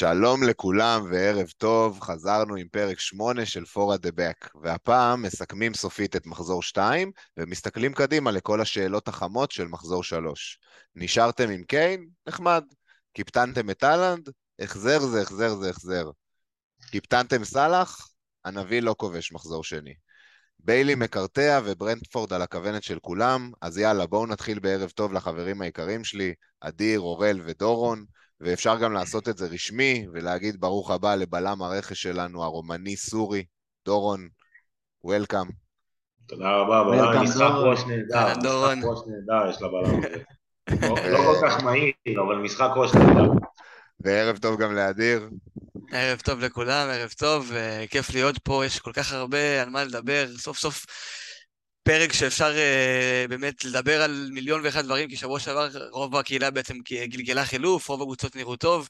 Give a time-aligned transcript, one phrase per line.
[0.00, 6.16] שלום לכולם וערב טוב, חזרנו עם פרק 8 של פורה דה בק, והפעם מסכמים סופית
[6.16, 10.58] את מחזור 2 ומסתכלים קדימה לכל השאלות החמות של מחזור 3.
[10.94, 12.08] נשארתם עם קיין?
[12.26, 12.64] נחמד.
[13.12, 14.28] קיפטנתם את אהלנד?
[14.60, 16.10] החזר זה החזר זה החזר.
[16.90, 18.08] קיפטנתם סאלח?
[18.44, 19.94] הנביא לא כובש מחזור שני.
[20.58, 26.04] ביילי מקרטע וברנדפורד על הכוונת של כולם, אז יאללה, בואו נתחיל בערב טוב לחברים היקרים
[26.04, 28.04] שלי, אדיר, אורל ודורון.
[28.40, 33.44] ואפשר גם לעשות את זה רשמי, ולהגיד ברוך הבא לבלם הרכש שלנו, הרומני-סורי,
[33.84, 34.28] דורון,
[35.04, 35.46] וולקאם.
[36.26, 40.22] תודה רבה, בלם משחק ראש נהדר, משחק ראש נהדר יש לבלם הזה.
[40.88, 41.92] לא, לא כל כך מהיר,
[42.26, 43.30] אבל משחק ראש נהדר.
[44.00, 45.28] וערב טוב גם לאדיר.
[45.92, 47.52] ערב טוב לכולם, ערב טוב,
[47.90, 50.86] כיף להיות פה, יש כל כך הרבה על מה לדבר, סוף סוף
[51.90, 56.76] פרק שאפשר uh, באמת לדבר על מיליון ואחד דברים, כי שבוע שעבר רוב הקהילה בעצם
[57.04, 58.88] גלגלה חילוף, רוב הקבוצות נראו טוב,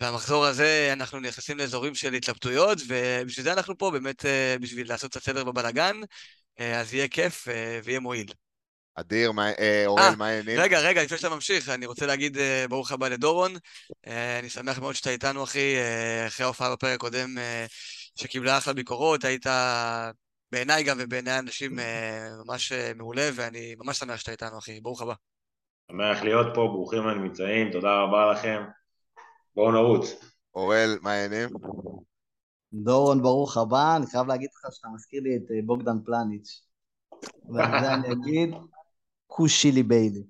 [0.00, 5.10] והמחזור הזה אנחנו נכנסים לאזורים של התלבטויות, ובשביל זה אנחנו פה, באמת uh, בשביל לעשות
[5.10, 7.50] את הסדר בבלאגן, uh, אז יהיה כיף uh,
[7.84, 8.26] ויהיה מועיל.
[8.94, 10.60] אדיר, מה, אה, אורל, מה העניינים?
[10.60, 13.56] רגע, רגע, לפני שאתה ממשיך, אני רוצה להגיד uh, ברוך הבא לדורון.
[13.56, 18.72] Uh, אני שמח מאוד שאתה איתנו, אחי, uh, אחרי ההופעה בפרק הקודם, uh, שקיבלה אחלה
[18.72, 19.46] ביקורות, היית
[20.56, 24.80] בעיניי גם ובעיני אנשים אה, ממש אה, מעולה, ואני ממש שמח שאתה איתנו, אחי.
[24.80, 25.14] ברוך הבא.
[25.92, 28.62] שמח להיות פה, ברוכים הנמצאים, תודה רבה לכם.
[29.54, 30.06] בואו נרוץ.
[30.54, 31.48] אוראל, מה העניינים?
[32.72, 33.96] דורון, ברוך הבא.
[33.96, 36.62] אני חייב להגיד לך שאתה מזכיר לי את אה, בוגדן פלניץ'.
[37.54, 38.54] ועל זה אני אגיד,
[39.26, 40.22] כושי לי ביילי.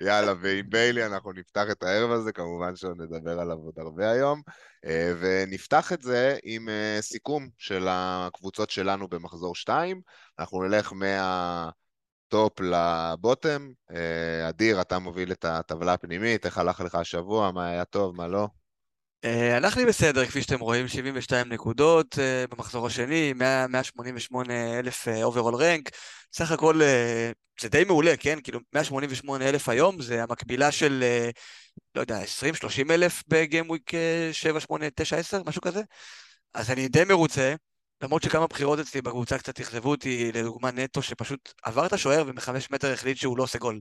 [0.00, 4.42] יאללה, ועם ביילי אנחנו נפתח את הערב הזה, כמובן שעוד נדבר עליו עוד הרבה היום,
[4.84, 10.00] אה, ונפתח את זה עם אה, סיכום של הקבוצות שלנו במחזור 2.
[10.38, 13.70] אנחנו נלך מה top ל bottom.
[13.90, 18.28] אה, אדיר, אתה מוביל את הטבלה הפנימית, איך הלך לך השבוע, מה היה טוב, מה
[18.28, 18.48] לא?
[19.24, 22.18] הלך לי בסדר, כפי שאתם רואים, 72 נקודות
[22.50, 25.90] במחזור השני, 188 אלף overall rank,
[26.32, 26.80] סך הכל
[27.60, 28.38] זה די מעולה, כן?
[28.40, 31.04] כאילו 188 אלף היום זה המקבילה של,
[31.94, 33.90] לא יודע, 20-30 אלף בגיימוויק
[34.32, 35.82] 7, 8, 9, 10, משהו כזה.
[36.54, 37.54] אז אני די מרוצה,
[38.02, 42.70] למרות שכמה בחירות אצלי בקבוצה קצת אכזבו אותי, לדוגמה נטו, שפשוט עבר את השוער ומחמש
[42.70, 43.80] מטר החליט שהוא לא עושה גול,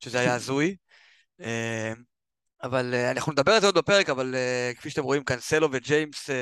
[0.00, 0.76] שזה היה הזוי.
[2.62, 6.30] אבל uh, אנחנו נדבר על זה עוד בפרק, אבל uh, כפי שאתם רואים, קאנסלו וג'יימס
[6.30, 6.32] uh,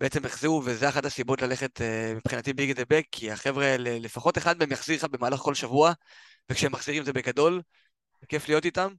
[0.00, 4.38] בעצם החזירו, וזה אחת הסיבות ללכת uh, מבחינתי ביג דה בק, כי החבר'ה האלה, לפחות
[4.38, 5.92] אחד מהם יחזיר לך במהלך כל שבוע,
[6.50, 7.62] וכשהם מחזירים זה בגדול,
[8.28, 8.92] כיף להיות איתם.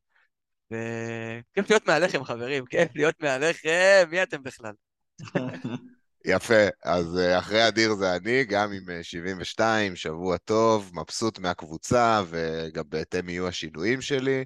[0.71, 4.71] וכיף להיות מעליכם, חברים, כיף להיות מעליכם, מי אתם בכלל?
[6.25, 13.29] יפה, אז אחרי אדיר זה אני, גם עם 72, שבוע טוב, מבסוט מהקבוצה, וגם בהתאם
[13.29, 14.45] יהיו השינויים שלי.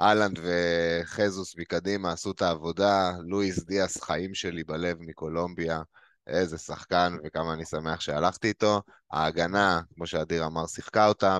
[0.00, 5.82] אהלנד וחזוס מקדימה עשו את העבודה, לואיס דיאס, חיים שלי בלב מקולומביה,
[6.26, 8.82] איזה שחקן וכמה אני שמח שהלכתי איתו.
[9.10, 11.38] ההגנה, כמו שאדיר אמר, שיחקה אותה,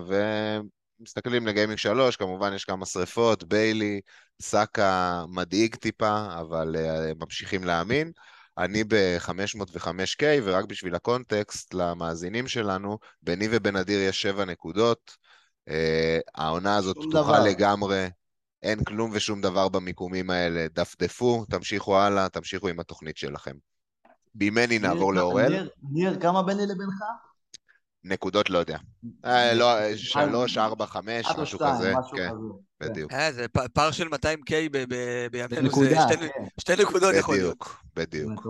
[1.00, 4.00] ומסתכלים לגיימינג 3, כמובן יש כמה שריפות, ביילי,
[4.42, 8.12] סאקה מדאיג טיפה, אבל uh, ממשיכים להאמין.
[8.58, 15.16] אני ב-505K, ורק בשביל הקונטקסט למאזינים שלנו, ביני ובין אדיר יש 7 נקודות.
[15.68, 15.72] Uh,
[16.34, 18.08] העונה הזאת פתוחה לגמרי
[18.62, 20.66] אין כלום ושום דבר במיקומים האלה.
[20.74, 23.56] דפדפו, תמשיכו הלאה, תמשיכו עם התוכנית שלכם.
[24.34, 25.68] בימני נעבור לאורל.
[25.92, 27.04] ניר, כמה ביני לבינך?
[28.04, 28.78] נקודות לא יודע.
[29.24, 31.92] אה, לא, שלוש, ארבע, חמש, משהו כזה.
[32.16, 32.30] כן,
[32.80, 33.12] בדיוק.
[33.12, 34.52] אה, זה פער של 200K
[35.30, 35.96] בימינו, זה
[36.60, 37.58] שתי נקודות יכול להיות.
[37.96, 38.46] בדיוק, בדיוק.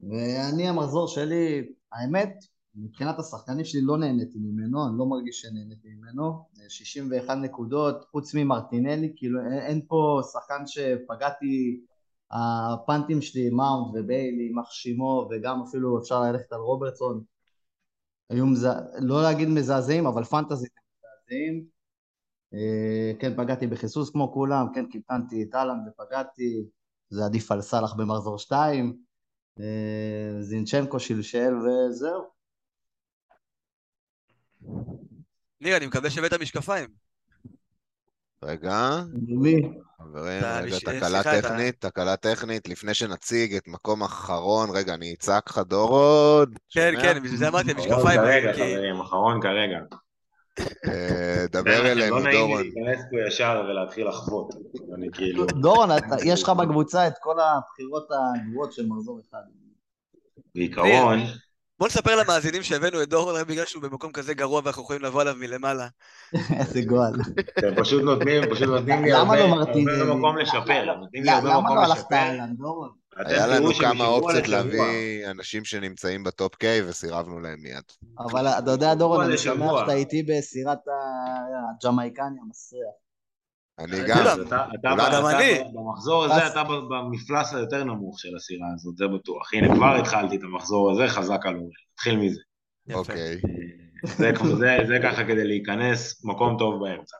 [0.00, 6.44] ואני, המחזור שלי, האמת, מבחינת השחקנים שלי לא נהניתי ממנו, אני לא מרגיש שנהניתי ממנו,
[6.68, 11.80] 61 נקודות, חוץ ממרטינלי, כאילו אין פה שחקן שפגעתי,
[12.30, 17.24] הפאנטים שלי, מאונט וביילי, יימח שמו, וגם אפילו אפשר ללכת על רוברטסון,
[18.30, 18.80] היו מזע...
[18.98, 21.64] לא להגיד מזעזעים, אבל פנטזית מזעזעים.
[22.54, 26.64] אה, כן, פגעתי בחיסוס כמו כולם, כן, קיפטנתי את אהלן ופגעתי,
[27.10, 28.96] זה עדיף על סאלח במחזור 2,
[29.60, 32.41] אה, זינצ'נקו שלשל וזהו.
[35.60, 36.88] ניר, אני מקווה שהבאת משקפיים.
[38.42, 39.00] רגע.
[39.12, 39.62] מי?
[39.98, 45.58] חברים, רגע, תקלה טכנית, תקלה טכנית, לפני שנציג את מקום אחרון, רגע, אני אצעק לך
[45.58, 46.46] דורון.
[46.70, 48.00] כן, כן, בשביל זה אמרתי, משקפיים.
[48.02, 49.78] אחרון כרגע, חברים, אחרון כרגע.
[50.88, 52.24] אה, דבר אלינו, דורון.
[52.24, 54.54] לא נעים לי להיכנס פה ישר ולהתחיל לחוות.
[54.94, 55.46] אני כאילו...
[55.46, 55.90] דורון,
[56.24, 59.42] יש לך בקבוצה את כל הבחירות הגרועות של מחזור אחד.
[60.54, 61.18] בעיקרון...
[61.82, 65.20] בוא נספר למאזינים שהבאנו את דורון רק בגלל שהוא במקום כזה גרוע ואנחנו יכולים לבוא
[65.20, 65.88] עליו מלמעלה.
[66.58, 67.14] איזה גועל.
[67.58, 69.46] אתם פשוט נותנים, פשוט נותנים לי הרבה
[70.14, 70.84] מקום לשפר.
[71.14, 72.90] למה לא הלכת אהלן, דורון?
[73.16, 77.84] היה לנו כמה אופציות להביא אנשים שנמצאים בטופ קיי וסירבנו להם מיד.
[78.18, 80.78] אבל אתה יודע, דורון, אני שמח שאתה איתי בסירת
[81.84, 82.94] הג'מייקני המסריח.
[83.84, 84.24] אני גם.
[84.82, 85.62] גם אני.
[85.74, 89.54] במחזור הזה אתה במפלס היותר נמוך של הסירה הזאת, זה בטוח.
[89.54, 91.70] הנה, כבר התחלתי את המחזור הזה, חזק על אורי.
[91.92, 92.40] נתחיל מזה.
[92.94, 93.40] אוקיי.
[94.86, 97.16] זה ככה כדי להיכנס מקום טוב באמצע.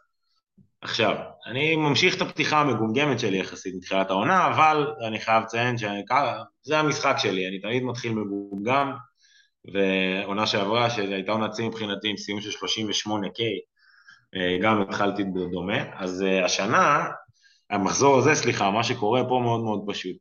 [0.80, 1.16] עכשיו,
[1.46, 7.16] אני ממשיך את הפתיחה המגומגמת שלי יחסית מתחילת העונה, אבל אני חייב לציין שזה המשחק
[7.18, 8.92] שלי, אני תמיד מתחיל מגומגם,
[9.74, 13.58] ועונה שעברה, שהייתה עונת שיא מבחינתי עם סיום של 38K, אה,
[14.62, 17.04] גם התחלתי בדומה, אז אה, השנה,
[17.70, 20.16] המחזור הזה, סליחה, מה שקורה פה מאוד מאוד פשוט.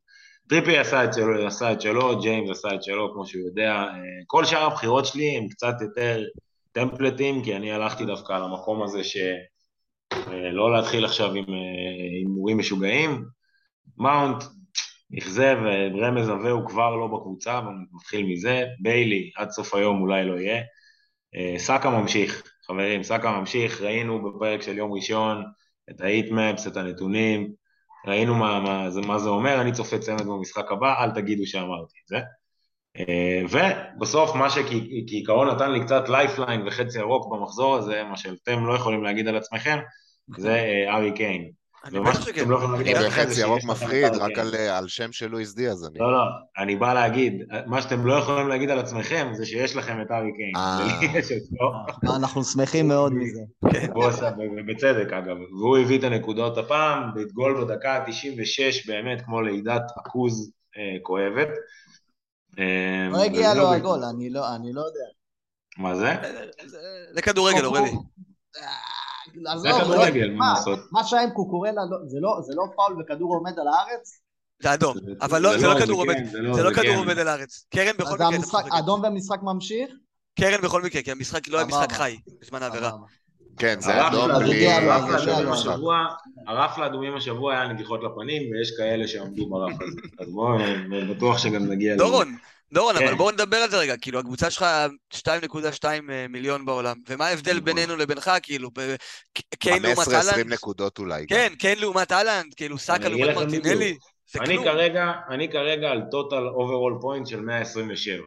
[0.49, 3.71] טריפי עשה את שלו, עשה את שלו, ג'יימס עשה את שלו, כמו שהוא יודע.
[3.71, 3.93] אה,
[4.27, 6.23] כל שאר הבחירות שלי הם קצת יותר
[6.71, 9.17] טמפלטים, כי אני הלכתי דווקא על המקום הזה ש...
[10.53, 11.45] לא להתחיל עכשיו עם
[12.13, 13.25] הימורים משוגעים.
[13.97, 14.43] מאונט,
[15.17, 15.57] אכזב,
[16.01, 18.65] רמז עבה הוא כבר לא בקבוצה, אבל מתחיל מזה.
[18.79, 20.61] ביילי, עד סוף היום אולי לא יהיה.
[21.57, 25.43] סאקה ממשיך, חברים, סאקה ממשיך, ראינו בפרק של יום ראשון
[25.89, 27.51] את ההיטמפס, את הנתונים,
[28.07, 31.95] ראינו מה, מה, זה, מה זה אומר, אני צופה צמד במשחק הבא, אל תגידו שאמרתי
[32.03, 32.19] את זה.
[32.97, 38.73] אה, ובסוף מה שכעיקרון נתן לי קצת lifeline וחץ ירוק במחזור הזה, מה שאתם לא
[38.73, 39.79] יכולים להגיד על עצמכם,
[40.37, 41.60] זה אה, הארי קיין.
[41.85, 42.49] אני בטח שכן.
[42.49, 44.31] לא אני בחץ ירוק מפחיד, רק
[44.71, 45.89] על שם של לואיס דיאז.
[45.95, 46.23] לא, לא,
[46.57, 50.31] אני בא להגיד, מה שאתם לא יכולים להגיד על עצמכם זה שיש לכם את הארי
[50.35, 50.55] קיין.
[50.55, 52.15] אה.
[52.15, 53.41] אנחנו שמחים מאוד מזה.
[54.67, 60.51] בצדק אגב, והוא הביא את הנקודות הפעם, ואת הגול בדקה ה-96 באמת כמו לידת עכוז
[60.77, 61.49] אה, כואבת.
[63.11, 64.29] לא הגיע לו הגול, אני
[64.73, 65.05] לא יודע.
[65.77, 66.13] מה זה?
[67.13, 67.91] זה כדורגל, אורלי.
[69.57, 70.31] זה כדורגל,
[70.91, 71.81] מה שהיה עם קוקורלה,
[72.21, 74.21] לא- זה לא פאול וכדור עומד על הארץ?
[74.63, 77.65] זה אדום, אבל לא- זה לא כדור עומד, זה לא כדור עומד על הארץ.
[77.69, 78.79] קרן בכל מקרה...
[78.79, 79.91] אדום במשחק ממשיך?
[80.39, 82.91] קרן בכל מקרה, כי המשחק לא היה משחק חי בזמן העבירה.
[83.57, 84.67] כן, זה אדום בלי...
[86.47, 90.01] הרף לאדומים השבוע היה נגיחות לפנים, ויש כאלה שעמדו ברף הזה.
[90.19, 90.57] אז בואו,
[91.15, 91.95] בטוח שגם נגיע...
[91.95, 92.35] דורון,
[92.73, 93.17] דורון, אבל כן.
[93.17, 94.65] בואו נדבר על זה רגע, כאילו, הקבוצה שלך
[95.13, 97.65] 2.2 אה, מיליון בעולם, ומה ההבדל נכון.
[97.65, 98.69] בינינו לבינך, כאילו,
[99.59, 100.45] קיין לעומת האלנד?
[100.45, 101.25] 15-20 נקודות אולי.
[101.27, 103.97] כן, קיין לעומת האלנד, כאילו, סאקה לעומת מרטינלי,
[104.31, 104.67] זה כלום.
[105.29, 108.23] אני כרגע על total overall point של 127.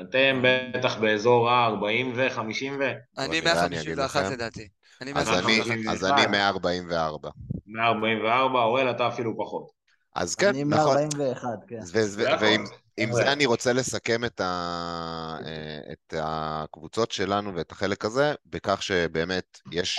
[0.00, 2.92] אתם בטח באזור ה-40 ו-50 ו...
[3.18, 4.68] אני 151 לדעתי.
[5.86, 7.30] אז אני 144.
[7.66, 9.70] 144, אוראל אתה אפילו פחות.
[10.14, 10.96] אז כן, נכון.
[10.96, 11.80] אני 141, כן.
[12.98, 15.36] עם זה אני רוצה לסכם את, ה...
[15.92, 19.98] את הקבוצות שלנו ואת החלק הזה, בכך שבאמת יש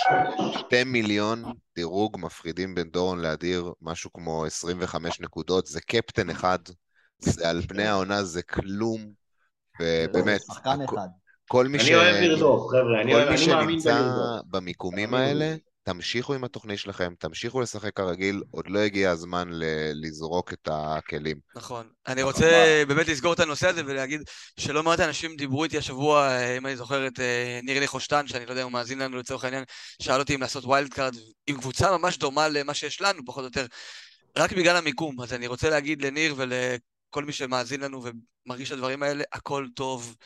[0.58, 1.44] שתי מיליון
[1.76, 6.58] דירוג מפחידים בין דורון לאדיר, משהו כמו 25 נקודות, זה קפטן אחד,
[7.18, 9.12] זה על פני העונה, זה כלום,
[9.80, 11.08] ובאמת, שחקן אחד.
[11.48, 11.90] כל מי, ש...
[11.90, 14.10] לרדוף, חבר'ה, אני, אני שנמצא
[14.50, 20.52] במיקומים האלה, תמשיכו עם התוכנית שלכם, תמשיכו לשחק כרגיל, עוד לא הגיע הזמן ל- לזרוק
[20.52, 21.36] את הכלים.
[21.54, 21.88] נכון.
[22.06, 24.20] אני רוצה באמת לסגור את הנושא הזה ולהגיד
[24.60, 28.50] שלא מעט אנשים דיברו איתי השבוע, אם אני זוכר את אה, ניר ליכושטן, שאני לא
[28.50, 29.64] יודע אם הוא מאזין לנו לצורך העניין,
[30.02, 31.14] שאל אותי אם לעשות wild card
[31.46, 33.66] עם קבוצה ממש דומה למה שיש לנו, פחות או יותר,
[34.36, 35.20] רק בגלל המיקום.
[35.20, 36.34] אז אני רוצה להגיד לניר
[37.10, 38.02] ולכל מי שמאזין לנו
[38.46, 40.16] ומרגיש את הדברים האלה, הכל טוב.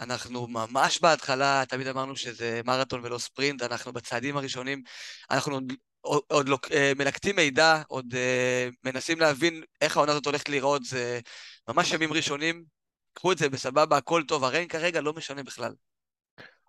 [0.00, 4.82] אנחנו ממש בהתחלה, תמיד אמרנו שזה מרתון ולא ספרינט, אנחנו בצעדים הראשונים,
[5.30, 6.58] אנחנו עוד, עוד, עוד לא,
[6.98, 11.20] מלקטים מידע, עוד uh, מנסים להבין איך העונה הזאת הולכת להיראות, זה
[11.68, 12.64] ממש ימים ראשונים,
[13.12, 15.74] קחו את זה בסבבה, הכל טוב, הריין כרגע לא משנה בכלל.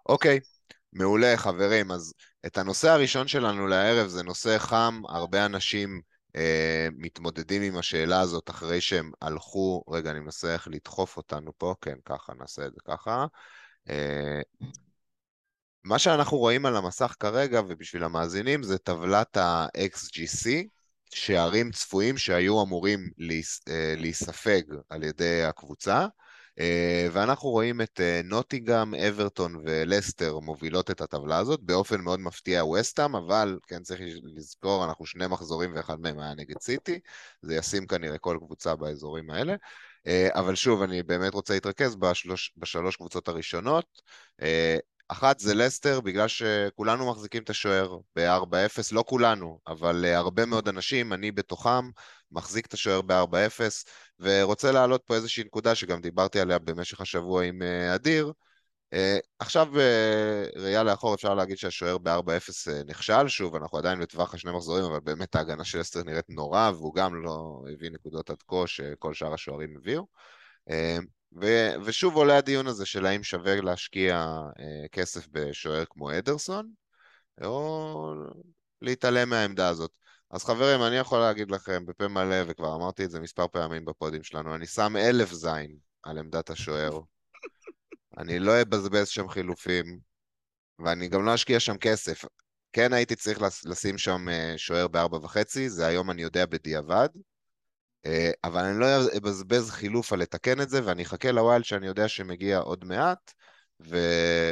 [0.05, 0.73] אוקיי, okay.
[0.93, 2.13] מעולה חברים, אז
[2.45, 6.14] את הנושא הראשון שלנו לערב זה נושא חם, הרבה אנשים אה,
[6.97, 11.95] מתמודדים עם השאלה הזאת אחרי שהם הלכו, רגע, אני מנסה איך לדחוף אותנו פה, כן,
[12.05, 13.25] ככה, נעשה את זה ככה.
[13.89, 14.41] אה,
[15.83, 20.49] מה שאנחנו רואים על המסך כרגע, ובשביל המאזינים, זה טבלת ה-XGC,
[21.13, 23.09] שערים צפויים שהיו אמורים
[23.69, 26.07] אה, להיספג על ידי הקבוצה.
[26.59, 32.65] אה, ואנחנו רואים את אה, נוטיגם, אברטון ולסטר מובילות את הטבלה הזאת, באופן מאוד מפתיע
[32.65, 36.99] ווסטאם, אבל כן צריך לזכור, אנחנו שני מחזורים ואחד מהם היה נגד סיטי,
[37.41, 39.55] זה ישים כנראה כל קבוצה באזורים האלה.
[40.07, 44.01] אה, אבל שוב, אני באמת רוצה להתרכז בשלוש, בשלוש קבוצות הראשונות.
[45.07, 50.67] אחת זה לסטר, בגלל שכולנו מחזיקים את השוער ב-4-0, לא כולנו, אבל uh, הרבה מאוד
[50.67, 51.89] אנשים, אני בתוכם,
[52.31, 53.61] מחזיק את השוער ב-4-0,
[54.19, 58.31] ורוצה להעלות פה איזושהי נקודה שגם דיברתי עליה במשך השבוע עם uh, אדיר.
[58.93, 58.97] Uh,
[59.39, 64.99] עכשיו בראייה לאחור אפשר להגיד שהשוער ב-4-0 נכשל, שוב, אנחנו עדיין בטווח השני מחזורים, אבל
[64.99, 69.33] באמת ההגנה של לסטר נראית נורא, והוא גם לא הביא נקודות עד כה שכל שאר
[69.33, 70.07] השוערים הביאו.
[71.41, 74.15] ו- ושוב עולה הדיון הזה של האם שווה להשקיע
[74.59, 76.71] אה, כסף בשוער כמו אדרסון,
[77.43, 78.13] או
[78.81, 79.91] להתעלם מהעמדה הזאת.
[80.31, 84.23] אז חברים, אני יכול להגיד לכם בפה מלא, וכבר אמרתי את זה מספר פעמים בפודים
[84.23, 86.99] שלנו, אני שם אלף זין על עמדת השוער.
[88.17, 89.99] אני לא אבזבז שם חילופים,
[90.79, 92.25] ואני גם לא אשקיע שם כסף.
[92.73, 97.09] כן הייתי צריך לשים שם אה, שוער בארבע וחצי, זה היום אני יודע בדיעבד.
[98.05, 98.85] אה, אבל אני לא
[99.17, 103.33] אבזבז חילוף על לתקן את זה, ואני אחכה לווילד שאני יודע שמגיע עוד מעט,
[103.89, 103.97] ו...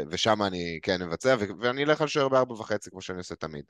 [0.09, 1.43] ושם אני כן אבצע, ו...
[1.59, 3.63] ואני אלך על שוער בארבע וחצי, כמו שאני עושה תמיד.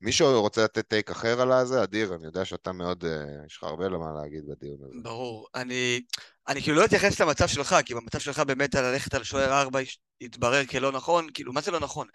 [0.00, 1.82] מישהו רוצה לתת טייק אחר על הזה?
[1.82, 5.02] אדיר, אני יודע שאתה מאוד, uh, יש לך הרבה למה להגיד בדיון הזה.
[5.02, 5.46] ברור.
[5.54, 6.00] אני,
[6.48, 9.80] אני כאילו לא אתייחס למצב שלך, כי במצב שלך באמת ללכת על שוער ארבע
[10.20, 12.06] יתברר כלא נכון, כאילו, מה זה לא נכון?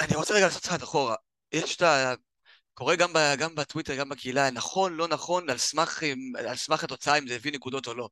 [0.00, 1.14] אני רוצה רגע לעשות צעד אחורה.
[1.52, 2.14] יש את ה...
[2.74, 6.02] קורה גם, ב, גם בטוויטר, גם בקהילה, נכון, לא נכון, על סמך,
[6.48, 8.08] על סמך התוצאה אם זה הביא נקודות או לא.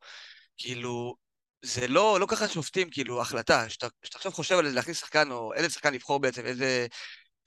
[0.56, 1.16] כאילו,
[1.62, 3.68] זה לא, לא ככה שופטים, כאילו, החלטה.
[3.68, 6.86] שאתה עכשיו חושב על להכניס שחקן, או איזה שחקן לבחור בעצם, איזה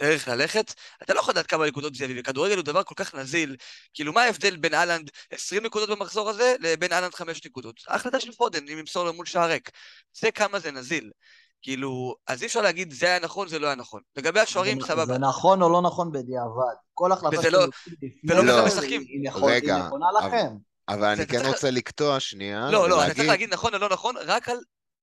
[0.01, 2.21] דרך ללכת, אתה לא יכול לדעת כמה נקודות זה יביא.
[2.21, 3.55] וכדורגל הוא דבר כל כך נזיל.
[3.93, 7.75] כאילו, מה ההבדל בין אהלנד 20 נקודות במחזור הזה, לבין אהלנד 5 נקודות?
[7.87, 9.69] ההחלטה של פודן, אם ימסור לו מול שער ריק.
[10.13, 11.11] זה כמה זה נזיל.
[11.63, 14.01] כאילו, אז אי אפשר להגיד זה היה נכון, זה לא היה נכון.
[14.15, 15.05] לגבי השוערים, סבבה.
[15.05, 16.75] זה נכון או לא נכון בדיעבד.
[16.93, 17.65] כל החלטה שאתם לא,
[18.29, 19.01] ולא ככה משחקים.
[19.01, 20.47] היא נכונה לכם.
[20.89, 22.69] אבל אני כן רוצה לקטוע שנייה.
[22.71, 24.57] לא, לא, אתה צריך להגיד נכון או לא נכון, רק על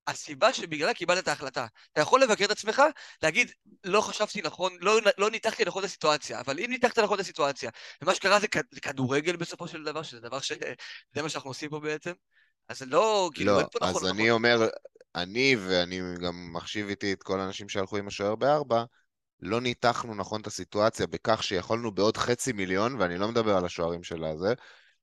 [0.07, 1.67] הסיבה שבגללה קיבלת את ההחלטה.
[1.93, 2.83] אתה יכול לבקר את עצמך,
[3.23, 3.50] להגיד,
[3.85, 7.71] לא חשבתי נכון, לא, לא ניתחתי נכון את הסיטואציה, אבל אם ניתחת נכון את הסיטואציה,
[8.02, 10.52] ומה שקרה זה, זה כדורגל בסופו של דבר, שזה דבר ש...
[11.14, 12.12] זה מה שאנחנו עושים פה בעצם,
[12.69, 14.02] אז לא, כאילו, לא, אין פה נכון.
[14.02, 14.31] אז אני נכון.
[14.31, 14.69] אומר,
[15.14, 18.85] אני, ואני גם מחשיב איתי את כל האנשים שהלכו עם השוער בארבע,
[19.43, 24.02] לא ניתחנו נכון את הסיטואציה בכך שיכולנו בעוד חצי מיליון, ואני לא מדבר על השוערים
[24.02, 24.55] של הזה,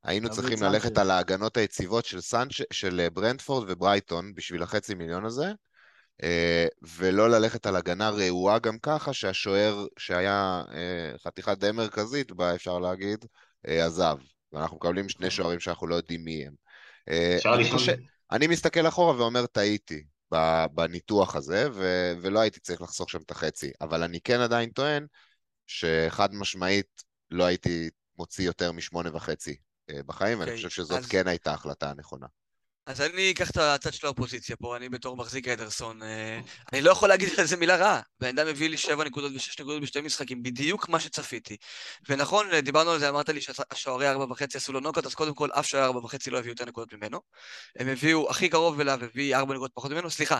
[0.03, 2.61] היינו צריכים ללכת על ההגנות היציבות של, סנצ'...
[2.71, 5.51] של אה, ברנדפורד וברייטון בשביל החצי מיליון הזה,
[6.23, 12.55] אה, ולא ללכת על הגנה רעועה גם ככה, שהשוער שהיה אה, חתיכה די מרכזית בה,
[12.55, 13.25] אפשר להגיד,
[13.63, 14.17] עזב.
[14.53, 16.53] ואנחנו מקבלים שני שוערים שאנחנו לא יודעים מי הם.
[17.37, 17.79] אפשר לשאול...
[18.31, 20.03] אני מסתכל אחורה ואומר, טעיתי
[20.71, 23.71] בניתוח הזה, ו- ולא הייתי צריך לחסוך שם את החצי.
[23.81, 25.05] אבל אני כן עדיין טוען
[25.67, 29.55] שחד משמעית לא הייתי מוציא יותר משמונה וחצי
[29.89, 31.07] אה, בחיים, okay, ואני אוקיי, חושב שזאת אז...
[31.07, 32.27] כן הייתה ההחלטה הנכונה.
[32.87, 36.03] אז אני אקח את הצד של האופוזיציה פה, אני בתור מחזיק אדרסון.
[36.03, 36.39] אה,
[36.73, 38.01] אני לא יכול להגיד איזה מילה רעה.
[38.19, 41.57] בן אדם הביא לי 7 נקודות ו-6 נקודות בשתי משחקים, בדיוק מה שצפיתי.
[42.09, 45.65] ונכון, דיברנו על זה, אמרת לי שהשוערי 4.5 עשו לו נוקות, אז קודם כל, אף
[45.65, 47.19] שוער 4.5 לא הביאו יותר נקודות ממנו.
[47.79, 50.39] הם הביאו, הכי קרוב אליו הביא 4 נקודות פחות ממנו, סליחה,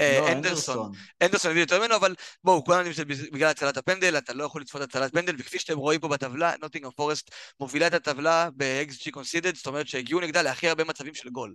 [0.00, 0.92] אה, לא, אנדרסון.
[1.22, 4.82] אנדרסון הביא יותר ממנו, אבל בואו, כולנו שזה בגלל הצלת הפנדל, אתה לא יכול לצפות
[4.82, 9.66] הצלת פנדל, וכפי שאתם רואים פה בטבלה, נוטינגרם פורסט מובילה את הטבלה ב-XG Considered, זאת
[9.66, 11.54] אומרת שהגיעו נגדה להכי הרבה מצבים של גול.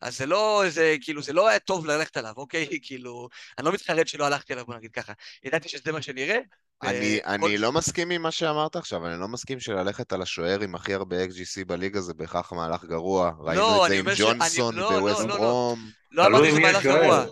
[0.00, 2.66] אז זה לא איזה, כאילו, זה לא היה טוב ללכת עליו, אוקיי?
[2.82, 3.28] כאילו,
[3.58, 5.12] אני לא מתחרט שלא הלכתי עליו, בוא נגיד ככה.
[5.44, 6.38] ידעתי שזה מה שנראה.
[6.82, 7.30] אני, כל...
[7.30, 10.94] אני לא מסכים עם מה שאמרת עכשיו, אני לא מסכים שללכת על השוער עם הכי
[10.94, 13.32] הרבה XGC בליגה זה בהכרח מהלך גרוע.
[13.54, 15.90] לא, ראינו את זה עם ג'ונסון בווסט ברום.
[16.10, 17.24] לא אמרתי שזה מהלך גרוע.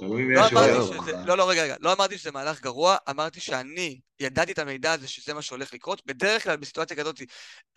[1.26, 1.76] לא, לא, רגע, רגע.
[1.80, 6.06] לא אמרתי שזה מהלך גרוע, אמרתי שאני ידעתי את המידע הזה שזה מה שהולך לקרות.
[6.06, 7.20] בדרך כלל בסיטואציה כזאת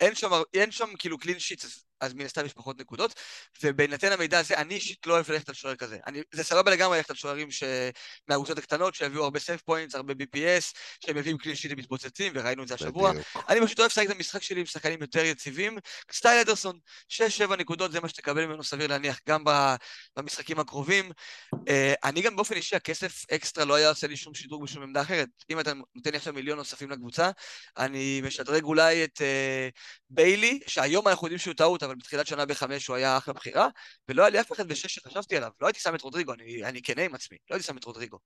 [0.00, 3.14] אין שם, אין שם כאילו קלין שיט, אז, אז מן הסתם יש פחות נקודות,
[3.62, 5.98] ובהינתן המידע הזה, אני אישית לא אוהב ללכת על שוער כזה.
[6.06, 7.62] אני, זה סבבה לגמרי ללכת על שוערים ש...
[8.28, 12.68] מהקבוצות הקטנות, שיביאו הרבה save points, הרבה BPS, שהם מביאים clean sheet מתפוצצים, וראינו את
[12.68, 13.12] זה השבוע.
[13.48, 15.78] אני פשוט אוהב לשחק את המשחק שלי עם שחקנים יותר יציבים.
[16.12, 16.78] style אדרסון,
[17.10, 19.44] 6-7 נקודות, זה מה שתקבל ממנו סביר להניח גם
[20.16, 21.10] במשחקים הקרובים.
[21.54, 21.58] Uh,
[22.04, 25.28] אני גם באופן אישי, הכסף אקסטרה לא היה עושה לי שום שדרוג בשום עמדה אחרת.
[25.50, 27.30] אם אתה נותן לי עכשיו מיליון נוספים לקבוצה,
[27.78, 32.86] אני משדרג אולי את uh, ביילי, שהיום אנחנו יודעים שהוא טעות, אבל בתחילת שנה בחמש
[32.86, 33.68] הוא היה אחלה בחירה,
[34.08, 35.50] ולא היה לי אף אחד בשש שחשבתי עליו.
[35.60, 38.18] לא הייתי שם את רודריגו, אני, אני כנה עם עצמי, לא הייתי שם את רודריגו.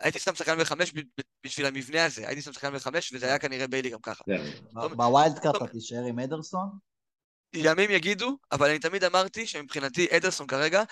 [0.00, 0.92] הייתי שם שחקן בחמש
[1.44, 4.24] בשביל המבנה הזה, הייתי שם שחקן בחמש, וזה היה כנראה ביילי גם ככה.
[4.72, 6.68] ב wild קאפ אתה תישאר עם אדרסון?
[7.54, 10.82] ימים יגידו, אבל אני תמיד אמרתי שמבחינתי אדרסון כרגע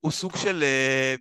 [0.00, 0.62] הוא סוג של...
[0.62, 1.14] אה,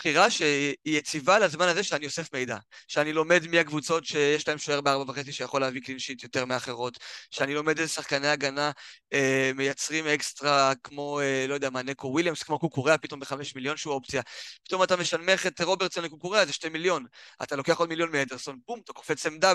[0.00, 2.56] בחירה שהיא יציבה לזמן הזה שאני אוסף מידע.
[2.88, 6.98] שאני לומד מי הקבוצות שיש להם שוער בארבע וחצי שיכול להביא clean sheet יותר מאחרות.
[7.30, 8.70] שאני לומד איזה שחקני הגנה
[9.12, 13.76] אה, מייצרים אקסטרה כמו, אה, לא יודע מה, נקו וויליאמס, כמו קוקוריאה, פתאום בחמש מיליון
[13.76, 14.22] שהוא אופציה.
[14.64, 17.04] פתאום אתה משנמך את רוברטסון לקוקוריאה, זה שתי מיליון.
[17.42, 19.52] אתה לוקח עוד מיליון מאדרסון, בום, אתה קופץ עמדה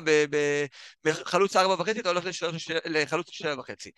[1.03, 2.25] בחלוץ ארבע וחצי, אתה הולך
[2.85, 3.91] לחלוץ שבע וחצי.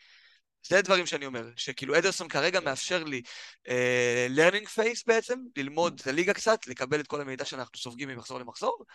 [0.70, 3.22] זה דברים שאני אומר, שכאילו אדרסון כרגע מאפשר לי
[3.68, 3.72] uh,
[4.36, 8.86] learning face בעצם, ללמוד את הליגה קצת, לקבל את כל המידע שאנחנו סופגים ממחזור למחזור,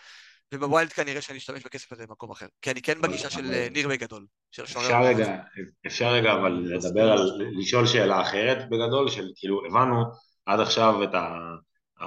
[0.53, 2.45] ובווילד כנראה שאני אשתמש בכסף הזה במקום אחר.
[2.61, 4.25] כי אני כן בגישה של uh, ניר בגדול.
[4.63, 5.37] אפשר רגע,
[5.87, 10.03] אפשר רגע אבל לדבר על, לשאול שאלה אחרת בגדול, של כאילו הבנו
[10.45, 11.37] עד עכשיו את ה...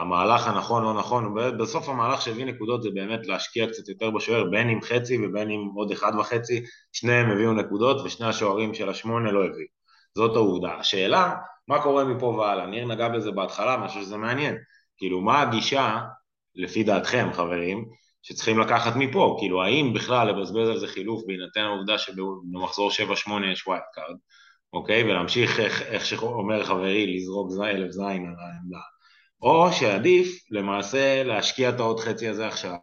[0.00, 4.68] המהלך הנכון לא נכון, בסוף המהלך שהביא נקודות זה באמת להשקיע קצת יותר בשוער, בין
[4.68, 9.44] עם חצי ובין עם עוד אחד וחצי, שניהם הביאו נקודות ושני השוערים של השמונה לא
[9.44, 9.68] הביאו.
[10.16, 10.74] זאת העובדה.
[10.74, 11.34] השאלה,
[11.68, 12.66] מה קורה מפה והלאה?
[12.66, 14.56] ניר נגע בזה בהתחלה, אני חושב שזה מעניין.
[14.96, 15.98] כאילו, מה הגישה,
[16.54, 17.84] לפי דעתכם, חברים,
[18.22, 19.36] שצריכים לקחת מפה?
[19.38, 22.94] כאילו, האם בכלל לבזבז על זה חילוף בהינתן העובדה שבמחזור 7-8
[23.52, 24.16] יש wild card,
[24.72, 25.04] אוקיי?
[25.04, 28.95] ולהמשיך, איך, איך שאומר חברי, לזרוק אלף זין על העמדה.
[29.42, 32.74] או שעדיף למעשה להשקיע את העוד חצי הזה עכשיו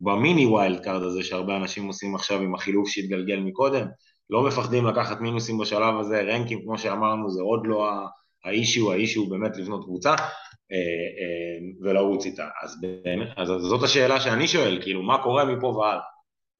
[0.00, 3.86] ב mini wild card הזה שהרבה אנשים עושים עכשיו עם החילוף שהתגלגל מקודם,
[4.30, 7.88] לא מפחדים לקחת מינוסים בשלב הזה, רנקים כמו שאמרנו זה עוד לא
[8.44, 10.16] האישיו, האישיו באמת לבנות קבוצה אה,
[10.76, 12.48] אה, ולרוץ איתה.
[12.62, 12.76] אז,
[13.36, 16.02] אז זאת השאלה שאני שואל, כאילו מה קורה מפה והלאה?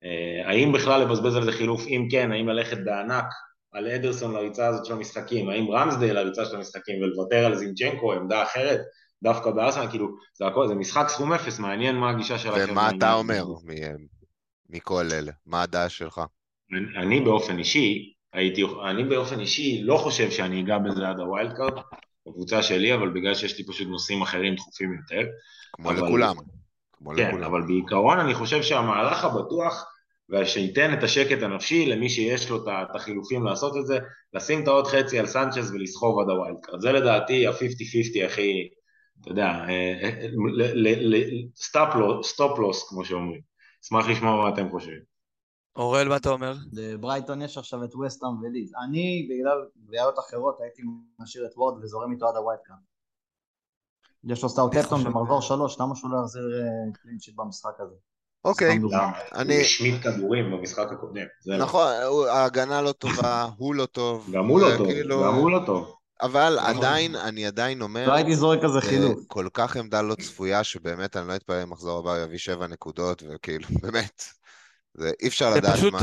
[0.05, 1.87] אה, האם בכלל לבזבז על זה חילוף?
[1.87, 3.25] אם כן, האם ללכת בענק
[3.73, 5.49] על אדרסון לריצה הזאת של המשחקים?
[5.49, 8.81] האם רמסדייל לריצה של המשחקים ולוותר על זינצ'נקו, עמדה אחרת?
[9.23, 12.71] דווקא בארסנל, כאילו, זה הכל, זה משחק סכום אפס, מעניין מה הגישה שלכם.
[12.71, 13.45] ומה אתה אומר
[14.69, 15.33] מכל אלה?
[15.47, 16.21] מה הדעה שלך?
[16.97, 21.53] אני באופן אישי, הייתי, אני באופן אישי לא חושב שאני אגע בזה עד ה wild
[21.57, 21.73] card,
[22.29, 25.29] בקבוצה שלי, אבל בגלל שיש לי פשוט נושאים אחרים דחופים יותר.
[25.73, 26.35] כמו אבל, לכולם.
[26.93, 27.45] כמו כן, לכולם.
[27.45, 29.87] אבל בעיקרון אני חושב שהמהלך הבטוח,
[30.31, 33.99] ושייתן את השקט הנפשי למי שיש לו את החילופים לעשות את זה,
[34.35, 36.81] לשים את העוד חצי על סנצ'ז ולסחוב עד ה wild card.
[36.81, 38.69] זה לדעתי ה-50-50 הכי,
[39.21, 39.65] אתה יודע,
[42.23, 43.41] stop loss, כמו שאומרים.
[43.85, 45.01] אשמח לשמוע מה אתם חושבים.
[45.77, 46.55] אוראל, מה אתה אומר?
[46.73, 48.73] לברייטון יש עכשיו את ווסטהאם ולידס.
[48.85, 50.83] אני, בגלל בעיות אחרות, הייתי
[51.19, 52.79] משאיר את וורד וזורם איתו עד ה wild card.
[54.25, 56.43] יש לו סאות'המפטון במחזור שלוש, למה שהוא לא יחזיר
[57.03, 57.95] clean sheet אה, במשחק הזה?
[58.45, 58.79] אוקיי,
[59.35, 59.55] אני...
[59.55, 61.27] הוא השמיט כדורים במשחק הקודם.
[61.59, 61.87] נכון,
[62.29, 64.31] ההגנה לא טובה, הוא לא טוב.
[64.33, 65.97] גם הוא לא טוב, כאילו- גם הוא לא טוב.
[66.23, 68.07] אבל עדיין, אני עדיין אומר...
[68.07, 69.19] לא הייתי זורק כזה חילוף.
[69.27, 73.23] כל כך עמדה לא צפויה, שבאמת אני לא אתפלא אם מחזור הבא יביא שבע נקודות,
[73.29, 74.25] וכאילו, באמת,
[74.95, 75.71] זה אי אפשר לדעת מה.
[75.71, 75.95] זה פשוט,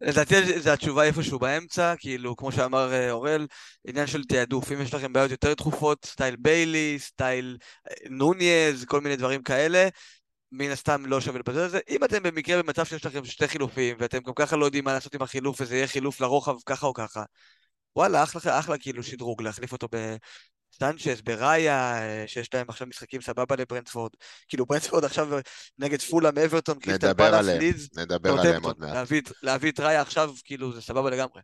[0.00, 3.46] לדעתי זו התשובה איפשהו באמצע, כאילו, כמו שאמר אה, אורל,
[3.86, 4.72] עניין של תעדוף.
[4.72, 7.56] אם יש לכם בעיות יותר דחופות, style ביילי, style
[7.88, 9.88] אה, נונייז, כל מיני דברים כאלה,
[10.52, 11.78] מן הסתם לא שווה לבזבז את זה.
[11.88, 15.14] אם אתם במקרה במצב שיש לכם שתי חילופים, ואתם גם ככה לא יודעים מה לעשות
[15.14, 17.22] עם החילוף, וזה יהיה חילוף לרוחב ככה או ככה,
[17.96, 23.56] וואלה, אחלה, אחלה כאילו שדרוג להחליף אותו בסנצ'ס, בראיה, אה, שיש להם עכשיו משחקים סבבה
[23.56, 24.10] לברנטפורד.
[24.48, 25.28] כאילו ברנדפורד עכשיו
[25.78, 27.88] נגד פולאם, אברטון, קריסטל פלאס, לידס.
[27.96, 28.94] נדבר עליהם עוד מעט.
[28.94, 31.42] להביא, להביא את ראיה עכשיו, כאילו זה סבבה לגמרי.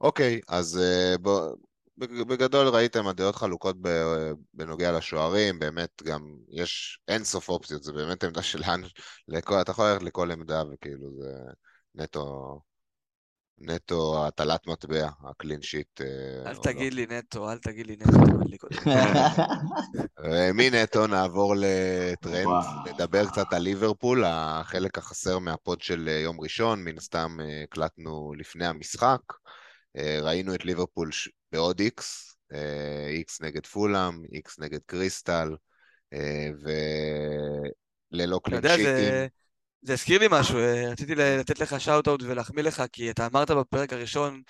[0.00, 1.50] אוקיי, אז uh, בוא...
[1.98, 3.76] בגדול ראיתם הדעות חלוקות
[4.54, 8.86] בנוגע לשוערים, באמת גם יש אין סוף אופציות, זה באמת עמדה שלנו,
[9.60, 11.32] אתה יכול ללכת לכל עמדה וכאילו זה
[11.94, 12.60] נטו
[13.58, 16.00] נטו הטלת מטבע, הקלין שיט.
[16.00, 18.18] אה, אל תגיד לי נטו, אל תגיד לי נטו.
[20.24, 26.84] ומנטו נעבור לטרנט, נדבר קצת על ליברפול, החלק החסר מה pod של אה, יום ראשון,
[26.84, 29.20] מן הסתם אה, הקלטנו לפני המשחק.
[30.22, 31.10] ראינו את ליברפול
[31.52, 32.36] בעוד איקס,
[33.08, 35.56] איקס נגד פולאם, איקס נגד קריסטל,
[38.12, 39.28] וללא קלין שיטים.
[39.82, 43.92] זה הזכיר לי משהו, אה, רציתי לתת לך shout-out ולהחמיא לך, כי אתה אמרת בפרק
[43.92, 44.42] הראשון,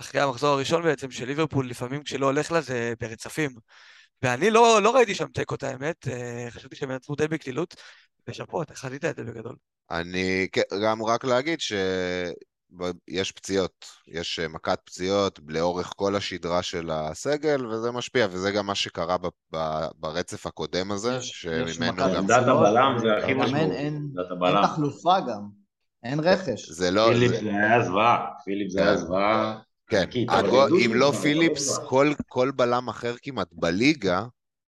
[0.00, 3.50] אחרי המחזור הראשון בעצם, של ליברפול, לפעמים כשלא הולך לה זה ברצפים.
[4.22, 7.76] ואני לא, לא ראיתי שם תיקו את האמת, אה, חשבתי שהם ינצחו די בקלילות,
[8.28, 9.56] ושאפו, אתה חזית את זה בגדול.
[9.90, 10.48] אני
[10.84, 11.72] גם רק להגיד ש...
[13.08, 18.66] יש פציעות, יש אה, מכת פציעות לאורך כל השדרה של הסגל, וזה משפיע, וזה גם
[18.66, 22.10] מה שקרה ב, ב, ברצף הקודם הזה, יש, שממנו גם...
[22.10, 23.56] עמדת הבלם זה הכי משמעותי.
[23.56, 24.10] אין, אין,
[24.44, 25.48] אין תחלופה גם,
[26.02, 26.70] אין רכש.
[26.70, 27.08] זה לא...
[27.12, 29.58] פיליפ זה היה זוועה, פיליפ זה היה זוועה.
[29.90, 30.04] כן,
[30.84, 34.24] אם לא פיליפס, כל, כל בלם אחר כמעט בליגה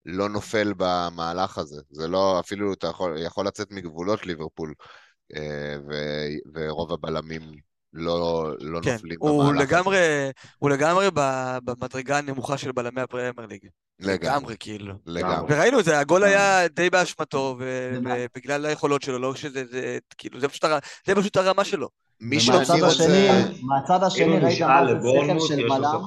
[0.06, 1.82] לא נופל במהלך הזה.
[1.90, 4.74] זה לא, אפילו אתה יכול, יכול לצאת מגבולות ליברפול,
[5.36, 5.76] אה,
[6.54, 7.42] ורוב הבלמים
[7.94, 9.62] לא, לא כן, נופלים הוא במהלך.
[9.62, 9.98] לגמרי,
[10.58, 13.68] הוא לגמרי ב- במדרגה הנמוכה של בלמי הפרמייר ליג.
[14.00, 14.94] לגמרי, כאילו.
[15.06, 15.54] לגמרי.
[15.56, 16.30] וראינו את זה, הגול אה.
[16.30, 21.38] היה די באשמתו, ובגלל היכולות שלו, לא שזה, זה, כאילו, זה פשוט, הר- זה פשוט
[21.38, 21.90] הרמה שלו.
[22.22, 22.88] מי שאני רוצה...
[22.88, 23.28] השני,
[23.62, 26.02] מהצד השני הוא ראית מה זה שכל של בלם.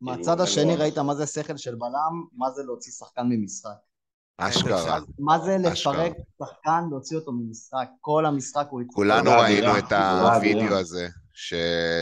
[0.00, 3.70] מהצד כאילו, השני ראית מה זה שכל של בלם, מה זה להוציא שחקן ממשחק.
[4.48, 4.98] אשכרה.
[5.18, 5.56] מה זה.
[5.58, 7.86] לפרק שחקן, להוציא אותו ממשחק.
[8.00, 8.82] כל המשחק הוא.
[8.92, 9.78] כולנו תודה, ראינו אדירה.
[9.78, 10.74] את תודה, הווידאו.
[10.74, 11.54] הזה, ש...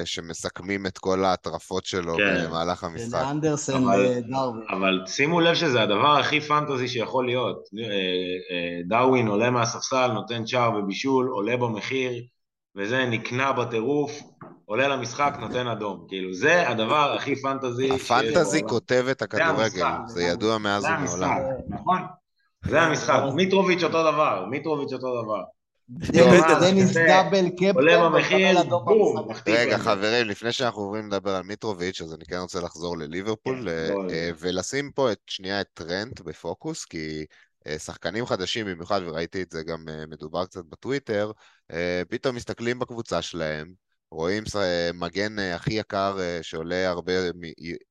[0.05, 2.45] שמסכמים את כל ההטרפות שלו כן.
[2.47, 3.09] במהלך המשחק.
[3.09, 4.63] של אנדרסן אבל- ודרווין.
[4.71, 7.57] אבל שימו לב שזה הדבר הכי פנטזי שיכול להיות.
[7.79, 12.13] אה, אה, דרווין עולה מהספסל, נותן שער ובישול, עולה במחיר,
[12.77, 14.21] וזה נקנע בטירוף,
[14.65, 16.05] עולה למשחק, נותן אדום.
[16.09, 18.63] כאילו, זה הדבר הכי פנטזי הפנטזי.
[18.63, 19.87] כותב את הכדורגל.
[20.07, 21.37] זה ידוע מאז ומעולם.
[21.69, 22.03] נכון?
[22.69, 23.21] זה המשחק.
[23.35, 25.43] מיטרוביץ' אותו דבר, מיטרוביץ' אותו דבר.
[26.61, 29.31] דניס- דאבל קפטן, עולה במחיר, בום.
[29.31, 29.79] מחטיא רגע.
[29.79, 34.31] חברים, לפני שאנחנו עוברים לדבר על מיטרוביץ', אז אני כן רוצה לחזור לליברפול, כן, אה,
[34.39, 37.25] ולשים פה את, שנייה את טרנט בפוקוס, כי
[37.67, 41.33] אה, שחקנים חדשים במיוחד, וראיתי את זה גם אה, מדובר קצת בטוויטר,
[42.09, 43.73] פתאום מסתכלים בקבוצה שלהם,
[44.11, 47.13] רואים אה, מגן אה, הכי יקר אה, שעולה הרבה,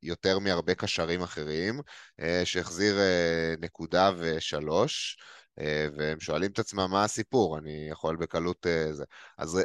[0.03, 1.81] יותר מהרבה קשרים אחרים,
[2.43, 2.95] שהחזיר
[3.59, 5.17] נקודה ושלוש,
[5.97, 9.03] והם שואלים את עצמם מה הסיפור, אני יכול בקלות זה.
[9.37, 9.59] אז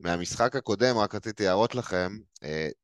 [0.00, 2.18] מהמשחק הקודם, רק רציתי להראות לכם,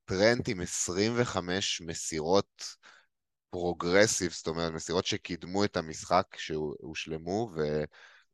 [0.05, 2.65] טרנט עם 25 מסירות
[3.51, 7.51] progressive, זאת אומרת, מסירות שקידמו את המשחק, שהושלמו,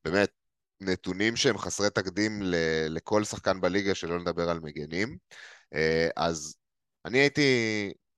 [0.04, 0.30] ובאמת,
[0.84, 5.16] נתונים שהם חסרי תקדים ל- לכל שחקן בליגה, שלא נדבר על מגנים.
[5.74, 6.56] אה, אז
[7.04, 7.42] אני הייתי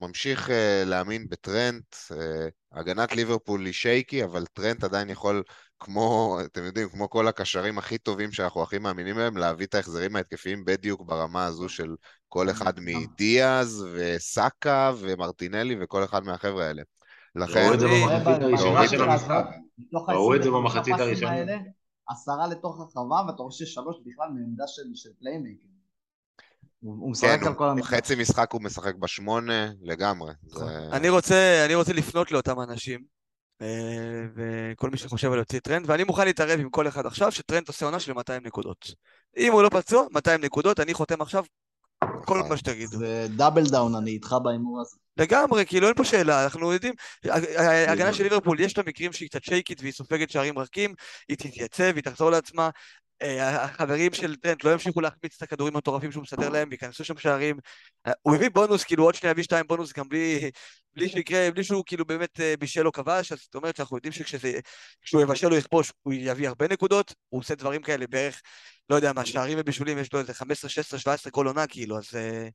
[0.01, 5.43] ממשיך אה, להאמין בטרנט, אה, הגנת ליברפול היא שייקי, אבל טרנט עדיין יכול,
[5.81, 10.17] כמו, אתם יודעים, כמו כל הקשרים הכי טובים שאנחנו הכי מאמינים בהם, להביא את ההחזרים
[10.17, 11.95] ההתקפיים בדיוק ברמה הזו של
[12.29, 16.83] כל אחד מדיאז וסאקה ומרטינלי וכל אחד מהחבר'ה האלה.
[17.35, 19.47] לכן, ראו את זה במחצית הראשונה ראו את זה ה-
[20.09, 21.84] 25 במחצית הראשונה.
[22.09, 25.67] עשרה לתוך הרחבה, ואתה רואה ששלוח בכלל בעמדה של של playmaker.
[26.81, 27.95] הוא הוא משחק כן, על כל המשחק.
[27.95, 30.33] חצי משחק הוא משחק בשמונה לגמרי.
[30.43, 30.65] זה...
[30.93, 33.05] אני רוצה, אני רוצה לפנות לאותם אנשים,
[33.63, 33.67] אה,
[34.35, 37.85] וכל מי שחושב על להוציא טרנט, ואני מוכן להתערב עם כל אחד עכשיו, שטרנט עושה
[37.85, 38.95] עונה של 200 נקודות.
[39.37, 41.45] אם הוא לא פצוע, 200 נקודות, אני חותם עכשיו
[42.25, 42.51] כל נכון.
[42.51, 42.99] מה שתגידו.
[42.99, 44.97] זה double down, אני איתך בהימור הזה.
[45.17, 46.95] לגמרי, כאילו אין פה שאלה, אנחנו יודעים,
[47.57, 50.95] ההגנה של ליברפול יש לה מקרים שהיא קצת שייקית והיא סופגת שערים רכים,
[51.29, 52.71] היא תתייצב, היא תחזור לעצמה,
[53.23, 57.17] אה, החברים של טרנט לא ימשיכו להחמיץ את הכדורים המטורפים שהוא מסדר להם, ייכנסו שם
[57.17, 57.57] שערים,
[58.07, 60.51] אה, הוא הביא בונוס, כאילו עוד שנייה יביא שתיים בונוס גם בלי,
[60.97, 64.13] בלי שיקרה, בלי שהוא כאילו באמת אה, בישל או כבש, אז זאת אומרת שאנחנו יודעים
[64.13, 68.41] שכשהוא יבשל או יכבוש הוא יביא הרבה נקודות, הוא עושה דברים כאלה בערך,
[68.91, 72.05] לא יודע מה, שערים ובישולים יש לו איזה 15, 16, 17 כל עונה כאילו, אז
[72.15, 72.49] אה,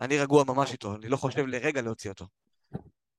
[0.00, 2.26] אני רגוע ממש איתו, אני לא חושב לרגע להוציא אותו.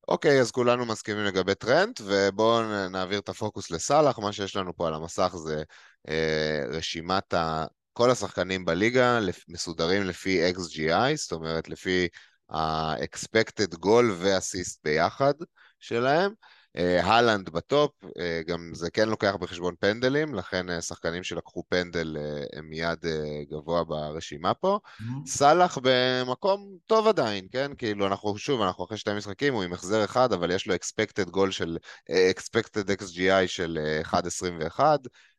[0.08, 4.20] אוקיי, אז כולנו מסכימים לגבי טרנט, ובואו נעביר את הפוקוס לסאלח.
[4.20, 5.64] מה שיש לנו פה על המסך זה
[6.10, 7.66] אה, רשימת ה...
[7.94, 12.08] כל השחקנים בליגה מסודרים לפי XGI, זאת אומרת לפי
[12.50, 15.34] ה-expected goal ו-assist ביחד
[15.80, 16.32] שלהם.
[16.78, 22.18] אה, הלנד בטופ, אה, גם זה כן לוקח בחשבון פנדלים, לכן אה, שחקנים שלקחו פנדל
[22.54, 23.06] הם מיד
[23.52, 24.80] גבוה ברשימה פה.
[25.26, 27.72] סאלח במקום טוב עדיין, כן?
[27.78, 31.30] כאילו, אנחנו, שוב, אנחנו אחרי שתי משחקים, הוא עם החזר אחד, אבל יש לו expected
[31.36, 31.78] goal של,
[32.10, 34.80] expected XGI של אה, 1.21,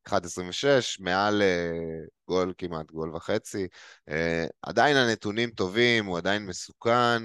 [0.08, 0.66] 1.26,
[1.00, 3.66] מעל אה, גול כמעט, גול וחצי.
[4.08, 7.22] אה, עדיין הנתונים טובים, הוא עדיין מסוכן.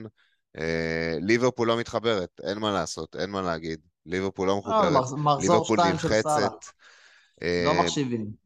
[0.57, 3.79] אה, ליברפול לא מתחברת, אין מה לעשות, אין מה להגיד.
[4.05, 5.05] ליברפול לא אה, מחוברת,
[5.41, 5.79] ליברפול.
[5.83, 6.65] נלחצת.
[7.41, 8.43] לא מחשיבים.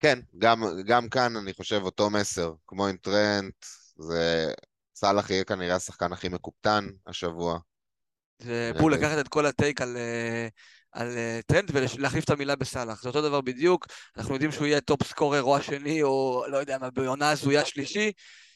[0.00, 3.54] כן, גם, גם כאן אני חושב אותו מסר, כמו עם טרנט,
[3.96, 4.52] זה...
[4.94, 7.58] סאלח יהיה כנראה השחקן הכי מקופטן השבוע.
[8.38, 8.94] זה בול.
[8.94, 9.96] לקחת את כל ה take על,
[10.92, 13.02] על אה, טרנט ולהחליף את המילה בסאלח.
[13.02, 16.78] זה אותו דבר בדיוק, אנחנו יודעים שהוא יהיה top scorer או השני, או לא יודע
[16.78, 18.12] מה, בעונה הזויה שלישי.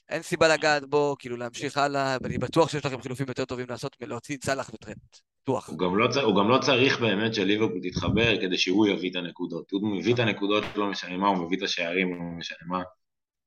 [0.08, 3.96] אין סיבה לגעת בו, כאילו להמשיך הלאה, ואני בטוח שיש לכם חילופים יותר טובים לעשות
[4.00, 4.96] מלהוציא את סאלח וטרנט.
[5.44, 5.68] בטוח.
[5.68, 9.70] הוא גם, לא, הוא גם לא צריך באמת שליברפול תתחבר כדי שהוא יביא את הנקודות.
[9.70, 12.82] הוא מביא את הנקודות, לא משנה מה, הוא מביא את השערים, לא משנה מה.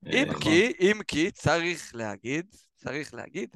[0.06, 2.45] אם אה, כי, אם כי, צריך להגיד,
[2.76, 3.50] צריך להגיד,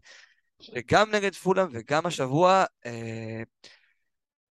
[0.61, 3.43] שגם נגד פולאם וגם השבוע, אה,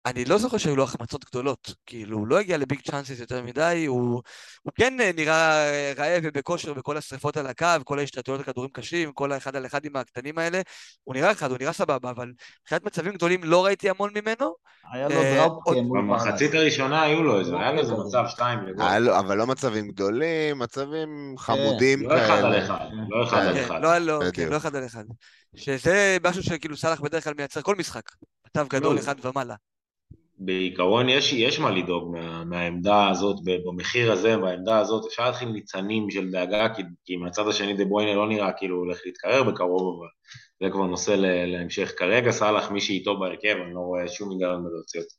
[0.06, 3.86] אני לא זוכר שהיו לו החמצות גדולות, כאילו, הוא לא הגיע לביג צ'אנסס יותר מדי,
[3.88, 4.22] הוא,
[4.62, 9.12] הוא כן אה, נראה אה, רעב ובכושר בכל השריפות על הקו, כל ההשתתפויות לכדורים קשים,
[9.12, 10.62] כל האחד על אחד עם הקטנים האלה,
[11.04, 12.32] הוא נראה אחד, הוא נראה סבבה, אבל
[12.62, 14.54] מבחינת מצבים גדולים לא ראיתי המון ממנו.
[14.94, 15.48] היה לו אה,
[15.82, 16.54] מול במחצית.
[16.54, 18.04] הראשונה היו לו איזה, היה לו איזה כזה.
[18.04, 18.86] מצב שתיים לגול.
[18.88, 22.66] היה לו- אבל לא מצבים גדולים, מצבים חמודים לא אחד על כאלה.
[22.66, 23.48] אחד, לא אחד כן.
[23.48, 23.82] על כן, אחד.
[23.82, 24.50] לא, לא, כן.
[24.50, 25.04] לא אחד על אחד.
[25.56, 28.04] שזה משהו שכאילו סאלח בדרך כלל מייצר כל משחק,
[28.48, 29.00] מצב גדול לא.
[29.00, 29.56] אחד ומעלה.
[30.40, 35.50] בעיקרון יש, יש מה לדאוג מה, מהעמדה הזאת, ב- במחיר הזה, בעמדה הזאת, אפשר להתחיל
[35.50, 39.44] ניצנים של דאגה, כי, כי מהצד השני דה ברויינה לא נראה כאילו הוא הולך להתקרר
[39.44, 40.08] בקרוב, אבל
[40.64, 41.94] זה כבר נושא ל, להמשך.
[41.98, 45.16] כרגע סאלח, מי שאיתו בהרכב, אני לא רואה שום היגיון בלהוציא אותו.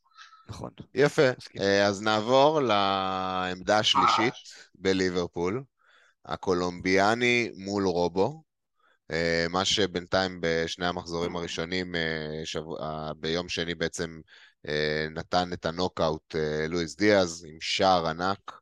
[0.48, 0.70] נכון.
[0.94, 1.22] יפה.
[1.38, 1.62] מסכים.
[1.62, 4.34] אה, אז נעבור לעמדה השלישית
[4.74, 5.62] בליברפול,
[6.24, 8.42] הקולומביאני מול רובו.
[9.10, 12.42] אה, מה שבינתיים בשני המחזורים הראשונים, אה,
[12.80, 14.20] אה, ביום שני בעצם
[15.10, 18.60] נתן את הנוקאוט אה, לואיס דיאז עם שער ענק.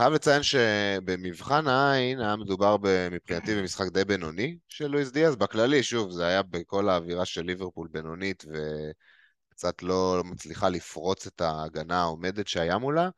[0.00, 2.76] חייב לציין שבמבחן העין היה מדובר
[3.10, 5.36] מבחינתי במשחק די בינוני של לואיס דיאז.
[5.36, 12.02] בכללי, שוב, זה היה בכל האווירה של ליברפול בינונית וקצת לא מצליחה לפרוץ את ההגנה
[12.02, 13.08] העומדת שהיה מולה,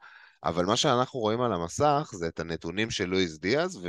[0.44, 3.80] אבל מה שאנחנו רואים על המסך זה את הנתונים של לואיס דיאז,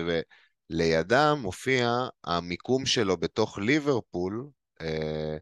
[0.70, 4.50] ולידם מופיע המיקום שלו בתוך ליברפול,
[4.82, 5.38] אה,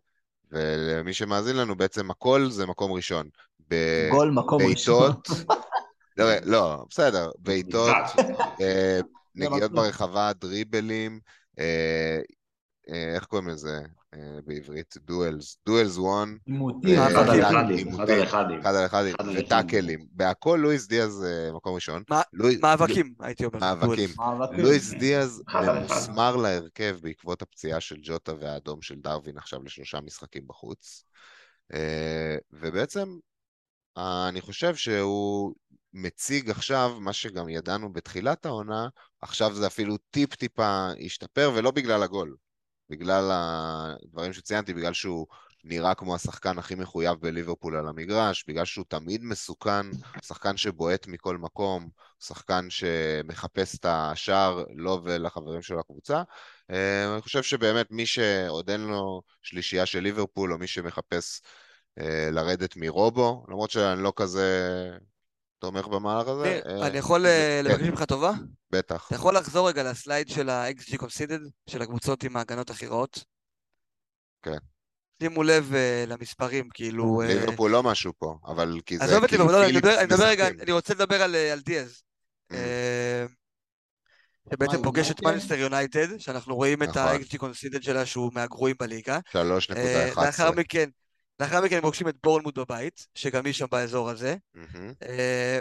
[0.56, 3.30] ולמי שמאזין לנו בעצם הכל זה מקום ראשון.
[3.70, 5.12] ב- גול מקום ראשון.
[5.12, 5.28] בעיטות,
[6.18, 7.96] לא, לא, בסדר, בעיטות,
[8.62, 9.00] אה,
[9.36, 9.84] נגיעות מקום.
[9.84, 11.20] ברחבה, דריבלים,
[11.60, 12.20] אה,
[12.90, 13.82] אה, איך קוראים לזה
[14.46, 14.98] בעברית?
[15.06, 17.00] דואלס, דואלס וון, עימותים.
[17.00, 17.54] אה, אחד על אחד,
[18.24, 19.06] אחד, על אחד.
[19.06, 22.04] אחד על וטאקלים, בהכל לואיס דיאז אה, מקום ראשון.
[22.62, 23.60] מאבקים, הייתי אומר.
[23.60, 24.10] מאבקים.
[24.58, 25.44] לואיס דיאז.
[25.54, 31.06] ממוסמר להרכב בעקבות הפציעה של ג'וטה והאדום של דרווין עכשיו לשלושה משחקים בחוץ.
[31.74, 33.18] אה, ובעצם
[33.98, 35.54] אה, אני חושב שהוא
[35.94, 38.88] מציג עכשיו מה שגם ידענו בתחילת העונה,
[39.22, 42.36] עכשיו זה אפילו טיפ-טיפה השתפר, ולא בגלל הגול,
[42.90, 45.28] בגלל הדברים שציינתי, בגלל שהוא
[45.64, 49.86] נראה כמו השחקן הכי מחויב בליברפול על המגרש, בגלל שהוא תמיד מסוכן,
[50.22, 56.24] שחקן שבועט מכל מקום, שחקן שמחפש את השער לו ולחברים של הקבוצה.
[56.72, 61.42] אה, אני חושב שבאמת מי שעוד אין לו שלישייה של ליברפול, או מי שמחפש
[62.00, 64.90] אה, לרדת מרובו, למרות שאני לא כזה
[65.60, 66.60] תומך במהלך הזה.
[66.66, 68.32] אה, אני יכול אה, כן, לבקש ממך טובה?
[68.72, 69.06] בטח.
[69.08, 73.24] אתה יכול לחזור רגע לסלייד של ה-XG Considered, של הקבוצות עם ההגנות הכי רעות?
[74.42, 74.58] כן.
[75.22, 77.22] שימו לב אה, למספרים, כאילו...
[77.22, 80.48] ליברפול לא משהו פה, אבל כי זה עזוב אותי, כי אבל לא, אני מדבר- רגע.
[80.48, 82.02] אני רוצה לדבר על על דיאז.
[82.52, 82.56] Mm.
[84.54, 85.40] שבעצם פוגש את יונייטד?
[85.42, 87.02] מנסטר יונייטד, שאנחנו רואים את נכון.
[87.02, 89.20] ה-XG Considered שלה שהוא מהגרועים בליגה.
[89.32, 89.78] 3.11.
[89.78, 90.90] אה, לאחר מכן,
[91.40, 94.36] לאחר מכן הם פוגשים את בורנמוט בבית, שגם היא שם באזור הזה.
[95.04, 95.60] אה,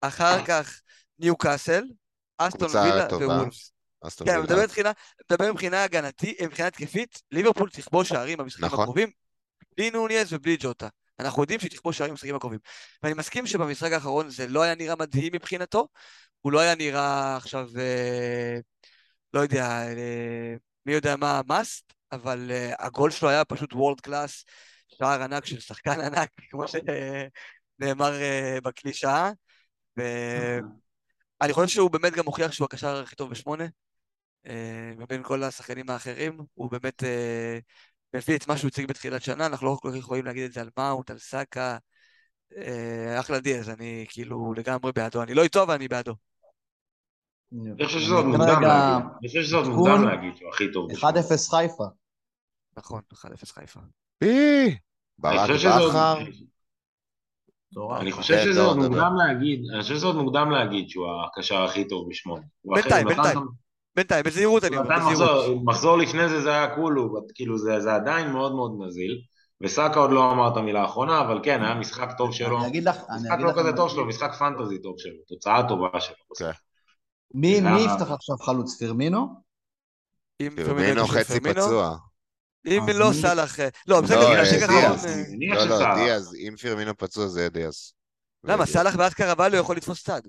[0.00, 0.80] אחר כך
[1.18, 1.84] ניו קאסל,
[2.38, 3.06] אסטון וילה.
[3.10, 3.72] ווולפס.
[4.24, 4.42] כן, אני.
[4.42, 4.92] מדבר מבחינה,
[5.30, 8.80] מדבר מבחינה הגנתית, מבחינה התקפית, ליברפול תכבוש שערים במשחקים נכון.
[8.80, 9.10] הקרובים,
[9.76, 10.88] בלי נוניאז ובלי ג'וטה.
[11.20, 12.58] אנחנו יודעים שהיא תכבוש שערים במשחקים הקרובים.
[13.02, 15.88] ואני מסכים שבמשחק האחרון זה לא היה נראה מדהים מבחינתו,
[16.40, 18.56] הוא לא היה נראה עכשיו, אה,
[19.34, 20.54] לא יודע, אה,
[20.86, 24.44] מי יודע מה ה must, אבל אה, הגול שלו היה פשוט world class,
[25.02, 29.30] שער ענק של שחקן ענק, כמו שנאמר אה, בקלישאה.
[29.96, 33.64] ואני חושב שהוא באמת גם מוכיח שהוא הקשר הכי טוב בשמונה.
[34.46, 37.58] אה, מבין כל השחקנים האחרים, הוא באמת אה,
[38.14, 40.60] מביא את מה שהוא הציג בתחילת שנה, אנחנו לא כל כך יכולים להגיד את זה
[40.60, 41.78] על מאונט, על סאקה.
[43.20, 45.22] אחלה דיאז, אני כאילו לגמרי בעדו.
[45.22, 46.14] אני לא איתו, אבל אני בעדו.
[47.52, 49.06] אני חושב שזה עוד מוקדם להגיד.
[49.20, 49.68] אני חושב שזה עוד.
[49.68, 50.90] מוקדם להגיד שהוא הכי טוב.
[50.90, 51.84] 1-0 חיפה.
[52.76, 53.80] נכון, 1-0 חיפה.
[54.18, 56.18] פי, אני ברק בכר.
[58.00, 58.76] אני חושב שזה עוד.
[58.76, 62.42] מוקדם להגיד, אני חושב שזה עוד מוקדם להגיד שהוא הקשר הכי טוב בשמונה.
[62.64, 63.38] בינתיים, בינתיים.
[63.96, 65.62] בינתיים, בזהירות אני אומר, בזהירות.
[65.64, 69.20] מחזור, לפני זה זה היה כולו, כאילו זה, זה עדיין מאוד מאוד נזיל,
[69.60, 72.84] וסאקה עוד לא אמר את המילה האחרונה, אבל כן, היה משחק טוב שלו, אני אגיד
[72.84, 76.16] לך, אני משחק לא כזה טוב שלו, משחק פנטזי טוב שלו, תוצאה טובה שלו.
[76.38, 76.50] כן.
[77.34, 78.78] מי יפתח עכשיו חלוץ?
[78.78, 79.26] פירמינו?
[80.40, 81.96] יושב חצי פצוע.
[82.66, 83.60] אם לא סאלח...
[83.60, 84.72] אה, לא, בסדר, לא, בגלל אה, שככה...
[84.72, 84.88] אה,
[85.40, 85.96] לא, לא, שסאלח.
[85.96, 87.92] דיאז, אם פרמינו פצוע זה יהיה דיאז.
[88.44, 88.66] למה?
[88.66, 90.20] סאלח בעד קרבליו יכול לתפוס צד.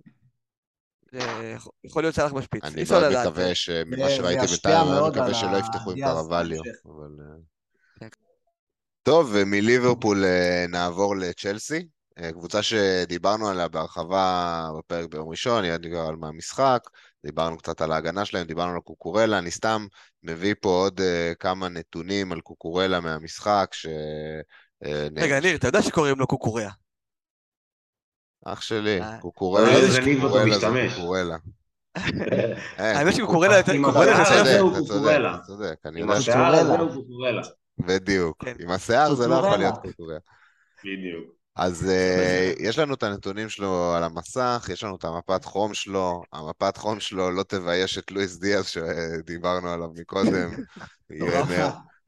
[1.11, 2.63] זה יכול להיות סאלח בשפיץ.
[2.63, 3.27] אני מאוד.
[3.27, 6.03] מקווה שממה שראיתי בינתיים, אני מקווה שלא יפתחו עם.
[6.03, 7.37] אבל, אה,
[7.99, 8.07] כן.
[9.03, 11.87] טוב, ומליברפול אה, נעבור לצ'לסי,
[12.19, 16.79] אה, קבוצה שדיברנו עליה בהרחבה בפרק ביום ראשון, יד דיבר על מהמשחק,
[17.25, 19.85] דיברנו קצת על ההגנה שלהם, דיברנו על קוקורלה, אני סתם
[20.23, 23.71] מביא פה עוד אה, כמה נתונים על קוקורלה מהמשחק,
[24.85, 26.69] אה, רגע, ניר, אתה יודע שקוראים לו קוקוריה.
[28.45, 30.67] אח שלי, אה, קוקורלה איזה זה קוקורלה זה.
[30.95, 31.37] קוקורלה.
[32.77, 33.71] האמת שקוקורלה יותר...
[33.71, 34.59] עם קוקורלה השיער זה אתה.
[34.59, 35.35] צודק, קוקורלה.
[35.35, 36.29] אתה צודק, אני יודע ש...
[36.29, 36.93] השיער הזה קוקורלה.
[36.93, 37.41] הוא קוקורלה.
[37.77, 38.45] בדיוק.
[38.45, 38.55] כן.
[38.59, 39.91] עם השיער זה לא יכול להיות קוקורלה.
[39.91, 40.19] קוקורלה.
[40.83, 41.42] בדיוק.
[41.55, 46.23] אז אה, יש לנו את הנתונים שלו על המסך, יש לנו את המפת חום שלו,
[46.33, 50.49] המפת חום שלו לא תבייש את לואיס דיאז שדיברנו עליו מקודם,
[51.09, 51.21] היא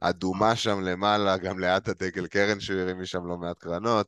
[0.00, 4.06] אדומה שם למעלה, גם ליד הדגל קרן שהוא הרים משם לא מעט קרנות,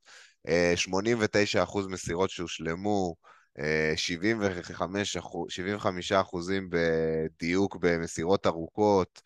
[0.48, 3.14] אה, 89% מסירות שהושלמו,
[3.58, 9.22] אה, 75 אחוז- 75 אחוזים בדיוק במסירות ארוכות,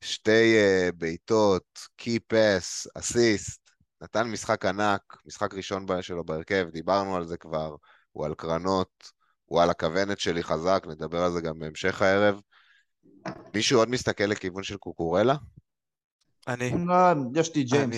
[0.00, 3.65] שתי אה, בעיטות, קי פס, אסיסט,
[4.02, 7.74] נתן משחק ענק, משחק ראשון שלו בהרכב, דיברנו על זה כבר,
[8.12, 9.12] הוא על קרנות,
[9.44, 12.40] הוא על הכוונת שלי חזק, נדבר על זה גם בהמשך הערב.
[13.54, 15.34] מישהו עוד מסתכל לכיוון של קוקורלה?
[16.48, 16.94] אני, לא,
[17.34, 17.96] יש לי ג'יימס.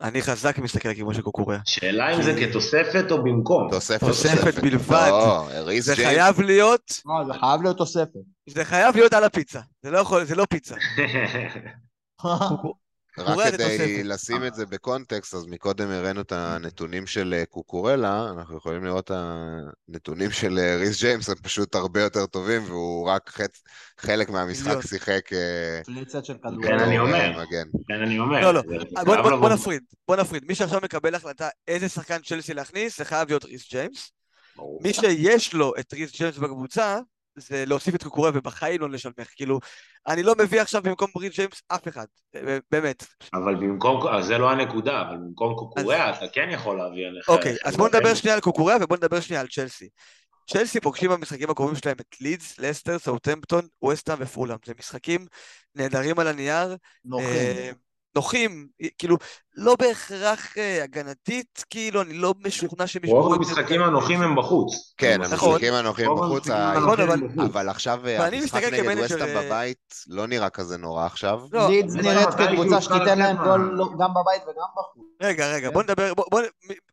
[0.00, 1.58] אני- חזק מסתכל לכיוון של קוקוריה.
[1.64, 3.68] שאלה אם זה כתוספת או במקום.
[3.70, 5.08] תוספת, תוספת בלבד.
[5.10, 5.48] לא,
[5.80, 8.20] זה חייב להיות, לא, זה חייב להיות תוספת.
[8.48, 9.60] זה חייב להיות על הפיצה.
[9.82, 10.74] זה לא יכול, זה לא פיצה.
[13.20, 14.02] רק כדי.
[14.04, 19.04] לשים את זה בקונטקסט, אז מקודם הראינו את הנתונים של אה, קוקורלה, אנחנו יכולים לראות
[19.04, 19.10] את
[19.88, 23.62] הנתונים של אה, ריס ג'יימס, הם פשוט הרבה יותר טובים, והוא רק חצ...
[23.98, 24.86] חלק מהמשחק.
[24.86, 26.78] שיחק אה, פליצת של כן, כדורגל.
[26.78, 27.38] אני אומר.
[27.38, 27.44] אה.
[27.88, 28.40] כן, אני אומר.
[28.40, 28.62] לא, לא.
[28.96, 30.44] אה, בוא, נפריד, בוא נפריד.
[30.48, 34.12] מי שעכשיו מקבל החלטה איזה שחקן צ'לסי להכניס, זה חייב להיות ריס ג'יימס.
[34.80, 36.98] מי שיש לו את ריס ג'יימס בקבוצה,
[37.40, 39.28] זה להוסיף את קוקוריה ובחיים לא לשלמך.
[39.36, 39.60] כאילו,
[40.06, 42.06] אני לא מביא עכשיו במקום ריס ג'יימס אף אחד.
[42.34, 43.06] אה, באמת.
[43.34, 47.28] אבל במקום, אז זה לא הנקודה, אבל במקום קוקוריה אתה כן יכול להביא עליך...
[47.28, 47.88] אוקיי, אז בוא.
[47.88, 49.88] נדבר שנייה על קוקוריה ובוא נדבר שנייה על צ'לסי.
[50.50, 54.56] צ'לסי פוגשים במשחקים הקרובים שלהם את לידס, לסטר, סאוטמפטון, ווסטהאם ופולאם.
[54.66, 55.26] זה משחקים
[55.74, 57.87] נהדרים על הנייר, נוחים.
[58.16, 58.68] נוחים,
[58.98, 59.16] כאילו,
[59.56, 63.34] לא בהכרח אה, הגנתית, כאילו, אני לא משוכנע שהם ישמרו רוב.
[63.34, 64.94] המשחקים הנוחים הם בחוץ.
[64.96, 65.48] כן, נכון.
[65.50, 67.38] המשחקים הנוחים בחוץ, נכון, אבל- בחוץ.
[67.38, 71.40] אבל עכשיו אה, המשחק נגד אה, בבית לא נראה כזה נורא עכשיו.
[71.52, 75.04] לא, לידס נראית כקבוצה שתיתן להם גול לא- גם בבית וגם בחוץ.
[75.22, 75.74] רגע, רגע, כן.
[75.74, 76.40] בוא נדבר, בוא,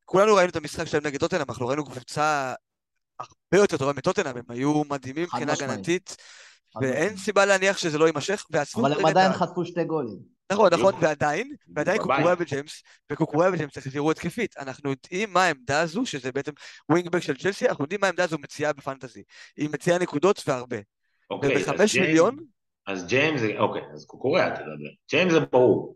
[0.06, 2.54] כולנו ראינו את המשחק שלהם נגד טוטנאם, אנחנו ראינו קבוצה
[3.20, 5.54] הרבה יותר טובה מטוטנאם, הם היו מדהימים מבחינה.
[5.54, 6.18] הגנתית,
[6.82, 7.18] ואין.
[7.18, 10.35] סיבה להניח שזה לא יימשך, אבל הם עדיין חטפו שתי גולים.
[10.52, 10.94] נכון, נכון.
[11.02, 11.98] ועדיין, ועדיין.
[11.98, 14.56] קוקוריה וג'יימס, וקוקוריה וג'יימס צריך תראו התקפית.
[14.58, 16.52] אנחנו יודעים מה העמדה הזו, שזה בעצם
[16.90, 19.24] wingback של צ'לסי, אנחנו יודעים מה העמדה הזו מציעה בפנטזי.
[19.58, 20.78] היא מציעה נקודות והרבה.
[21.30, 22.38] אוקיי, אז ובחמש ג'יימס- מיליון,
[22.88, 24.90] אז ג'יימס, אוקיי, אז קוקוריה תדבר.
[25.12, 25.96] ג'יימס זה ברור.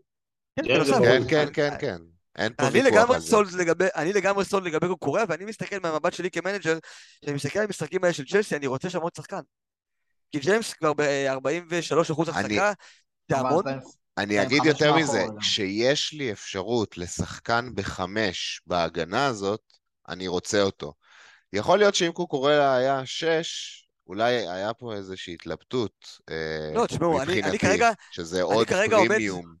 [0.56, 0.92] כן, זה.
[0.92, 1.04] ברור.
[1.06, 1.96] כן, כן, כן, כן.
[2.36, 3.58] אין פה אני ויכוח לגמרי על זה.
[3.58, 6.78] לגבי, אני לגמרי sold לגבי קוקוריה, ואני מסתכל מהמבט שלי כמנג'ר,
[7.22, 9.40] כשאני מסתכל על המשחקים האלה של צ'לסי, אני רוצה שם עוד שחקן.
[10.32, 11.02] כי ג'יימס כבר ב-43%
[12.28, 12.72] אני- החזקה,
[13.30, 13.64] זה המון.
[14.20, 15.24] אני כן, אגיד יותר מזה.
[15.40, 19.60] כשיש לי אפשרות לשחקן בחמש בהגנה הזאת,
[20.08, 20.92] אני רוצה אותו.
[21.52, 25.92] יכול להיות שאם קוקורלה היה שש, אולי היה פה איזושהי התלבטות
[26.30, 26.34] אה,
[26.74, 29.60] לא, תשמעו, אני- אני כרגע- שזה עוד כרגע עומד- פרימיום.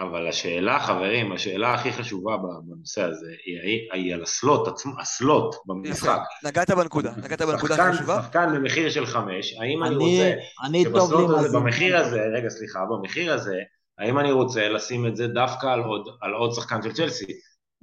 [0.00, 5.96] אבל השאלה, חברים, השאלה הכי חשובה בנושא הזה, היא, היא על הסלוט עצמו, הסלוט במשחק.
[6.42, 8.22] יפה, נגעת בנקודה, נגעת בנקודה שחקן- חשובה.
[8.22, 11.58] שחקן במחיר של חמש, האם אני אני רוצה, אני טוב לי שבסלוט הזה.
[11.58, 13.56] במחיר הזה, רגע סליחה, במחיר הזה,
[13.98, 17.26] האם אני רוצה לשים את זה דווקא על עוד, על עוד שחקן של צ'לסי?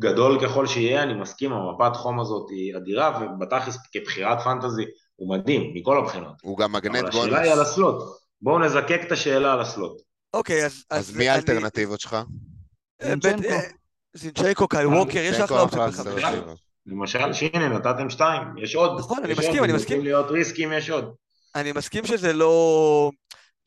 [0.01, 4.83] גדול ככל שיהיה, אני מסכים, המפת חום הזאת היא אדירה, ובתכלס כבחירת פנטזי
[5.15, 6.33] הוא מדהים, מכל הבחינות.
[6.41, 7.59] הוא גם מגנט אבל השאלה היא על.
[7.61, 8.03] הסלוט.
[8.41, 10.01] בואו נזקק את השאלה על הסלוט.
[10.33, 10.83] אוקיי, אז...
[10.89, 12.13] אז מי אני- האלטרנטיבות שלך?
[13.01, 13.49] אה, זינצ'נקו.
[13.49, 13.59] אה,
[14.13, 16.23] זינצ'נקו, קייל ווקר, יש אחלה אופציות אחלה בחמש.
[16.23, 16.59] אלטרנטיבות.
[16.85, 18.99] למשל, שהנה, נתתם שתיים, יש עוד.
[18.99, 20.03] נכון, אני מסכים, אני מסכים.
[20.03, 21.13] להיות ריסקים, יש עוד.
[21.55, 23.11] אני מסכים שזה לא...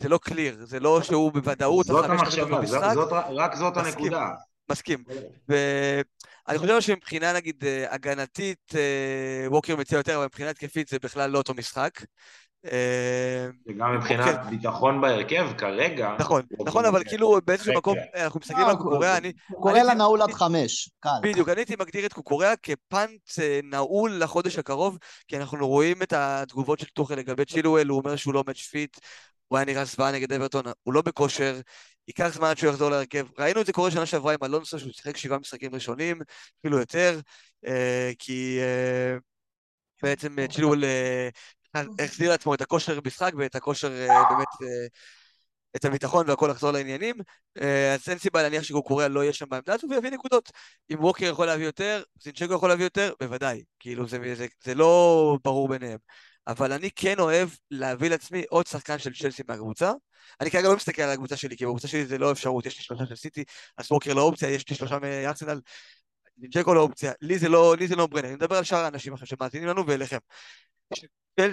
[0.02, 3.94] זה לא קליר, זה לא שהוא בוודאות זאת המחשבה, זאת- זאת- רק זאת מסכים.
[4.04, 4.26] הנקודה.
[4.70, 5.04] מסכים.
[5.48, 11.30] ואני חושב שמבחינה נגיד אה, הגנתית, אה, ווקר מציע יותר, אבל מבחינה התקפית זה בכלל
[11.30, 11.90] לא אותו משחק.
[12.72, 14.50] אה, וגם מבחינת אוקיי.
[14.56, 16.16] ביטחון בהרכב, כרגע...
[16.18, 17.04] נכון, ווקר נכון, אבל.
[17.04, 17.74] כאילו באיזשהו.
[17.74, 19.32] מקום, אנחנו מסתכלים על קוקוריה, אני...
[19.52, 21.08] קורא לה אני- נעול עד חמש, קל.
[21.22, 23.20] בדיוק, אני הייתי מגדיר את קוקוריה כ punt
[23.62, 28.34] נעול לחודש הקרוב, כי אנחנו רואים את התגובות של טוחל לגבי צ'ילואל, הוא אומר שהוא
[28.34, 28.96] לא match fit,
[29.48, 31.60] הוא היה נראה זוועה נגד אברטון, הוא לא בכושר,
[32.08, 33.26] ייקח זמן עד שהוא יחזור להרכב.
[33.38, 36.18] ראינו את זה קורה שנה שעברה עם אלונסו, שהוא שיחק שבעה משחקים ראשונים,
[36.60, 37.20] אפילו יותר,
[37.66, 39.16] אה, כי אה,
[40.02, 41.28] בעצם צ'ילואל אה,
[41.98, 43.88] החזיר לעצמו את הכושר משחק ואת הכושר
[44.30, 44.78] באמת...
[45.76, 47.14] את הביטחון והכל לחזור לעניינים,
[47.94, 50.50] אז אין סיבה להניח שקוקוריה לא יהיה שם בעמדה הזו ויביא נקודות.
[50.90, 53.62] אם ווקר יכול להביא יותר, זינצ'נקו יכול להביא יותר, בוודאי.
[53.78, 55.98] כאילו, זה, זה, זה לא ברור ביניהם.
[56.48, 59.92] אבל אני כן אוהב להביא לעצמי עוד שחקן של צ'לסי מהקבוצה.
[60.40, 62.84] אני כרגע לא מסתכל על הקבוצה שלי, כי בקבוצה שלי זה לא אפשרות, יש לי
[62.84, 63.44] שלושה של סיטי,
[63.78, 65.60] אז ווקר לא אופציה, יש לי שלושה מארסנל,
[66.40, 69.12] ג'קו לא אופציה, לי זה לא, לי זה לא ברנר, אני מדבר על שאר האנשים
[69.12, 70.18] אחרים שמאזינים לנו ואליכם.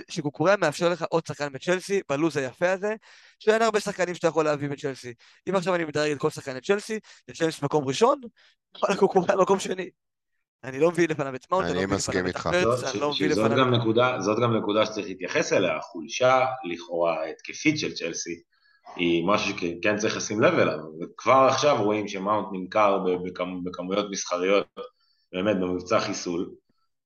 [0.09, 2.95] שקוקוריה מאפשר לך עוד שחקן בצ'לסי, בלו"ז היפה הזה,
[3.39, 5.13] שאין הרבה שחקנים שאתה יכול להביא בצ'לסי.
[5.49, 6.99] אם עכשיו אני מדרג את כל שחקני צ'לסי,
[7.33, 8.21] צ'לסי מקום ראשון,
[8.81, 9.89] וואלה קוקוריה מקום שני.
[10.63, 13.29] אני לא מביא לפניו את מאונט, אני לא מביא לפניו את החפץ, אני לא מביא
[13.29, 14.21] לפניו...
[14.21, 18.41] זאת גם נקודה שצריך להתייחס אליה, החולשה לכאורה ההתקפית של צ'לסי,
[18.95, 22.99] היא משהו שכן צריך לשים לב אליו, וכבר עכשיו רואים שמאונט נמכר
[23.63, 24.67] בכמויות מסחריות,
[25.33, 26.49] באמת במבצע חיסול,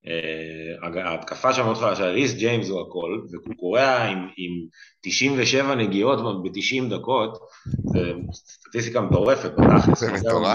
[0.06, 4.66] אה, ההתקפה שם מאוד חלשה, ריס ג'יימס הוא הכל, וקוקוריאה עם, עם
[5.00, 9.50] 97 נגיעות ב-90 דקות, זה סטטיסטיקה מטורפת.
[9.50, 10.02] בתכלס,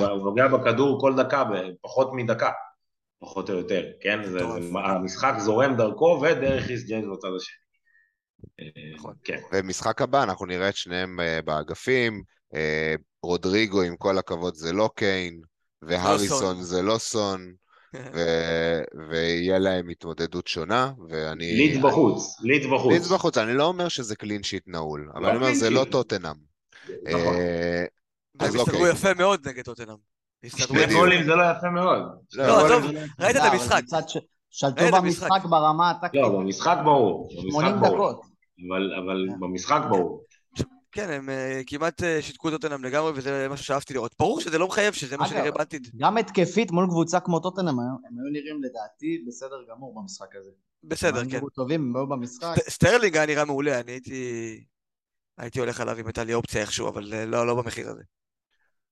[0.10, 2.50] הוא נוגע בכדור כל דקה, בפחות מדקה,
[3.26, 4.24] פחות או יותר, כן?
[4.24, 7.56] זה, זה, המשחק זורם דרכו ודרך ריס ג'יימס בצד השני.
[8.60, 9.14] אה, נכון.
[9.24, 9.40] כן.
[9.54, 12.24] ומשחק הבא אנחנו נראה את שניהם אה, באגפים,
[13.24, 15.42] רודריגו עם כל הכבוד זה לא קיין,
[15.82, 17.54] לא והריסון זה לא סון.
[18.14, 21.54] ו- ויהיה להם התמודדות שונה, ואני...
[21.54, 22.94] לידס בחוץ, לידס בחוץ.
[22.94, 26.36] לידס בחוץ, אני לא אומר שזה קלין שיט נעול, אבל אני אומר, זה לא טוטנאם.
[27.04, 27.36] נכון.
[27.36, 27.86] אה,
[28.40, 28.90] אז אוקיי.
[28.92, 30.15] יפה מאוד נגד טוטנאם.
[30.50, 32.00] שני גולים זה לא יפה מאוד.
[32.34, 33.82] לא, עזוב, ראית את המשחק.
[34.50, 36.22] שלטו במשחק ברמה הטקטית.
[36.22, 37.30] לא, במשחק ברור.
[37.52, 38.22] 80 דקות.
[39.04, 39.40] אבל כן.
[39.40, 40.24] במשחק ברור.
[40.92, 44.16] כן, הם uh, כמעט uh, שיתקו את טוטנאם לגמרי, וזה משהו שאהבתי לראות.
[44.20, 45.88] ברור שזה לא מחייב, שזה מה שנראה בעתיד.
[45.96, 50.50] גם התקפית מול קבוצה כמו טוטנאם, הם היו נראים לדעתי בסדר גמור במשחק הזה.
[50.84, 51.36] בסדר, כן.
[51.36, 52.56] הם היו טובים, הם היו במשחק.
[52.70, 54.64] סטרלינג היה נראה מעולה, אני הייתי...
[55.38, 58.02] הייתי הולך עליו אם הייתה לי אופציה איכשהו, אבל uh, לא, לא במחיר הזה.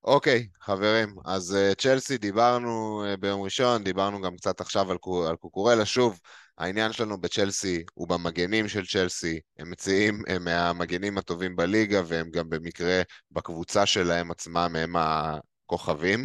[0.04, 4.98] אוקיי, חברים, אז uh, צ'לסי דיברנו uh, ביום ראשון, דיברנו גם קצת עכשיו על,
[5.28, 6.20] על קוקורלה, שוב,
[6.58, 12.48] העניין שלנו בצ'לסי הוא במגנים של צ'לסי, הם מציעים, הם מהמגנים הטובים בליגה והם גם
[12.48, 16.24] במקרה בקבוצה שלהם עצמם הם הכוכבים,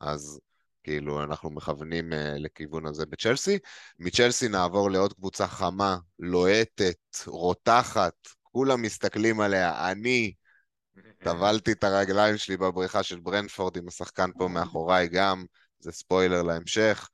[0.00, 0.40] אז
[0.84, 3.58] כאילו אנחנו מכוונים uh, לכיוון הזה בצ'לסי.
[3.98, 6.96] מצ'לסי נעבור לעוד קבוצה חמה, לוהטת,
[7.26, 10.32] רותחת, כולם מסתכלים עליה, אני
[11.24, 15.44] טבלתי את הרגליים שלי בבריכה של ברנפורד עם השחקן פה מאחוריי גם,
[15.80, 17.08] זה ספוילר להמשך.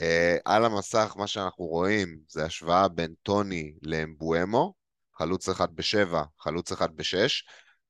[0.00, 0.04] Uh,
[0.44, 4.74] על המסך מה שאנחנו רואים זה השוואה בין טוני לאמבואמו,
[5.14, 7.44] חלוץ אחד בשבע, חלוץ אחד בשש.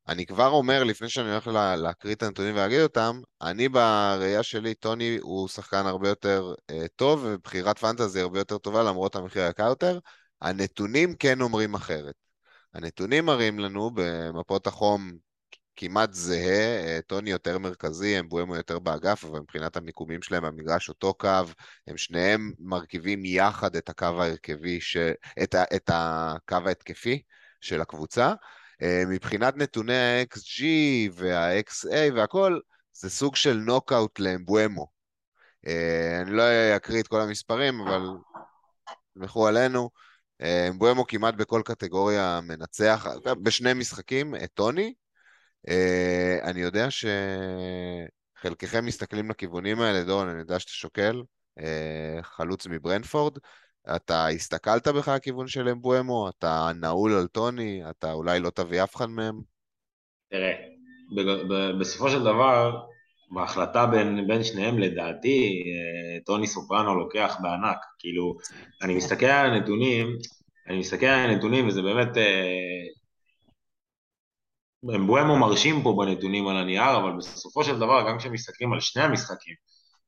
[0.08, 4.74] אני כבר אומר, לפני שאני הולך לה, להקריא את הנתונים ולהגיד אותם, אני בראייה שלי,
[4.74, 9.66] טוני הוא שחקן הרבה יותר uh, טוב, ובחירת פנטזי הרבה יותר טובה למרות המחיר היקר
[9.66, 9.98] יותר.
[10.40, 12.21] הנתונים כן אומרים אחרת.
[12.74, 15.12] הנתונים מראים לנו במפות החום
[15.76, 21.14] כמעט זהה, אה, טוני יותר מרכזי, אמבואמו יותר באגף, אבל מבחינת המיקומים שלהם, המגרש אותו
[21.14, 21.28] קו,
[21.86, 24.96] הם שניהם מרכיבים יחד את הקו ההרכבי, ש...
[25.42, 25.64] את, ה...
[25.76, 27.22] את הקו ההתקפי
[27.60, 28.32] של הקבוצה.
[28.82, 30.62] אה, מבחינת נתוני ה-XG
[31.12, 32.58] וה-XA והכל,
[32.92, 34.86] זה סוג של נוקאוט לאמבואמו.
[35.66, 36.42] אה, אני לא
[36.76, 38.02] אקריא את כל המספרים, אבל
[39.14, 39.90] תמכו עלינו.
[40.68, 43.06] אמבואמו כמעט בכל קטגוריה מנצח,
[43.42, 44.92] בשני משחקים, את טוני,
[45.68, 46.86] Uh, אני יודע
[48.40, 51.22] שחלקכם מסתכלים לכיוונים האלה, דורון, אני יודע שאתה שוקל,
[51.58, 51.62] uh,
[52.22, 53.38] חלוץ מברנפורד.
[53.96, 56.28] אתה הסתכלת בכלל לכיוון של אמבואמו?
[56.28, 57.82] אתה נעול על טוני?
[57.90, 59.40] אתה אולי לא תביא אף אחד מהם?
[60.30, 60.52] תראה,
[61.80, 62.70] בסופו של דבר,
[63.34, 67.78] בהחלטה בין, בין שניהם, לדעתי, אה, טוני סופרנו לוקח בענק.
[67.98, 68.36] כאילו,
[68.82, 70.06] אני מסתכל על הנתונים,
[70.68, 72.08] אני מסתכל על הנתונים וזה באמת
[74.90, 79.54] אמבואמו מרשים פה בנתונים על הנייר, אבל בסופו של דבר, גם כשמסתכלים על שני המשחקים,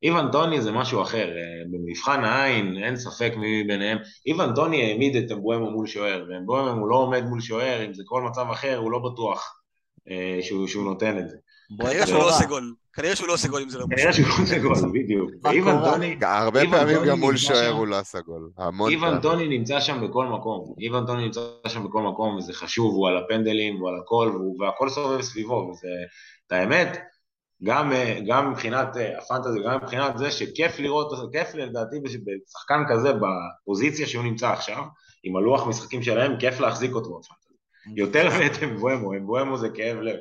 [0.02, 5.16] איוון טוני זה משהו אחר, אה, במבחן העין אין ספק מי ביניהם, איוון טוני העמיד
[5.16, 8.92] את אמבואמו מול שוער, ואמבואמו לא עומד מול שוער, אם זה כל מצב אחר, הוא
[8.92, 9.60] לא בטוח
[10.10, 11.36] אה, שהוא, שהוא נותן את זה.
[12.14, 12.74] לא עושה גול.
[12.94, 13.86] כנראה שהוא לא עושה גול אם זה לא...
[13.90, 15.30] כנראה שהוא לא עושה גול, בדיוק.
[15.46, 16.16] איוון טוני...
[16.22, 18.50] הרבה פעמים גם מול שוער הוא לא עשה גול.
[18.88, 20.74] איוון טוני נמצא שם בכל מקום.
[20.80, 24.88] איוון טוני נמצא שם בכל מקום, וזה חשוב, הוא על הפנדלים, הוא על הכל, והכל
[24.88, 25.88] סובב סביבו, וזה...
[26.46, 26.98] את האמת,
[27.62, 27.92] גם,
[28.26, 34.24] גם מבחינת אה, הפנטזי, גם מבחינת זה שכיף לראות, כיף לדעתי בשחקן כזה בפוזיציה שהוא
[34.24, 34.82] נמצא עכשיו,
[35.24, 37.54] עם הלוח משחקים שלהם, כיף להחזיק אותו בפנטזי.
[37.96, 40.16] יותר מאת אמבואמו, אמבואמו זה כאב לב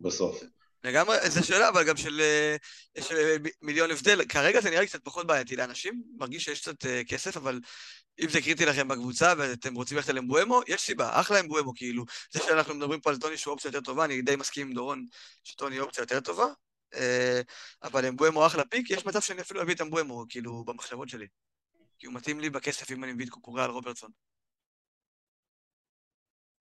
[0.00, 0.42] בסוף.
[0.84, 2.56] לגמרי, זו שאלה, אבל גם של, אה,
[3.02, 4.24] של אה, מיליון הבדל.
[4.24, 7.60] כרגע זה נראה לי קצת פחות בעייתי לאנשים, מרגיש שיש קצת uh, כסף, אבל
[8.20, 12.04] אם זה קריטי לכם בקבוצה ואתם רוצים ללכת על אמבואמו, יש סיבה, אחלה אמבואמו, כאילו.
[12.30, 15.06] זה שאנחנו מדברים פה על טוני שהוא אופציה יותר טובה, אני די מסכים עם דורון
[15.44, 16.46] שטוני אופציה יותר טובה,
[17.82, 21.26] אבל אמבואמו אחלה פיק, יש מצב שאני אפילו אביא את אמבואמו, כאילו, במחשבות שלי.
[21.98, 24.10] כי הוא מתאים לי בכסף אם אני מביא את קוקוריה רוברטסון.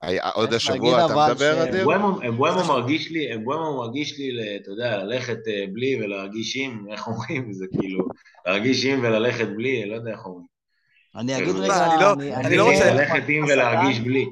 [0.02, 1.82] היה- עוד השבוע אתה מדבר, אדיר?
[1.82, 7.08] אמבואמו אמבואמו מרגיש לי, אמבואמו מרגיש לי, אתה יודע, ללכת אה, בלי ולהרגיש עם, איך
[7.08, 7.54] אומרים?
[7.54, 8.08] זה כאילו,
[8.46, 10.46] להרגיש עם וללכת בלי, לא יודע איך אומרים.
[11.16, 14.26] אני אגיד מה, רגע, אני לא- לא רוצה- ללכת עם ולהרגיש בלי.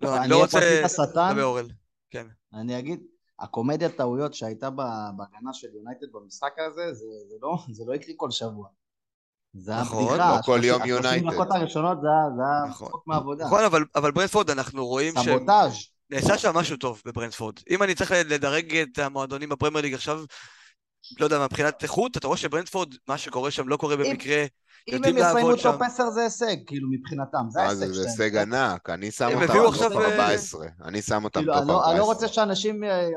[0.00, 0.82] לא, אני לא רוצה...
[0.84, 1.32] השטן.
[1.32, 1.66] דבר אורל.
[2.54, 3.00] אני אגיד,
[3.40, 4.76] הקומדיית טעויות שהייתה ב-
[5.16, 8.68] בהגנה של יונייטד במשחק הזה, זה, זה, לא, זה לא יקרה כל שבוע.
[9.54, 10.36] זה היה נכון, בדיחה.
[10.36, 11.30] לא כל יום השלושים יונייטד.
[11.34, 12.88] דקות הראשונות זה היה- נכון.
[12.88, 13.44] צחוק מהעבודה.
[13.44, 15.72] נכון, אבל- אבל ברנטפורד, אנחנו רואים שהם סבוטאז'.
[16.10, 17.54] נעשה שם משהו טוב בברנטפורד.
[17.70, 20.20] אם אני צריך לדרג את המועדונים בפרמייר ליג עכשיו,
[21.20, 24.44] לא יודע, מבחינת איכות, אתה רואה שברנטפורד, מה שקורה שם לא קורה במקרה.
[24.88, 25.82] אם הם יסיימו טופ שם.
[25.82, 28.06] 10 זה הישג, כאילו מבחינתם, זה ההישג זה, זה שלהם.
[28.08, 31.68] הישג ענק, אני שם אותם top עכשיו, אה, 14, אני שם אותם כאילו, top אני
[31.68, 32.28] לא- אני לא רוצה 14.
[32.46, 32.84] שאנשים...
[32.84, 33.08] אה,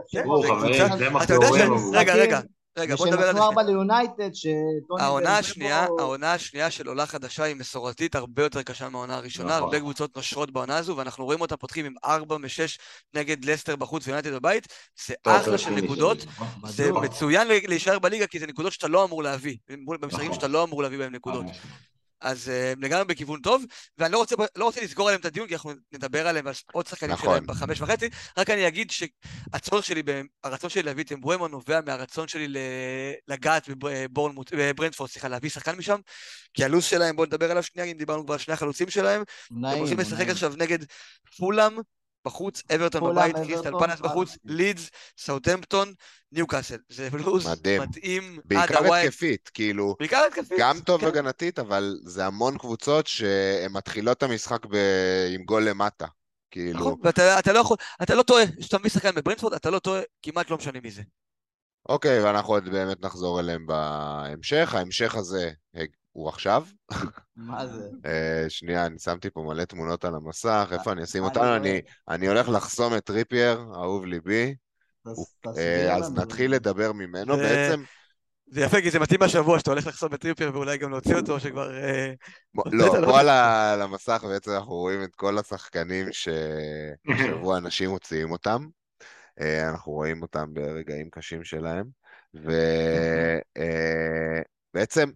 [1.24, 1.72] אתה יודע מחזורים.
[1.78, 1.96] ש...
[1.96, 2.40] רגע, רגע,
[2.78, 3.42] רגע, בוא נדבר על זה.
[3.42, 5.04] ארבע ליונייטד, שטוני...
[5.04, 9.64] העונה השנייה, העונה השנייה של עולה חדשה היא מסורתית הרבה יותר קשה מהעונה הראשונה, נכון.
[9.64, 12.78] הרבה קבוצות נושרות בעונה הזו, ואנחנו רואים אותם פותחים עם 4 מ-6
[13.14, 14.68] נגד לסטר בחוץ ויונייטד בבית,
[15.08, 16.48] זה טוב, אחלה של נקודות, נכון?
[16.70, 16.92] זה.
[16.92, 19.58] מצוין להישאר בליגה, כי זה נקודות שאתה לא אמור להביא,
[20.02, 20.34] במשחקים נכון.
[20.34, 21.46] שאתה לא אמור להביא בהם נקודות.
[22.22, 23.66] אז אה, הם לגמרי בכיוון טוב,
[23.98, 26.88] ואני לא רוצה, לא רוצה לסגור עליהם את הדיון, כי אנחנו נדבר עליהם ועל עוד
[26.88, 27.30] שחקנים נכון.
[27.30, 30.04] שלהם בחמש וחצי, רק אני אגיד שהצורך שלי,
[30.44, 32.48] הרצון שלי להביא את אמבואמו נובע מהרצון שלי
[33.28, 36.00] לגעת בברנדפורד, סליחה, להביא שחקן משם,
[36.54, 39.62] כי הלו"ז שלהם, בואו נדבר עליו שנייה, אם דיברנו כבר על שני החלוצים שלהם, הם
[39.62, 40.32] נעים, הולכים לשחק נעים.
[40.32, 40.80] עכשיו נגד
[41.38, 41.74] פולאם
[42.28, 44.38] בחוץ, אברטון בבית, קריסטל פלאס בחוץ.
[44.46, 45.94] לידס, סאוטהמפטון,
[46.32, 46.78] ניוקאסל.
[46.90, 47.82] זה לו"ז מדהים.
[47.82, 49.08] מתאים עד בעיקר הוואי.
[49.08, 50.58] התקפית, כאילו, בעיקר התקפית.
[50.60, 51.08] גם טוב כן.
[51.08, 56.06] הגנתית, אבל זה המון קבוצות שהן מתחילות את המשחק ב- עם גול למטה.
[56.52, 59.80] כאילו, נכון, ואתה אתה לא יכול, אתה לא טועה, כשאתה מביא שחקן בברנטפורד, אתה לא
[59.80, 61.02] טועה, כמעט לא משנה מי זה.
[61.90, 64.74] אוקיי, ואנחנו עוד באמת נחזור אליהם בהמשך.
[64.74, 65.52] ההמשך הזה
[66.18, 66.64] הוא עכשיו.
[67.36, 67.90] מה זה?
[68.06, 71.56] אה, שנייה, אני שמתי פה מלא תמונות על המסך, איפה אני אשים אני אותנו?
[72.10, 74.56] אני- הולך לחסום את טריפייר, אהוב ליבי.
[75.58, 76.14] אה, אז.
[76.14, 77.38] נתחיל לדבר ממנו.
[77.38, 77.84] בעצם,
[78.48, 81.40] זה יפה, כי זה מתאים השבוע שאתה הולך לחסום את טריפייר ואולי גם להוציא אותו,
[81.40, 81.78] שכבר...
[81.78, 82.14] אה,
[82.66, 88.68] לא, לא- פה על המסך בעצם אנחנו רואים את כל השחקנים שהשבוע אנשים מוציאים אותם.
[89.42, 91.86] אה, אנחנו רואים אותם ברגעים קשים שלהם.
[94.74, 95.10] ובעצם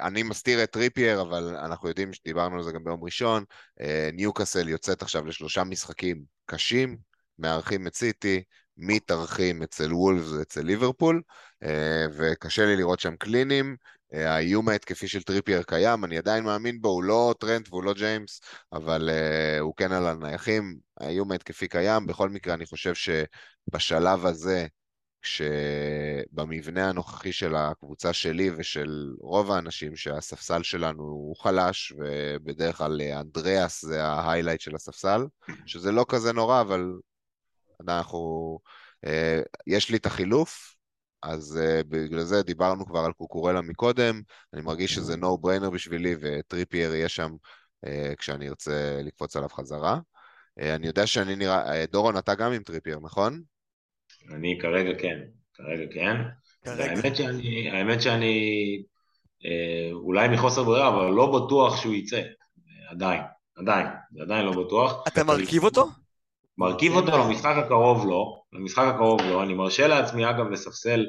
[0.00, 3.44] אני מסתיר את טריפייר, אבל אנחנו יודעים שדיברנו על זה גם ביום ראשון.
[3.80, 6.96] אה, ניוקאסל יוצאת עכשיו לשלושה משחקים קשים,
[7.38, 8.42] מארחים את סיטי,
[8.76, 11.22] מתארחים אצל וולפס ואצל ליברפול,
[11.62, 13.76] אה, וקשה לי לראות שם קלינים.
[14.14, 17.94] אה, האיום ההתקפי של טריפייר קיים, אני עדיין מאמין בו, הוא לא טרנט והוא לא
[17.94, 18.40] ג'יימס,
[18.72, 19.10] אבל
[19.60, 22.06] הוא כן על הנייחים, האיום ההתקפי קיים.
[22.06, 24.66] בכל מקרה, אני חושב שבשלב הזה,
[25.24, 33.20] כשבמבנה הנוכחי של הקבוצה שלי ושל רוב האנשים, שהספסל שלנו הוא חלש, ובדרך כלל אה,
[33.20, 35.26] אנדריאס זה ההיילייט של הספסל,
[35.66, 36.92] שזה לא כזה נורא, אבל
[37.80, 38.58] אנחנו...
[39.04, 40.74] אה, יש לי את החילוף,
[41.22, 44.22] אז uh, בגלל זה דיברנו כבר על קוקורלה מקודם,
[44.54, 47.32] אני מרגיש שזה no brainer בשבילי, וטריפייר יהיה שם
[48.18, 49.98] כשאני ארצה לקפוץ עליו חזרה.
[50.58, 51.86] אני יודע שאני נראה...
[51.86, 53.42] דורון, אתה גם עם טריפייר, נכון?
[54.30, 55.18] אני כרגע כן,
[55.54, 56.16] כרגע כן.
[56.64, 56.84] כרגע.
[56.84, 58.36] האמת שאני, האמת שאני
[59.44, 62.22] אה, אולי מחוסר ברירה, אבל לא בטוח שהוא יצא.
[62.90, 63.22] עדיין,
[63.56, 63.86] עדיין,
[64.20, 65.04] עדיין לא בטוח.
[65.08, 65.88] אתה מרכיב אותו?
[66.58, 71.06] מרכיב אותו למשחק הקרוב לא, למשחק הקרוב לא, אני מרשה לעצמי אגב לספסל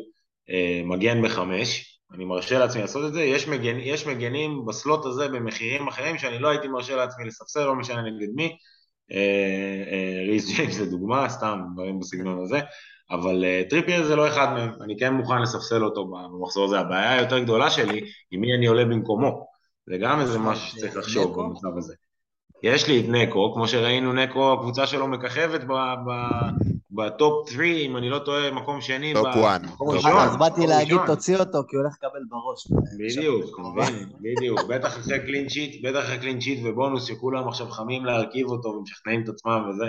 [0.49, 5.06] אה, מגן בחמש, אני מרשה לעצמי לעשות את זה, יש, מגן, יש מגנים ב slot
[5.05, 8.57] הזה במחירים אחרים שאני לא הייתי מרשה לעצמי לספסל, לא משנה נגד מי,
[9.11, 12.59] אה, אה, ריס ג'יימס זה דוגמה, סתם דברים בסגנון הזה,
[13.12, 17.14] אבל אה, טריפייר זה לא אחד מהם, אני כן מוכן לספסל אותו במחזור הזה, הבעיה
[17.14, 18.01] היותר גדולה שלי
[18.32, 19.47] היא מי אני עולה במקומו,
[19.89, 21.43] זה גם איזה משהו שצריך לחשוב נקו?
[21.43, 21.93] במצב הזה.
[22.64, 25.74] יש לי את נקו, כמו שראינו נקו, הקבוצה שלו מככבת ב-
[26.08, 29.14] ב- ב top 3, אם אני לא טועה, מקום שני.
[29.14, 29.64] top ב- 1.
[29.64, 30.18] מקום top ראשון.
[30.18, 30.97] אז באתי להגיד.
[31.08, 32.68] תוציא אותו כי הוא הולך לקבל בראש.
[32.99, 33.60] בדיוק?
[34.22, 38.70] בדיוק, בטח אחרי clean sheet, בטח אחרי clean sheet ובונוס שכולם עכשיו חמים להרכיב אותו
[38.70, 39.86] ומשכנעים את עצמם וזה,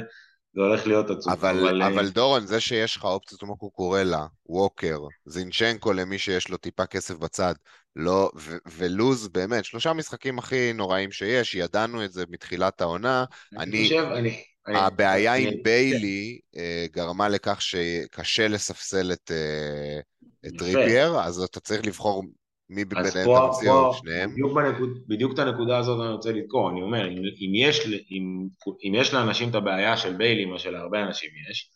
[0.57, 1.33] זה הולך להיות עצוב.
[1.33, 6.57] אבל, אה, אבל דורון, זה שיש לך אופציות כמו קוקורלה, ווקר, זינצ'נקו למי שיש לו
[6.57, 7.55] טיפה כסף בצד,
[7.97, 13.25] לא, ו- ולוז, באמת, שלושה משחקים הכי נוראים שיש, ידענו את זה מתחילת העונה.
[13.53, 14.43] אני אני- חושב, אני...
[14.69, 19.99] אני- הבעיה אני- עם ביילי אה, גרמה לכך שקשה לספסל את, אה,
[20.47, 20.59] את יפה.
[20.59, 22.25] טריפייר, אז אתה צריך לבחור
[22.71, 24.33] מי ביניהם אתה או פה, שניהם.
[24.33, 28.47] בדיוק, בנקוד, בדיוק את הנקודה הזאת אני רוצה לדקור, אני אומר, אם, אם, יש, אם,
[28.85, 31.71] אם יש לאנשים את הבעיה של ביילי, מה שלהרבה אנשים יש,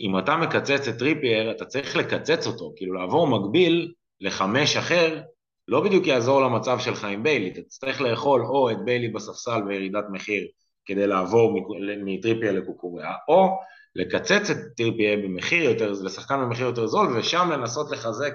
[0.00, 5.20] אם אתה מקצץ את טריפייר, אתה צריך לקצץ אותו, כאילו לעבור מקביל לחמש אחר,
[5.68, 10.04] לא בדיוק יעזור למצב שלך עם ביילי, אתה תצטרך לאכול או את ביילי בספסל וירידת
[10.12, 10.46] מחיר
[10.84, 11.60] כדי לעבור
[12.04, 13.58] מטריפיה לקוקוריה, או
[13.94, 18.32] לקצץ את טריפיה במחיר יותר, לשחקן במחיר יותר זול, ושם לנסות לחזק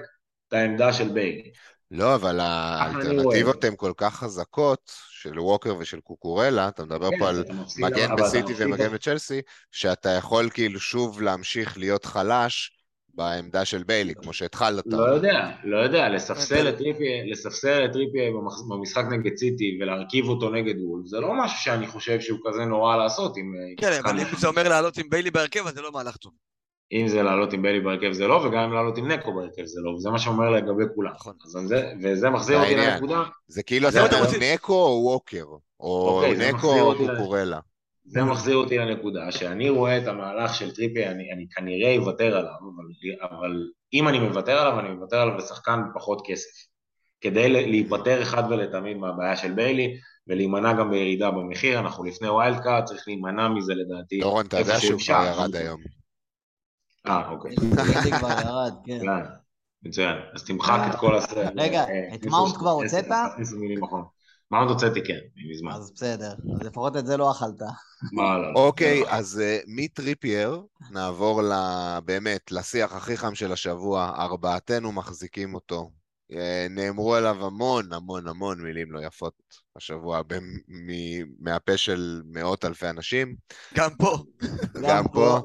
[0.48, 1.50] את העמדה של ביילי.
[1.90, 7.28] לא, אבל האלטרנטיבות הן כל כך חזקות, של ווקר ושל קוקורלה, אתה מדבר כן, פה
[7.28, 7.44] על
[7.78, 12.76] מגן בסיטי ומגן בצ'לסי, שאתה יכול כאילו שוב להמשיך להיות חלש
[13.14, 14.84] בעמדה של ביילי, כמו שהתחלת.
[14.86, 16.68] לא יודע, לא יודע, לספסל אוקיי.
[17.84, 18.30] את טריפייר,
[18.70, 22.96] במשחק נגד סיטי ולהרכיב אותו נגד וולבס, זה לא משהו שאני חושב שהוא כזה נורא
[22.96, 23.54] לעשות עם...
[23.76, 24.26] כן, אבל אם.
[24.38, 26.32] זה אומר לעלות עם ביילי בהרכב, אז זה לא מהלך טוב.
[26.92, 29.80] אם זה לעלות עם ביילי בהרכב זה לא, וגם אם לעלות עם נקו בהרכב זה
[29.80, 31.12] לא, וזה מה שאומר לגבי כולם.
[31.14, 31.34] נכון.
[31.44, 32.76] אז זה, וזה מחזיר זה אותי.
[32.76, 35.44] לנקודה, זה כאילו אז אתה אומר נקו או ווקר,
[35.80, 37.60] או אוקיי, זה נקו מחזיר או קוקורלה.
[38.04, 42.52] זה מחזיר אותי לנקודה שאני רואה את המהלך של טריפייר, אני, אני כנראה אוותר עליו,
[42.76, 46.70] אבל, אבל אם אני מוותר עליו, אני מוותר עליו לשחקן פחות כסף.
[47.20, 52.84] כדי להיפטר אחד ולתמיד מהבעיה של ביילי, ולהימנע גם בירידה במחיר, אנחנו לפני wild card,
[52.84, 54.20] צריך להימנע מזה לדעתי.
[54.20, 55.00] דורון, אתה יודע שהוא.
[55.06, 55.99] כבר ירד היום.
[57.06, 57.56] אה, אוקיי.
[58.02, 59.00] זה כבר ירד, כן.
[59.82, 60.16] מצוין.
[60.34, 61.52] אז תמחק את כל הסרט.
[61.56, 63.04] רגע, אה, את מאונט כבר הוצאת?
[63.32, 64.20] תכניסו מילים אחרונות.
[64.50, 65.18] מאונט הוצאתי כן,
[65.50, 65.72] מזמן.
[65.72, 67.62] אז בסדר, אז לפחות את זה לא אכלת.
[68.12, 68.60] מה, לא, לא.
[68.60, 71.42] אוקיי, אז אה, מטריפייר נעבור
[72.04, 75.90] באמת לשיח הכי חם של השבוע, ארבעתנו מחזיקים אותו.
[76.32, 79.34] אה, נאמרו עליו המון המון המון מילים לא יפות
[79.76, 80.20] השבוע
[81.40, 83.36] מהפה של מאות אלפי אנשים.
[83.74, 84.18] גם פה.
[84.82, 85.40] גם פה.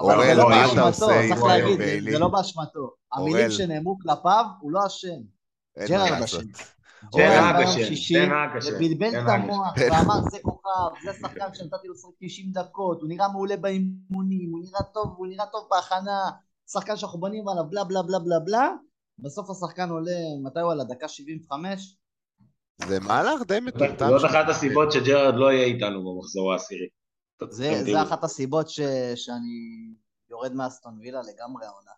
[0.00, 2.12] אבל אורל, זה לא מה אתה עושה עם ביילי?
[2.12, 2.90] זה לא באשמתו.
[3.12, 3.50] המילים.
[3.50, 5.20] שנאמרו כלפיו, הוא לא אשם.
[5.88, 6.22] ג'רארד.
[6.22, 6.38] אשם.
[7.16, 7.54] ג'רארד
[8.56, 9.74] השם, ובלבל את המוח.
[9.76, 14.60] ואמר זה כוכב, זה שחקן שנתתי לו לשחק 90 דקות, הוא נראה מעולה באימונים, הוא
[14.60, 16.30] נראה טוב, הוא נראה טוב בהכנה,
[16.72, 18.68] שחקן שאנחנו בונים עליו בלה בלה בלה בלה בלה,
[19.18, 20.12] בסוף השחקן עולה,
[20.44, 20.84] מתי הוא עלה?
[20.84, 21.96] דקה 75?
[22.86, 24.08] זה מהלך די מטומטם.
[24.08, 24.30] זאת.
[24.30, 26.86] אחת הסיבות שג'רארד לא יהיה איתנו במחזור העשירי.
[27.50, 28.02] זה, זה תראו.
[28.02, 28.80] אחת הסיבות ש,
[29.14, 29.94] שאני
[30.30, 31.90] יורד מאסטון וילה לגמרי העונה.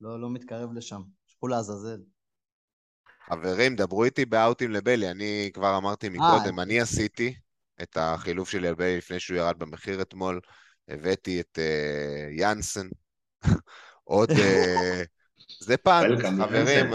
[0.00, 2.00] לא, לא מתקרב לשם, שפו לעזאזל.
[3.30, 5.10] חברים, דברו איתי ב outים לביילי.
[5.10, 7.34] אני כבר אמרתי מקודם, אני עשיתי
[7.82, 10.40] את החילוף שלי על ביילי לפני שהוא ירד במחיר אתמול.
[10.88, 12.88] הבאתי את אה, יאנסן.
[14.04, 14.30] עוד...
[14.30, 15.02] אה,
[15.60, 16.90] זה punt, חברים.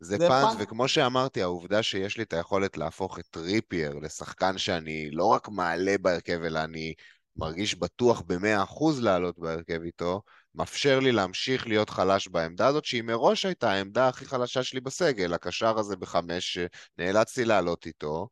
[0.00, 0.56] זה punt.
[0.58, 5.94] וכמו שאמרתי, העובדה שיש לי את היכולת להפוך את טריפייר לשחקן שאני לא רק מעלה
[6.00, 6.94] בהרכב, אלא אני
[7.36, 10.22] מרגיש בטוח במאה אחוז לעלות בהרכב איתו,
[10.54, 15.34] מאפשר לי להמשיך להיות חלש בעמדה הזאת, שהיא מראש הייתה העמדה הכי חלשה שלי בסגל,
[15.34, 18.28] הקשר הזה בחמש, שנאלצתי לעלות איתו,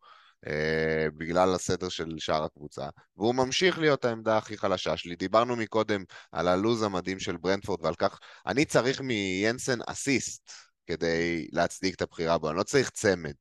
[0.47, 5.17] אה, בגלל הסדר של שאר הקבוצה, והוא ממשיך להיות העמדה הכי חלשה שלי.
[5.17, 10.51] דיברנו מקודם על הלוז המדהים של ברנטפורד ועל כך, אני צריך מינסן אסיסט
[10.87, 13.35] כדי להצדיק את הבחירה בו, אני לא צריך צמד.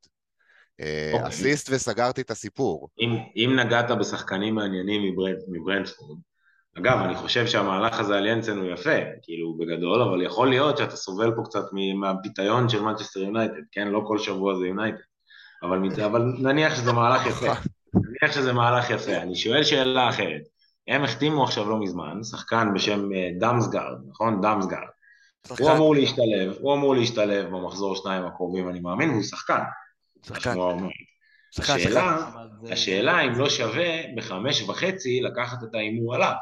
[0.82, 1.28] אה, אוקיי.
[1.28, 2.90] אסיסט וסגרתי את הסיפור.
[3.00, 6.18] אם, אם נגעת בשחקנים מעניינים מברנט, מברנטפורד,
[6.78, 10.96] אגב, אני חושב שהמהלך הזה על ינסן הוא יפה, כאילו בגדול, אבל יכול להיות שאתה
[10.96, 11.64] סובל פה קצת
[11.96, 13.88] מהפיתיון של מנצ'סטר יונייטד, כן?
[13.88, 14.98] לא כל שבוע זה יונייטד.
[15.64, 17.54] אבל, אבל נניח שזה מהלך יפה.
[17.94, 19.18] נניח שזה מהלך יפה.
[19.18, 20.42] אני שואל שאלה אחרת.
[20.88, 24.42] הם החתימו עכשיו לא מזמן, שחקן בשם אה, דאמסגרד, נכון?
[24.42, 24.88] דאמסגרד.
[25.60, 29.62] הוא אמור להשתלב, הוא אמור להשתלב במחזור שניים הקרובים, אני מאמין, והוא שחקן.
[30.28, 30.56] שחקן.
[31.52, 31.74] שחקן, שחקן.
[31.74, 32.18] השאלה,
[32.64, 36.34] זה- השאלה אם לא שווה בחמש וחצי לקחת את ההימור עליו.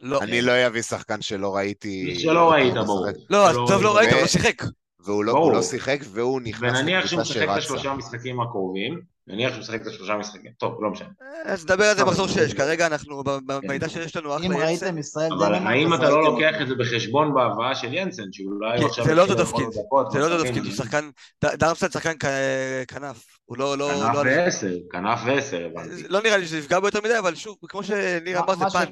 [0.00, 0.22] לא.
[0.22, 2.18] אני לא אביא שחקן שלא ראיתי...
[2.20, 3.06] שלא ראית, ברור.
[3.30, 4.12] לא, טוב לא ראית.
[4.12, 4.62] הוא לא שיחק.
[5.00, 7.58] והוא לא, לא שיחק, והוא נכנס ונניח שהוא לקבוצה משחק את שרצה.
[7.58, 9.00] השלושה משחקים הקרובים,
[9.30, 11.08] נניח שהוא משחק את השלושה משחקים, טוב, לא משנה.
[11.44, 14.84] אז נדבר על זה מחזור 6, כרגע אנחנו, ב- במידע שיש לנו אם אחלה ינסן.
[14.86, 16.50] ראיתם ישראל אבל האם אתה לא לוקח.
[16.62, 19.04] את זה בחשבון בהבאה של ינסן, שאולי הוא עכשיו...
[19.04, 19.66] זה לא אותו תפקיד.
[20.10, 21.10] זה לא אותו תפקיד, הוא שחקן,
[21.44, 22.12] דרמסטד שחקן
[22.88, 23.24] כנף.
[23.44, 26.02] הוא לא, לא, כנף לא, ועשר, כנף ועשר, הבנתי.
[26.08, 28.64] לא נראה לי שזה יפגע בו יותר מדי, אבל שוב, כמו שניר מה- אמר, זה
[28.64, 28.84] מה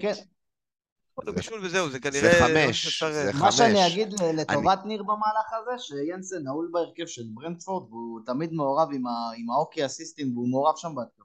[1.24, 2.20] זה בישול וזהו, זה כנראה...
[2.20, 3.54] זה לא חמש, זה מה חמש.
[3.56, 9.06] שאני אגיד לטובת ניר במהלך הזה, שינסן נעול בהרכב של ברנדפורד, והוא תמיד מעורב עם
[9.06, 11.24] ה- עם האוקי אסיסטים, והוא מעורב שם בהתקפה.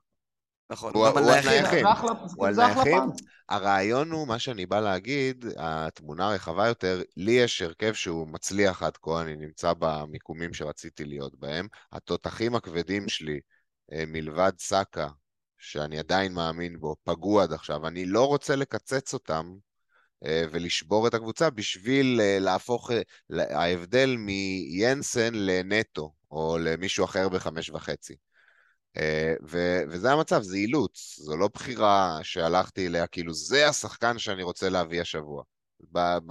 [0.69, 1.23] נכון, הוא- הוא גם
[2.35, 2.99] הוא על נייחים.
[3.49, 8.97] הרעיון הוא, מה שאני בא להגיד, התמונה הרחבה יותר, לי יש הרכב שהוא מצליח עד
[9.01, 11.67] כה, אני נמצא במיקומים שרציתי להיות בהם.
[11.91, 13.39] התותחים הכבדים שלי,
[13.93, 15.07] אה, מלבד סאקה,
[15.57, 17.87] שאני עדיין מאמין בו, פגעו עד עכשיו.
[17.87, 19.72] אני לא רוצה לקצץ אותם אה,
[20.25, 23.01] ולשבור את הקבוצה בשביל אה, להפוך, אה,
[23.59, 28.15] ההבדל מינסן לנטו, או למישהו אחר בחמש וחצי.
[28.97, 34.43] אה, ו- וזה המצב, זה אילוץ, זו לא בחירה שהלכתי אליה, כאילו זה השחקן שאני
[34.43, 35.43] רוצה להביא השבוע.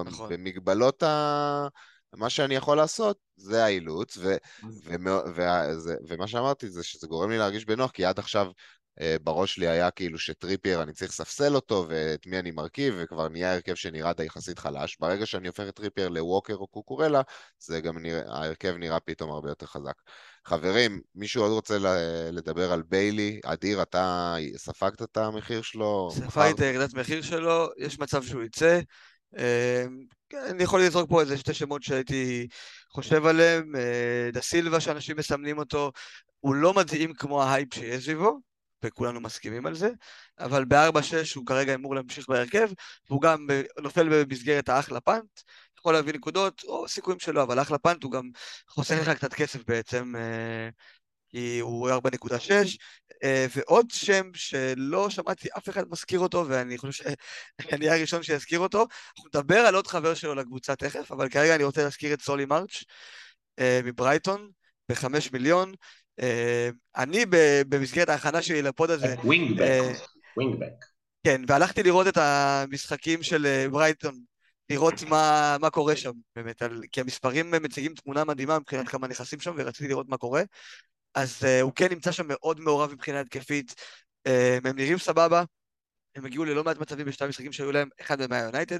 [0.04, 0.28] נכון.
[0.32, 1.68] במגבלות ה...
[2.16, 4.36] מה שאני יכול לעשות, זה האילוץ, ו-
[5.78, 8.52] זה- ומה שאמרתי זה שזה גורם לי להרגיש בנוח, כי עד עכשיו אה,
[9.22, 13.54] בראש שלי היה כאילו שטריפייר אני צריך לספסל אותו ואת מי אני מרכיב וכבר נהיה
[13.54, 14.96] הרכב שנראה די יחסית חלש.
[15.00, 17.22] ברגע שאני הופך את טריפייר לווקר או קוקורלה,
[17.58, 19.94] זה גם נראה, ההרכב נראה פתאום הרבה יותר חזק.
[20.44, 21.78] חברים, מישהו עוד רוצה
[22.32, 23.40] לדבר על ביילי?
[23.44, 26.10] אדיר, אתה ספגת את המחיר שלו?
[26.12, 28.80] ספגתי את הירידת מחיר שלו, יש מצב שהוא יצא.
[29.38, 29.84] אה,
[30.50, 32.46] אני יכול לזרוק פה איזה שתי שמות שהייתי
[32.90, 33.76] חושב עליהם.
[33.76, 35.92] אה, דה סילבה, שאנשים מסמנים אותו,
[36.40, 38.51] הוא לא מדהים כמו ההייפ שיש סביבו.
[38.84, 39.90] וכולנו מסכימים על זה,
[40.38, 42.68] אבל ב-4-6 הוא כרגע אמור להמשיך בהרכב,
[43.08, 43.46] והוא גם
[43.82, 45.40] נופל במסגרת האחלה punt,
[45.78, 48.30] יכול להביא נקודות, או סיכויים שלו, אבל אחלה punt הוא גם
[48.68, 50.68] חוסך לך קצת כסף בעצם, אה,
[51.28, 52.78] כי הוא 4.6,
[53.24, 57.16] אה, ועוד שם שלא שמעתי אף אחד מזכיר אותו, ואני חושב שאני
[57.88, 61.64] אהיה הראשון שיזכיר אותו, אנחנו נדבר על עוד חבר שלו לקבוצה תכף, אבל כרגע אני
[61.64, 62.84] רוצה להזכיר את סולי מרץ'
[63.58, 64.50] אה, מברייטון,
[64.88, 65.72] בחמש מיליון,
[66.96, 67.24] אני
[67.68, 69.14] במסגרת ההכנה שלי לפוד הזה...
[69.24, 69.80] ווינגבק,
[70.36, 70.84] ווינגבק.
[71.24, 74.14] כן, והלכתי לראות את המשחקים של אה, ברייטון,
[74.70, 79.40] לראות מה, מה קורה שם, באמת, על, כי המספרים מציגים תמונה מדהימה מבחינת כמה נכסים
[79.40, 80.42] שם, ורציתי לראות מה קורה.
[81.14, 83.74] אז uh, הוא כן נמצא שם מאוד מעורב מבחינה התקפית,
[84.28, 84.30] uh,
[84.64, 85.44] הם נראים סבבה,
[86.14, 88.78] הם הגיעו ללא מעט מצבים בשתי המשחקים שהיו להם, אחד מהם היה יונייטד,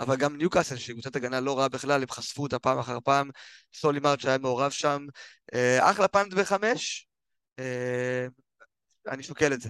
[0.00, 3.30] אבל גם ניוקאסל, שהיא קבוצת הגנה לא רעה בכלל, הם חשפו אותה פעם אחר פעם,
[3.74, 5.06] סולי מרץ' היה מעורב שם,
[5.54, 7.08] אה, אחלה פאנט בחמש,
[7.58, 8.26] אה,
[9.08, 9.68] אני שוקל את זה.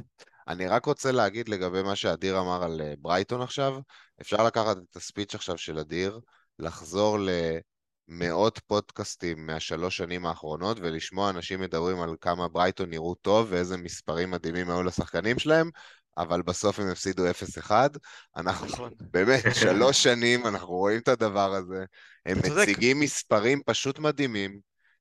[0.49, 3.75] אני רק רוצה להגיד לגבי מה שאדיר אמר על אה, ברייטון עכשיו,
[4.21, 6.21] אפשר לקחת את הספיץ' עכשיו של אדיר,
[6.59, 7.19] לחזור
[8.09, 14.31] למאות פודקאסטים מהשלוש שנים האחרונות ולשמוע אנשים מדברים על כמה ברייטון נראו טוב ואיזה מספרים
[14.31, 15.71] מדהימים היו לשחקנים שלהם,
[16.23, 17.23] אבל בסוף הם הפסידו
[17.69, 17.71] 0-1.
[18.37, 18.93] אנחנו, נכון.
[19.01, 21.85] באמת, שלוש שנים אנחנו רואים את הדבר הזה.
[22.27, 24.59] הם מציגים מספרים פשוט מדהימים,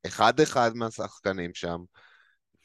[0.08, 1.78] אחד-אחד מהשחקנים שם.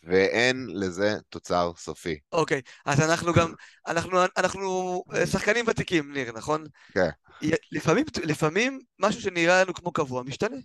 [0.07, 2.19] ואין לזה תוצר סופי.
[2.33, 3.53] אוקיי, okay, אז אנחנו גם,
[3.87, 6.65] אנחנו, אנחנו אה, שחקנים ותיקים, ניר, נכון?
[6.93, 7.09] כן.
[7.73, 10.57] לפעמים, לפעמים משהו שנראה לנו כמו קבוע משתנה.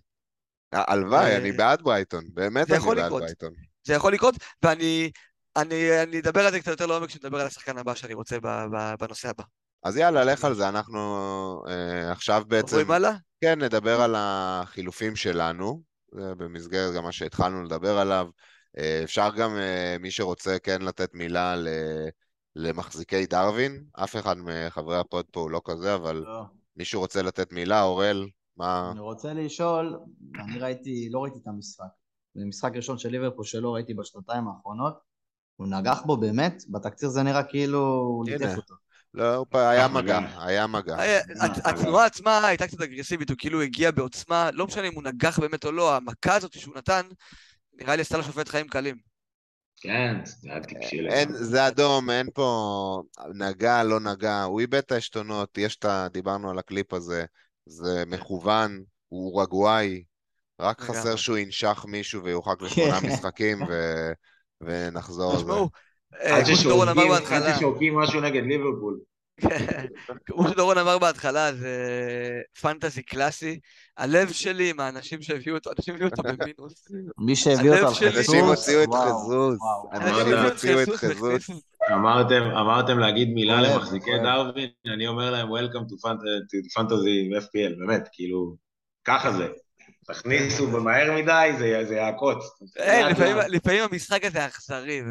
[0.72, 3.54] הלוואי, אני בעד ברייטון, באמת אני בעד ברייטון.
[3.84, 5.12] זה יכול לקרות, ואני
[5.56, 8.38] אני, אני אדבר על זה קצת יותר לעומק כשנדבר על השחקן הבא שאני רוצה
[9.00, 9.44] בנושא הבא.
[9.84, 11.00] אז יאללה, לך על זה, אנחנו
[11.68, 12.76] אה, עכשיו בעצם...
[12.76, 13.12] עוברים הלאה?
[13.42, 15.84] כן, נדבר על החילופים שלנו,
[16.16, 18.28] זה במסגרת גם מה שהתחלנו לדבר עליו.
[18.78, 21.68] אה, אפשר גם, אה, מי שרוצה, כן לתת מילה ל,
[22.56, 23.84] למחזיקי דרווין.
[23.94, 26.44] אף אחד מחברי הפוד פה הוא לא כזה, אבל לא.
[26.76, 28.28] מישהו רוצה לתת מילה, אורל,
[28.58, 28.90] מה...
[28.92, 30.00] אני רוצה לשאול,
[30.40, 31.86] אני ראיתי, לא ראיתי את המשחק.
[32.36, 35.09] זה משחק ראשון של ליברפול שלא ראיתי בשנתיים האחרונות.
[35.60, 36.64] הוא נגח בו באמת?
[36.70, 38.76] בתקציר זה נראה כאילו הוא ליטף אותו.
[39.14, 40.98] לא, היה מגע, היה מגע.
[41.66, 45.66] התנועה עצמה הייתה קצת אגרסיבית, הוא כאילו הגיע בעוצמה, לא משנה אם הוא נגח באמת
[45.66, 47.02] או לא, המכה הזאת שהוא נתן,
[47.74, 48.96] נראה לי עשתה לשופט חיים קלים.
[49.82, 50.98] כן, זה היה טיפשי.
[51.30, 53.02] זה אדום, אין פה
[53.34, 56.08] נגע, לא נגע, הוא איבד את העשתונות, יש את ה...
[56.14, 57.26] דיברנו על הקליפ הזה,
[57.66, 60.04] זה מכוון, הוא אורגוואי,
[60.60, 63.60] רק חסר שהוא ינשך מישהו ויורחק לשמונה משחקים,
[64.62, 65.52] ונחזור על זה.
[66.22, 66.46] אה, עד
[67.56, 69.00] ששורקים משהו נגד ליברפול.
[70.26, 71.76] כמו שדורון אמר בהתחלה, זה
[72.62, 73.60] פנטזי קלאסי.
[73.98, 76.88] הלב שלי עם האנשים שהביאו אותו, אנשים הביאו אותו במינוס.
[77.26, 78.18] מי שהביא אותו על חזוס.
[78.18, 79.60] אנשים הוציאו את חזוס.
[79.94, 81.50] אנשים הוציאו את חזוס.
[82.56, 86.08] אמרתם להגיד מילה למחזיקי דרווין, אני אומר להם Welcome to
[86.78, 88.56] Fantasy FPL, באמת, כאילו,
[89.04, 89.48] ככה זה.
[90.14, 91.50] תכניסו במהר מדי,
[91.88, 92.60] זה יעקוץ.
[93.48, 95.02] לפעמים המשחק הזה אכזרי,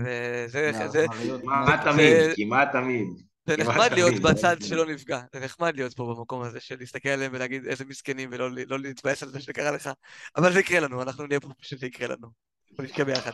[0.89, 1.07] זה...
[1.43, 3.07] כמעט תמיד, כמעט תמיד.
[3.47, 7.33] זה נחמד להיות בצד שלא נפגע, זה נחמד להיות פה במקום הזה של להסתכל עליהם
[7.35, 9.91] ולהגיד איזה מסכנים ולא לא להתבאס על זה שקרה לך,
[10.37, 12.29] אבל זה יקרה לנו, אנחנו נהיה פה פשוט זה יקרה לנו.
[12.77, 13.33] בוא נשקע ביחד.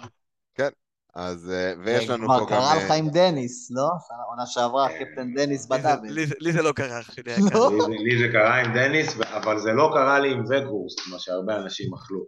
[0.55, 0.69] כן,
[1.15, 2.47] אז, אה, ויש לנו פה גם...
[2.47, 3.89] כבר קרה לך עם דניס, לא?
[4.29, 6.09] עונה שעברה, קפטן דניס ב double.
[6.41, 7.33] לי זה לא קרה, אח שלי.
[7.55, 7.71] לא?
[7.89, 11.95] לי זה קרה עם דניס, אבל זה לא קרה לי עם וגהורסט, מה שהרבה אנשים
[11.95, 12.25] אכלו.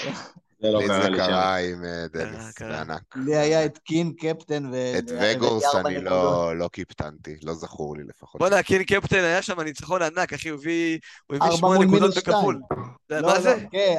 [0.62, 1.24] זה לא קרה לי שם.
[1.24, 3.16] זה קרה עם אה, דניס, זה ענק.
[3.16, 4.98] לי היה את קין קפטן ו...
[4.98, 8.40] את וגורס אני לא, לא קיפטנתי, לא זכור לי לפחות.
[8.40, 10.98] בוא'נה, קין קפטן היה שם ניצחון ענק, אחי, הוא הביא
[11.56, 12.60] שמונה נקודות בכפול.
[13.10, 13.64] לא, מה זה?
[13.70, 13.96] כן,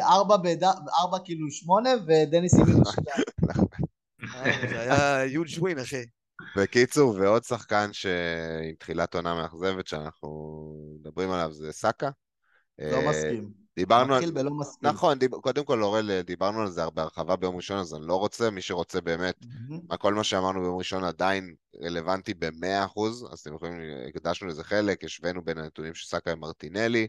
[1.01, 3.23] ארבע כאילו שמונה ודניס עם מינוס שתיים.
[4.35, 6.05] אה, זה היה יוג' ווין, אחי.
[6.55, 10.29] בקיצור, ועוד שחקן שעם תחילת עונה מאכזבת שאנחנו
[10.99, 12.09] מדברים עליו זה סאקה.
[12.79, 13.51] לא אה, מסכים.
[13.75, 14.31] דיברנו על...
[14.31, 14.83] בלא מספיק.
[14.83, 15.31] נכון, דיב...
[15.31, 18.61] קודם כל, אורל, דיברנו על זה הרבה הרחבה ביום ראשון, אז אני לא רוצה, מי
[18.61, 19.97] שרוצה באמת, mm-hmm.
[19.97, 23.01] כל מה שאמרנו ביום ראשון עדיין רלוונטי ב-100%,
[23.31, 23.75] אז אתם יכולים,
[24.09, 27.07] הקדשנו לזה חלק, השווינו בין הנתונים של סאקה עם מרטינלי.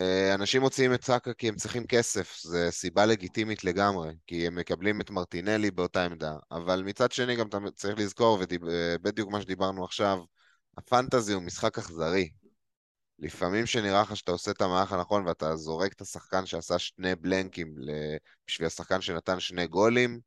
[0.00, 0.04] אה...
[0.04, 4.54] אה, אנשים מוציאים את סאקה כי הם צריכים כסף, זו סיבה לגיטימית לגמרי, כי הם
[4.54, 6.36] מקבלים את מרטינלי באותה עמדה.
[6.50, 10.18] אבל מצד שני גם אתה צריך לזכור, ובדיוק מה שדיברנו עכשיו,
[10.78, 12.30] הפנטזי הוא משחק אכזרי.
[13.18, 17.74] לפעמים שנראה לך שאתה עושה את המהלך הנכון ואתה זורק את השחקן שעשה שני בלנקים
[18.46, 20.20] בשביל השחקן שנתן שני גולים,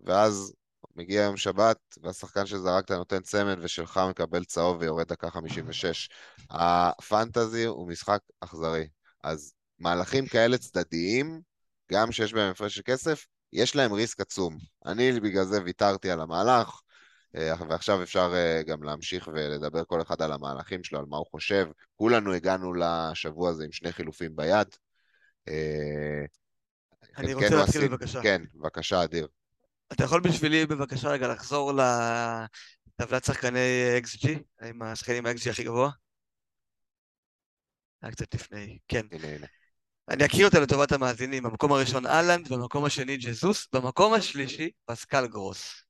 [0.00, 0.52] ואז
[0.96, 6.08] מגיע יום שבת, והשחקן שזרקת נותן צמד ושלך מקבל צהוב ויורד דקה 56.
[6.50, 8.88] הפנטזי הוא משחק אכזרי.
[9.24, 11.40] אז מהלכים כאלה צדדיים,
[11.92, 14.58] גם שיש בהם הפרש של כסף, יש להם ריסק עצום.
[14.86, 16.80] אני בגלל זה ויתרתי על המהלך,
[17.36, 21.26] אה, ועכשיו אפשר אה, גם להמשיך ולדבר כל אחד על המהלכים שלו, על מה הוא
[21.30, 21.68] חושב.
[21.96, 24.68] כולנו הגענו לשבוע הזה עם שני חילופים ביד.
[25.48, 26.24] אה,
[27.18, 28.22] אני רוצה להתחיל בבקשה.
[28.22, 29.26] כן, בבקשה, אדיר.
[29.92, 34.28] אתה יכול בשבילי בבקשה רגע לחזור לטבלת שחקני XG?
[34.68, 35.90] עם השחקנים ה-XG הכי גבוה?
[38.02, 39.06] היה קצת לפני, כן.
[39.12, 39.46] הנה, הנה.
[40.08, 41.42] אני אכיר אותה לטובת המאזינים.
[41.42, 45.82] במקום הראשון אהלנד, במקום השני ג'זוס, במקום השלישי פסקל גרוס.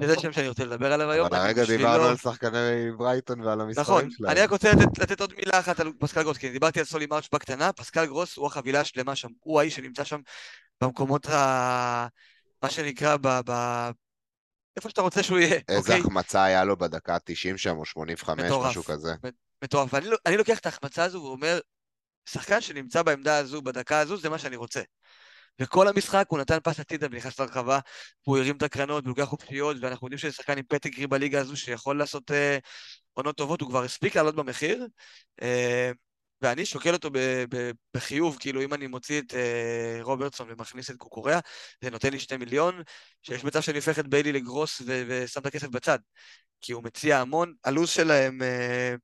[0.00, 1.26] שזה שם שאני רוצה לדבר עליו היום.
[1.26, 4.30] אבל הרגע דיברנו על שחקני ברייטון ועל המספרים נכון, שלהם.
[4.30, 7.06] אני רק רוצה לתת, לתת עוד מילה אחת על פסקל גרוס, כי דיברתי על סולי
[7.06, 10.20] מרץ' בקטנה, פסקל גרוס הוא החבילה השלמה שם, הוא האיש שנמצא שם
[10.80, 12.06] במקומות ה...
[12.62, 13.28] מה שנקרא, ב...
[13.46, 13.52] ב...
[14.76, 16.00] איפה שאתה רוצה שהוא יהיה, איזה אוקיי?
[16.00, 18.70] החמצה היה לו בדקה 90 שם, או 85, מטורף.
[18.70, 19.14] משהו כזה.
[19.64, 19.94] מטורף.
[19.94, 21.60] ואני לא- אני לוקח את ההחמצה הזו ואומר,
[22.26, 24.80] שחקן שנמצא בעמדה הזו, בדקה הזו, זה מה שאני רוצה.
[25.60, 27.78] וכל המשחק הוא נתן פס הצידה ונכנס לרחבה,
[28.26, 31.98] והוא הרים את הקרנות ולוקח חופשיות, ואנחנו יודעים שזה שחקן עם פתגרי בליגה הזו שיכול
[31.98, 32.58] לעשות אה,
[33.12, 34.86] עונות טובות, הוא כבר הספיק לעלות במחיר,
[35.42, 35.90] אה,
[36.42, 40.96] ואני שוקל אותו ב- ב- בחיוב, כאילו אם אני מוציא את אה, רוברטסון ומכניס את
[40.96, 41.38] קוקוריאה,
[41.82, 42.82] זה נותן לי שתי מיליון,
[43.22, 45.98] שיש מצב שאני הופך את ביילי לגרוס ו- ושם את הכסף בצד,
[46.60, 48.42] כי הוא מציע המון, הלו"ז שלהם...
[48.42, 48.94] אה,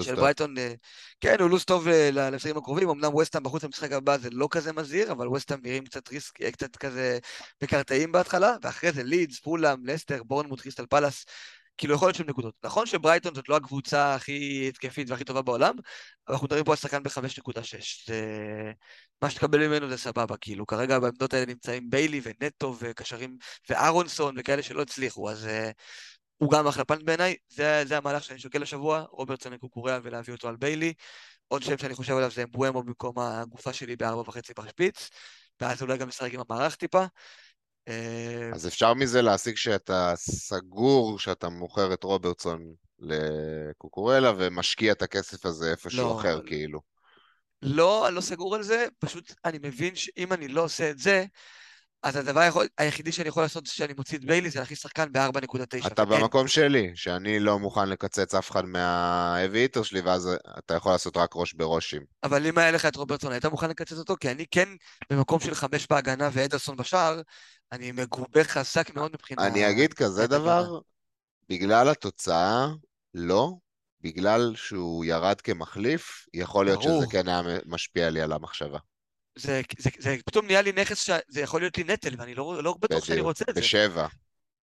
[0.00, 0.14] של.
[0.14, 0.74] ברייטון, אה,
[1.20, 4.72] כן, הוא לו"ז טוב אה, למשחקים הקרובים, אמנם וסטהאם בחוץ למשחק הבא זה לא כזה
[4.72, 7.18] מזהיר, אבל וסטהאם נראים קצת ריסק, אה, קצת כזה
[7.62, 11.24] מקרטעים בהתחלה, ואחרי זה לידס, פולאם, לסטר, בורנמוט, קריסטל פלאס,
[11.78, 12.54] כאילו יכול להיות שהם נקודות.
[12.64, 15.74] נכון שברייטון זאת לא הקבוצה הכי התקפית והכי טובה בעולם,
[16.26, 18.06] אבל אנחנו מדברים פה על שחקן ב-5.6.
[18.06, 18.22] זה...
[19.22, 23.36] מה שתקבל ממנו זה סבבה, כאילו, כרגע בעמדות האלה נמצאים ביילי ונטו וקשרים
[23.70, 25.46] וארונסון וכאלה שלא הצליחו, אז...
[25.46, 25.70] אה,
[26.36, 30.48] הוא גם אחלה פאנט בעיניי, זה, זה המהלך שאני שוקל השבוע, רוברטסון לקוקוריאה ולהביא אותו
[30.48, 30.94] על ביילי.
[31.48, 35.10] עוד שם שאני חושב עליו זה אמבואמו במקום הגופה שלי בארבע וחצי בשפיץ,
[35.60, 37.04] ואז אולי גם משחק עם המערך טיפה.
[37.88, 45.46] אה, אז אפשר מזה להסיק שאתה סגור שאתה מוכר את רוברטסון לקוקורלה ומשקיע את הכסף
[45.46, 46.42] הזה איפשהו לא, אחר, לא.
[46.46, 46.80] כאילו.
[47.62, 51.24] לא, אני לא סגור על זה, פשוט אני מבין שאם אני לא עושה את זה,
[52.04, 55.12] אז הדבר יכול, היחידי שאני יכול לעשות זה שאני מוציא את ביילי, זה להכניס שחקן
[55.12, 55.86] ב-4.9.
[55.86, 60.92] אתה במקום שלי, שאני לא מוכן לקצץ אף אחד מה-heavy hitter שלי, ואז אתה יכול
[60.92, 62.02] לעשות רק ראש בראשים.
[62.22, 64.16] אבל אם היה לך את רוברטסון, היית מוכן לקצץ אותו?
[64.20, 64.68] כי אני כן
[65.10, 67.20] במקום של חמש בהגנה ואדרסון בשער,
[67.74, 69.46] אני מגובה חזק מאוד מבחינה...
[69.46, 70.80] אני אגיד כזה דבר.
[71.48, 72.66] בגלל התוצאה,
[73.14, 73.52] לא.
[74.00, 77.02] בגלל שהוא ירד כמחליף, יכול להיות ברור.
[77.02, 78.78] שזה כן היה משפיע לי על המחשבה.
[79.38, 82.74] זה, זה, זה פתאום נהיה לי נכס שזה יכול להיות לי נטל, ואני לא, לא
[82.80, 83.20] בטוח שאני.
[83.20, 83.60] רוצה את זה.
[83.60, 84.06] בשבע.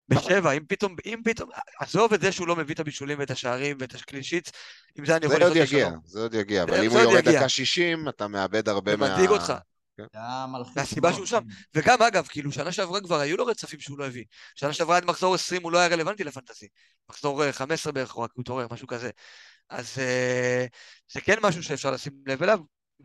[0.09, 1.51] בשבע, אם פתאום, אם פתאום,
[1.81, 4.53] עזוב את זה שהוא לא מביא את הבישולים ואת השערים ואת הקלין שיטס,
[4.95, 6.01] עם זה אני יכול זה עוד לעשות יגיע, לשלום.
[6.05, 7.39] זה עוד יגיע, זה- אבל אם זה הוא עוד יורד יגיע.
[7.39, 9.15] דקה 60, אתה מאבד הרבה זה מה...
[9.15, 9.53] מדאיג אותך.
[10.49, 11.13] מלחיץ מהסיבה.
[11.13, 11.41] שהוא שם.
[11.75, 14.25] וגם, אגב, כאילו, שנה שעברה כבר היו לו רצפים שהוא לא הביא.
[14.55, 16.69] שנה שעברה עד מחזור 20 הוא לא היה רלוונטי לפנטזי.
[17.09, 19.11] מחזור אה, 15 בערך, הוא רק התעורר, משהו כזה.
[19.71, 20.67] אז אה,
[21.13, 22.59] זה כן משהו שאפשר לשים לב אליו,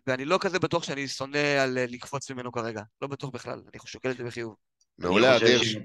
[0.08, 2.82] ואני לא כזה בטוח שאני שונא על אה, לקפוץ ממנו כרגע.
[3.02, 4.56] לא בטוח בכלל, אני שוקל את זה בחיוב.
[5.00, 5.80] מעולה, אני חושב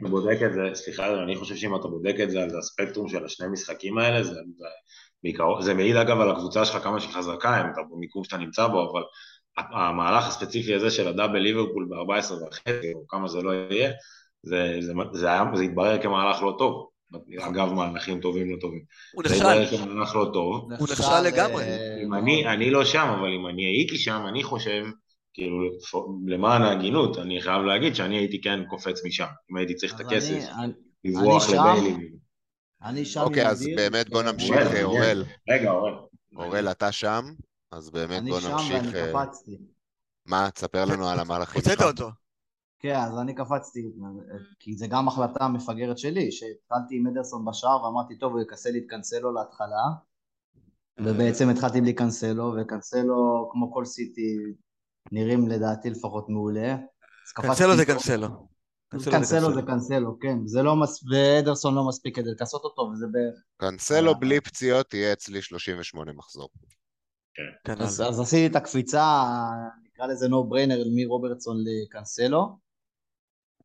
[0.45, 0.75] אדיר.
[0.75, 4.35] סליחה, אני חושב שאם אתה בודק את זה על הספקטרום של השני משחקים האלה, זה,
[5.61, 8.91] זה מעיד אגב על הקבוצה שלך כמה שהיא חזקה, אם אתה במיקום שאתה נמצא בו,
[8.91, 9.03] אבל
[9.57, 13.91] המהלך הספציפי הזה של הדאבל ליברפול ב-14 וחצי, או כמה זה לא יהיה,
[14.43, 16.89] זה, זה, זה, היה, זה התברר כמהלך לא טוב.
[17.41, 18.83] אגב, מהלכים טובים לא טובים.
[19.15, 20.73] הוא זה נכשל, התברר כמהלך לא טוב.
[20.79, 21.65] הוא נכשל לגמרי.
[21.65, 24.85] אה, אם אני, אני לא שם, אבל אם אני הייתי שם, אני חושב,
[25.35, 25.57] כאילו,
[26.27, 29.27] למען ההגינות, אני חייב להגיד שאני הייתי כן קופץ משם.
[29.51, 30.45] אם הייתי צריך את הכסף,
[31.05, 31.65] לברוח אני שם.
[31.77, 32.09] לביילי.
[32.85, 35.25] אני שם אוקיי, אז באמת בוא אה, נמשיך, אורל, אה, אורל.
[35.51, 35.93] רגע, אורל.
[36.37, 37.25] אורל, אתה שם?
[37.73, 38.85] אז באמת אני בוא שם נמשיך.
[38.85, 39.59] ואני אה, קפצתי.
[40.27, 41.87] מה, תספר לנו על המהלכים הוצאת שלך.
[41.87, 42.11] אותו.
[42.79, 43.93] כן, אז אני קפצתי,
[44.59, 48.79] כי זה גם החלטה מפגרת שלי, שהתחלתי עם אדרסון בשער ואמרתי, טוב, הוא יכסה לי
[48.79, 49.85] את קנסלו להתחלה,
[51.01, 54.37] ובעצם התחלתי בלי קנסלו, וקנסלו, כמו כל סיטי,
[55.13, 56.77] נראים לדעתי לפחות מעולה.
[57.35, 57.87] קנסלו זה.
[57.87, 58.29] קנסלו.
[59.11, 61.05] קנסלו זה קנסלו, כן, זה לא מס...
[61.11, 63.35] ואדרסון לא מספיק כדי לכסות אותו, וזה בערך...
[63.57, 64.19] קנסלו אה.
[64.19, 66.49] בלי פציעות יהיה אצלי 38 מחזור.
[67.35, 67.43] כן.
[67.75, 67.83] כנ"ל.
[67.83, 69.23] אז, אז עשיתי את הקפיצה,
[69.87, 72.59] נקרא לזה נו בריינר, מרוברטסון לקנסלו,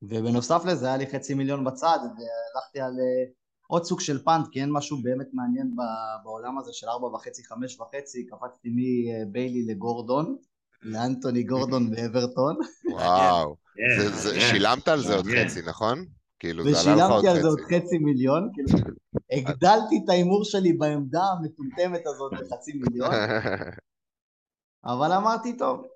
[0.02, 3.32] ובנוסף לזה היה לי חצי מיליון בצד, והלכתי על אה,
[3.68, 7.44] עוד סוג של פאנט, כי אין משהו באמת מעניין ב- בעולם הזה של ארבע וחצי,
[7.44, 10.38] חמש וחצי, קפצתי מביילי לגורדון,
[10.82, 12.56] לאנטוני גורדון באברטון,
[12.92, 13.56] וואו.
[13.76, 14.50] כן, זה- זה- מעניין.
[14.56, 15.26] שילמת על זה עוד.
[15.26, 16.06] חצי, נכון?
[16.40, 17.76] כאילו, זה עלה לך עוד ושילמתי על זה עוד חצי.
[17.76, 18.70] חצי מיליון, כאילו,
[19.32, 23.12] הגדלתי את ההימור שלי בעמדה המטומטמת הזאת לחצי מיליון,
[24.86, 25.88] אבל אמרתי, טוב,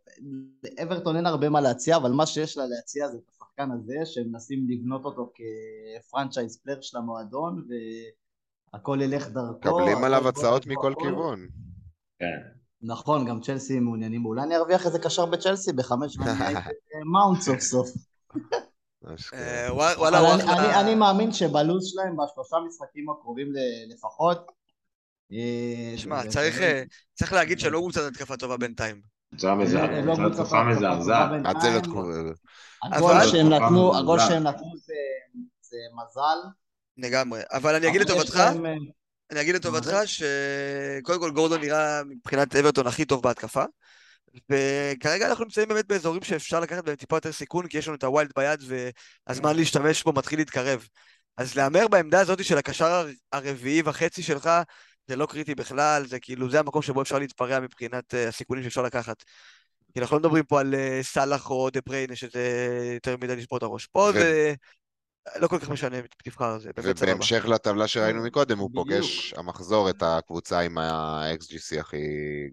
[0.79, 4.31] לאוורטון אין הרבה מה להציע, אבל מה שיש לה להציע זה את השחקן הזה, שהם
[4.31, 7.67] מנסים לבנות אותו כ franchise player של המועדון,
[8.73, 9.59] והכל ילך דרכו.
[9.59, 10.93] מקבלים עליו הצעות מכל.
[10.99, 11.47] כיוון.
[12.19, 12.61] כן.
[12.81, 16.59] נכון, גם צ'לסי מעוניינים, אולי אני ארוויח איזה קשר בצ'לסי בחמש ואני אהיה
[17.05, 17.89] מאונט סוף סוף.
[19.33, 20.35] אה, וואלה,
[20.81, 23.47] אני- מאמין שבלו"ז שלהם בשלושה משחקים הקרובים
[23.93, 24.51] לפחות,
[25.33, 26.83] אה, שמע, צריך, אה,
[27.13, 29.01] צריך להגיד שלא קבוצת התקפה טובה בינתיים.
[30.25, 31.29] התקפה מזעזעת.
[31.29, 31.81] טובה עד זה לא בינתיים.
[31.81, 32.01] תקעו...
[33.97, 34.93] הגול שהם נתנו, זה,
[35.61, 36.49] זה מזל.
[36.97, 37.41] לגמרי.
[37.51, 38.43] אבל אני אגיד לטובתך,
[39.31, 43.63] אני אגיד לטובתך שקודם כל גורדון נראה מבחינת אברטון הכי טוב בהתקפה.
[44.49, 48.03] וכרגע אנחנו נמצאים באמת באזורים שאפשר לקחת בהם טיפה יותר סיכון, כי יש לנו את
[48.03, 48.63] הווילד ביד
[49.27, 50.87] והזמן להשתמש בו מתחיל להתקרב.
[51.37, 54.49] אז להמר בעמדה הזאת של הקשר הר- הרביעי וחצי שלך,
[55.07, 58.81] זה לא קריטי בכלל, זה כאילו, זה המקום שבו אפשר להתפרע מבחינת אה, הסיכונים שאפשר
[58.81, 59.23] לקחת.
[59.93, 62.47] כי אנחנו לא מדברים פה על אה, סאלח או דה בריינה, שזה
[62.93, 63.87] יותר מדי לשבור את הראש.
[63.87, 64.53] פה ו- זה
[65.39, 67.11] לא כל כך משנה, תבחר, זה באמת סבבה.
[67.11, 68.87] ובהמשך לטבלה שראינו מקודם, הוא בדיוק.
[68.87, 71.97] פוגש המחזור את הקבוצה עם ה-XGC הכי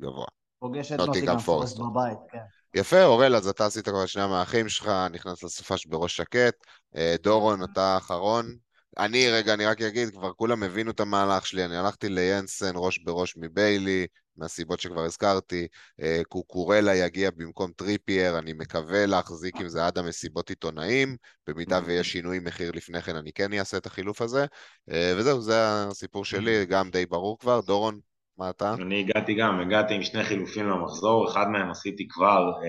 [0.01, 0.26] גבוה.
[0.59, 1.79] פוגש את פורסט פורסט.
[1.79, 2.39] בבית, כן.
[2.75, 6.55] יפה, אורל, אז אתה עשית כבר שני המהלכים שלך, נכנס לסופש בראש שקט.
[6.97, 8.57] אה, דורון, אתה האחרון.
[8.99, 12.99] אני, רגע, אני רק אגיד, כבר כולם הבינו את המהלך שלי, אני הלכתי לינסן ראש
[12.99, 14.07] בראש מביילי,
[14.37, 15.67] מהסיבות שכבר הזכרתי.
[16.03, 21.17] אה, קוקורלה יגיע במקום טריפייר, אני מקווה להחזיק עם זה עד המסיבות עיתונאים.
[21.47, 24.47] במידה ויש שינוי מחיר לפני כן, אני כן אעשה את החילוף הזה.
[24.91, 27.61] אה, וזהו, זה הסיפור שלי, גם די ברור כבר.
[27.61, 28.01] דורון,
[28.39, 28.74] מה אתה?
[28.74, 32.68] אני הגעתי גם, הגעתי עם שני חילופים למחזור, אחד מהם עשיתי כבר אה,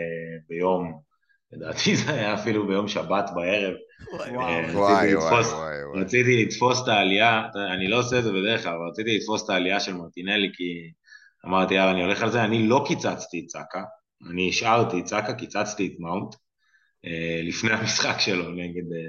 [0.50, 1.00] ביום,
[1.54, 3.74] לדעתי זה היה אפילו ביום שבת בערב.
[4.14, 4.48] וואי, וואו.
[4.48, 6.02] אה, וואי, לתפוס- וואי, וואי.
[6.02, 7.42] רציתי לתפוס את העלייה,
[7.76, 10.64] אני לא עושה את זה בדרך כלל, אבל רציתי לתפוס את העלייה של מרטינלי, כי
[11.46, 12.44] אמרתי, יאללה, אני הולך על זה.
[12.44, 13.84] אני לא קיצצתי את סאקה,
[14.32, 16.36] אני השארתי את סאקה, קיצצתי את מאונט,
[17.44, 19.00] לפני המשחק שלו נגד אה,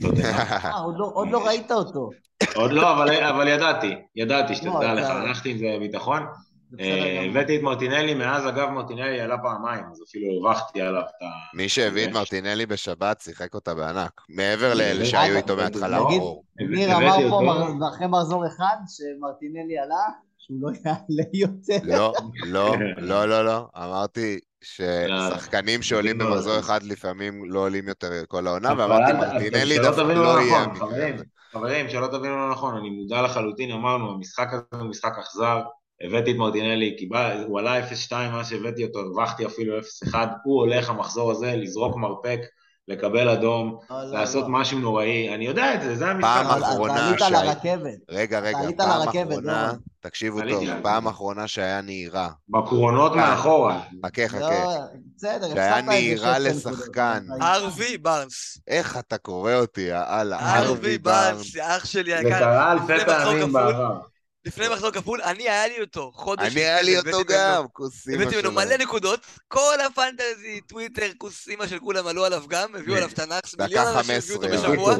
[0.00, 0.24] טוטנאם.
[0.24, 2.10] אה, עוד לא- עוד לא ראית אותו.
[2.54, 7.30] עוד לא, אבל, אבל ידעתי, ידעתי, שתדע לך, הלכתי עם זה אה, גמור.
[7.30, 11.56] הבאתי את מרטינלי, מאז אגב מרטינלי עלה פעמיים, אז אפילו הרווחתי עליו את ה...
[11.56, 12.12] מי שהביא את.
[12.12, 14.20] מרטינלי בשבת שיחק אותה בענק.
[14.28, 16.44] מעבר לאלה שהיו איתו מההתחלה, ברור.
[16.70, 20.04] ניר אמר פה אחרי מחזור אחד שמרטינלי עלה,
[20.48, 21.78] שהוא לא יעלה יותר.
[21.84, 22.12] לא,
[22.46, 23.66] לא, לא, לא, לא.
[23.76, 26.58] אמרתי ששחקנים שעולים לא, במחזור לא.
[26.58, 30.88] אחד לפעמים לא עולים יותר כל העונה, אבל ואמרתי מרטינלי דווקא לא לא יהיה נכון,
[30.88, 31.88] המקרה חברים.
[31.88, 35.60] שלא תבינו לא נכון, אני מודע לחלוטין, אמרנו, המשחק הזה הוא משחק אכזר,
[36.00, 39.78] הבאתי את מרטינלי, קיבל, הוא עלה 0-2 מה שהבאתי אותו, הרווחתי אפילו
[40.12, 42.40] 0-1, הוא הולך המחזור הזה לזרוק מרפק,
[42.88, 44.48] לקבל אדום, לעשות לא.
[44.50, 46.42] משהו נוראי, אני יודע את זה, זה המשחק.
[46.48, 47.98] פעם אחרונה אתה עלית לרכבת.
[48.08, 49.72] רגע, רגע, פעם אחרונה.
[50.00, 50.64] תקשיבו טוב.
[50.82, 52.28] פעם אחרונה שהיה נהירה.
[52.48, 53.82] בקרונות מאחורה.
[54.06, 54.38] חכה, חכה.
[54.38, 54.78] לא,
[55.16, 57.26] בסדר, שהיה נהירה 16 לשחקן.
[57.42, 58.58] ארווי בארנס.
[58.68, 62.38] איך אתה קורא אותי, יאללה, ארווי בארנס, אח שלי זה היקר.
[62.38, 63.62] קרה אלפי לפני מחזור פעמים כפול.
[63.62, 64.00] בעבר.
[64.44, 68.08] לפני מחזור כפול, אני היה לי אותו, חודש אני היה לי זה, אותו גם, כוס
[68.08, 68.52] אימא הבאתי ממנו שלו.
[68.52, 73.26] מלא נקודות, כל הפנטזי, טוויטר, כוס אימא של כולם עלו עליו גם, הביאו עליו דקה
[73.26, 74.94] מיליון אנשים הביאו 15, אותו בשבוע,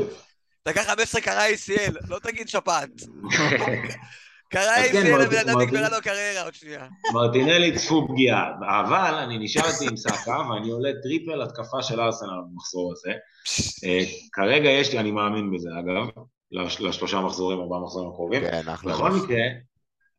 [0.69, 2.91] דקה 15 קרה ACL, לא תגיד שפעת.
[4.49, 6.87] קרה ACL, מרטין- הבן אדם נגמרה לו הקריירה עוד שנייה.
[7.15, 8.45] מרטינלי צפו פגיעה,
[8.81, 13.13] אבל אני נשארתי עם סאקה ואני עולה triple התקפה של ארסנל במחזור הזה.
[13.85, 14.01] אה,
[14.33, 16.09] כרגע יש לי, אני מאמין בזה אגב,
[16.53, 18.41] לש- לשלושה מחזורים, ארבעה מחזורים הקרובים.
[18.41, 18.93] כן, אחלה.
[18.93, 19.11] בכל.
[19.11, 19.43] מקרה,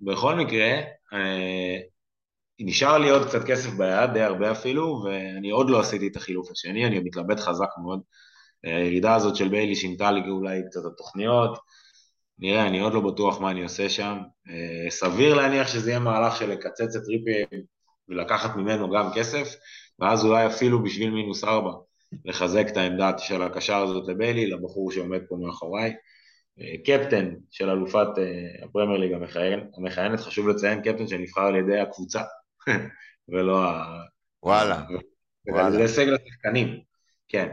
[0.01, 0.67] בכל מקרה,
[1.13, 1.77] אה,
[2.59, 6.51] נשאר לי עוד קצת כסף ביד, די הרבה אפילו, ואני עוד לא עשיתי את החילוף
[6.51, 7.99] השני, אני מתלבט חזק מאוד.
[8.65, 11.57] אה, הירידה הזאת של ביילי שינתה לי אולי קצת התוכניות.
[12.39, 14.17] נראה, אני עוד לא בטוח מה אני עושה שם.
[14.49, 17.57] אה, סביר להניח שזה יהיה מהלך של לקצץ את ריפי
[18.09, 19.55] ולקחת ממנו גם כסף,
[19.99, 21.71] ואז אולי אפילו בשביל מינוס ארבע,
[22.25, 25.93] לחזק את העמדה של הקשר הזאת לביילי, לבחור שעומד פה מאחוריי.
[26.59, 31.79] אה, קפטן של אלופת אה, הפרמייר ליג המכהן- המכהנת, חשוב לציין קפטן שנבחר על ידי
[31.79, 32.21] הקבוצה,
[33.29, 33.83] ולא ה...
[34.43, 34.81] וואלה.
[35.51, 35.71] וואלה.
[35.71, 36.79] זה הישג לשחקנים,
[37.27, 37.49] כן,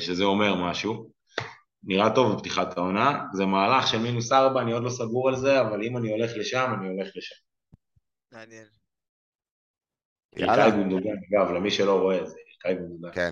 [0.00, 1.11] שזה אומר משהו.
[1.84, 5.60] נראה טוב בפתיחת העונה, זה מהלך של מינוס ארבע, אני עוד לא סגור על זה,
[5.60, 7.34] אבל אם אני הולך לשם, אני הולך לשם.
[8.32, 8.66] מעניין.
[10.36, 13.12] איתי גונדוגן, אגב, למי שלא רואה, זה איתי גונדוגן.
[13.12, 13.30] כן,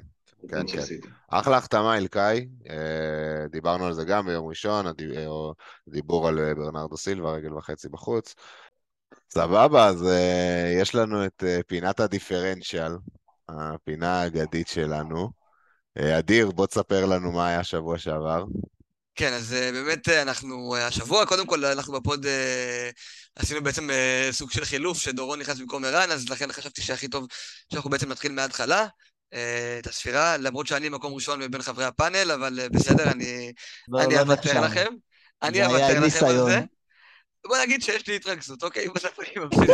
[0.48, 1.08] כן, כן.
[1.28, 2.48] אחלה החתמה, אלקאי.
[2.70, 5.26] אה, דיברנו על זה גם ביום ראשון, הדי- אה,
[5.88, 8.34] דיבור על אה, ברנרדו סילבה, רגל וחצי בחוץ.
[9.30, 10.06] סבבה, אז
[10.80, 12.92] יש לנו את פינת הדיפרנציאל,
[13.48, 15.39] הפינה האגדית שלנו.
[15.98, 18.44] אה, אדיר, בוא תספר לנו מה היה שבוע שעבר.
[19.14, 22.26] כן, אז אה, באמת אה, אנחנו, השבוע, קודם כל אנחנו בפוד
[23.36, 23.88] עשינו בעצם
[24.30, 27.26] סוג של חילוף, שדורון נכנס במקום ערן, אז לכן חשבתי שהכי טוב
[27.72, 28.86] שאנחנו בעצם נתחיל מההתחלה.
[29.78, 33.52] את הספירה, למרות שאני מקום ראשון מבין חברי הפאנל, אבל בסדר, אני
[33.88, 34.60] לא- אוותר.
[34.60, 34.86] לכם.
[35.42, 36.44] אני אוותר לכם על.
[36.46, 36.60] זה.
[37.46, 38.88] בוא נגיד שיש לי התרגזות, אוקיי?
[38.88, 39.70] בסוף אני מפסיד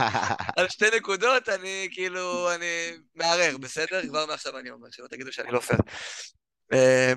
[0.56, 4.06] על שתי- נקודות, אני כאילו, אני מערער, בסדר?
[4.08, 5.78] כבר מעכשיו אני אומר, שלא תגידו שאני לא פייר.
[6.72, 7.12] אה,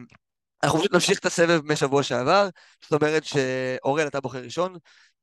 [0.64, 2.50] אנחנו פשוט נמשיך את הסבב משבוע שעבר,
[2.84, 4.76] זאת אומרת שאורל אתה בוחר ראשון,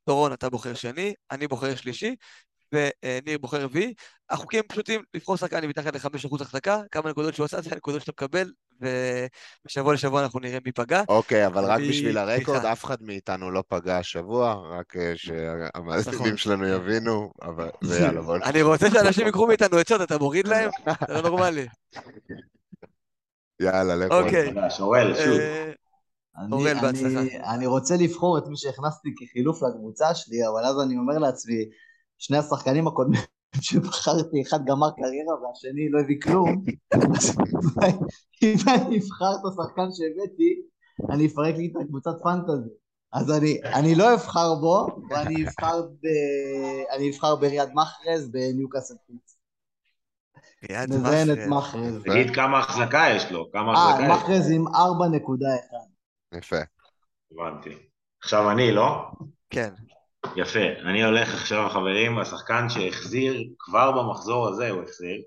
[0.09, 2.14] דורון אתה בוחר שני, אני בוחר שלישי,
[2.72, 3.95] וניר בוחר רביעי.
[4.31, 8.53] החוקים פשוטים, לבחור שחקן מתחת ל-5% החזקה, כמה נקודות שהוא עשה, זה הנקודות שאתה מקבל,
[8.81, 11.03] ומשבוע לשבוע אנחנו נראה מי פגע.
[11.09, 12.64] אוקיי, אבל רק מי- בשביל הרקורד.
[12.64, 16.37] אף אחד מאיתנו לא פגע השבוע, רק אה, שהמאזינים נכון.
[16.37, 17.68] שלנו יבינו, אבל...
[17.89, 20.70] ויאללה, בוא אני רוצה שאנשים יקחו מאיתנו עצות, אתה מוריד להם?
[21.09, 21.66] זה לא נורמלי.
[23.61, 24.18] יאללה, לכו.
[24.20, 24.55] אוקיי.
[24.70, 24.95] שוב.
[24.95, 25.72] אה,
[26.39, 27.20] אני, אורל, בהצלחה.
[27.20, 31.64] אני, אני רוצה לבחור את מי שהכנסתי כחילוף לקבוצה שלי, אבל אז אני אומר לעצמי,
[32.18, 33.20] שני השחקנים הקודמים
[33.61, 36.65] שבחרתי, אחד גמר קריירה והשני לא הביא כלום,
[38.43, 40.63] אם אני אבחר את השחקן שהבאתי,
[41.11, 42.71] אני אפרק לי את הקבוצת פנטזי.
[43.13, 46.07] אז אני, אני לא אבחר בו, ואני אבחר, ב,
[46.97, 49.39] אני אבחר בריאד מחרז בניוקאסל חוץ.
[50.71, 52.03] יד מזיין את מחרז.
[52.05, 54.15] תגיד כמה החזקה יש לו, כמה אה, החזקה יש לו.
[54.15, 56.37] מחרז עם 4.1.
[56.39, 56.57] יפה.
[57.33, 57.71] הבנתי.
[58.23, 59.11] עכשיו אני, לא?
[59.51, 59.71] כן.
[60.37, 60.59] יפה.
[60.85, 65.22] אני הולך עכשיו, חברים, השחקן שהחזיר, כבר במחזור הזה הוא החזיר,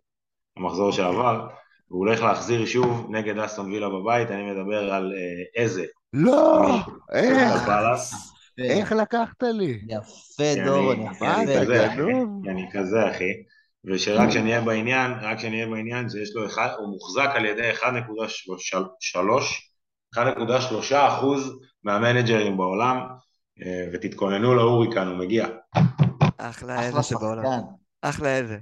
[0.57, 1.47] המחזור שעבר,
[1.89, 5.85] והוא הולך להחזיר שוב נגד אסטון וילה בבית, אני מדבר על אה, איזה.
[6.13, 6.67] לא!
[7.13, 7.37] איך?
[8.59, 9.79] איך לקחת לי?
[9.89, 11.25] יפה, דורון, אני- יפה.
[12.51, 13.31] אני כזה, אחי.
[13.85, 17.85] ושרק שנהיה בעניין, רק שנהיה בעניין, שיש לו אחד, הוא מוחזק על ידי 1.3
[20.15, 20.19] 1.3
[21.07, 22.97] אחוז מהמנג'רים בעולם,
[23.93, 25.47] ותתכוננו להוריקן, הוא מגיע.
[26.37, 27.43] אחלה איזה שבעולם.
[28.01, 28.57] אחלה איזה.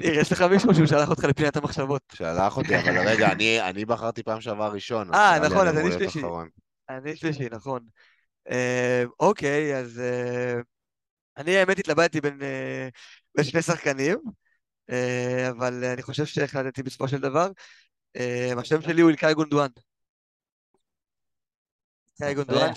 [0.00, 2.02] ניר, יש לך מישהו שהוא שלח אותך לפינת המחשבות.
[2.12, 5.14] שלח אותי, אבל רגע, אני, אני בחרתי פעם שעברה ראשון.
[5.14, 6.22] אה, נכון, אז אני שלישי.
[6.88, 7.80] אני שלישי, נכון.
[8.50, 10.60] אה, אוקיי, אז אה,
[11.36, 12.88] אני האמת התלבטתי בין, אה,
[13.34, 14.18] בין שני שחקנים,
[14.90, 17.48] אה, אבל אני חושב שהחלטתי בסופו של דבר.
[18.16, 19.68] אה, השם שלי הוא אלקאי גונדואן.
[22.22, 22.42] אלקאי יפה.
[22.42, 22.72] גונדואן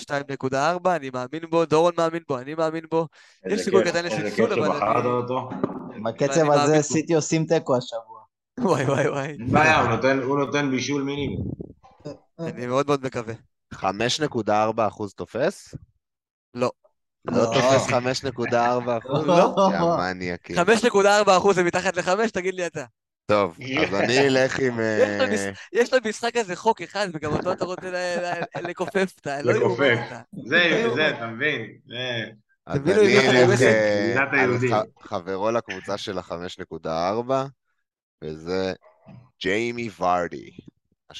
[0.86, 3.08] 2.4, אני מאמין בו, דורון מאמין בו, אני מאמין בו.
[3.46, 5.50] איזה סיכוי קטן איזה לסלסול, כיף אבל שבחרת אני- אותו.
[6.06, 6.82] בקצב הזה.
[6.82, 8.16] סיטי עושים תיקו השבוע.
[8.60, 11.48] וואי וואי וואי, אין בעיה, הוא נותן- הוא נותן בישול מינימום.
[12.40, 13.34] אני מאוד מאוד מקווה.
[13.74, 14.52] 5.4
[14.88, 15.76] אחוז תופס?
[16.54, 16.72] לא.
[17.28, 17.46] לא לא.
[17.46, 17.94] תופס 5.4
[18.98, 19.28] אחוז?
[19.28, 19.56] לא.
[19.74, 19.80] יא
[20.14, 20.56] מניאקים.
[20.56, 20.98] 5.4
[21.38, 22.86] אחוז זה מתחת ל-5, תגיד לי אתה.
[23.26, 23.58] טוב,
[23.88, 24.80] אז אני אלך עם...
[25.74, 27.90] יש לו אה, למשחק הזה חוק אחד, וגם אותו אתה רוצה
[28.62, 29.42] לכופף את ה...
[29.42, 30.00] לא לכופף.
[30.46, 31.78] זה, זה, אתה מבין?
[31.88, 32.32] זה-
[32.68, 37.32] אז תבינו, אני אלך אה, חברו לקבוצה של ה-5.4,
[38.24, 38.74] וזה
[39.42, 40.50] ג'יימי ורדי.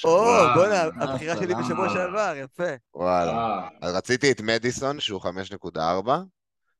[0.04, 0.24] או.
[0.54, 1.54] בואנה, אה, הבחירה שלי.
[1.54, 2.74] בשבוע שעבר, יפה.
[2.94, 3.68] וואלה.
[3.82, 5.78] אז רציתי את מדיסון, שהוא 5.4,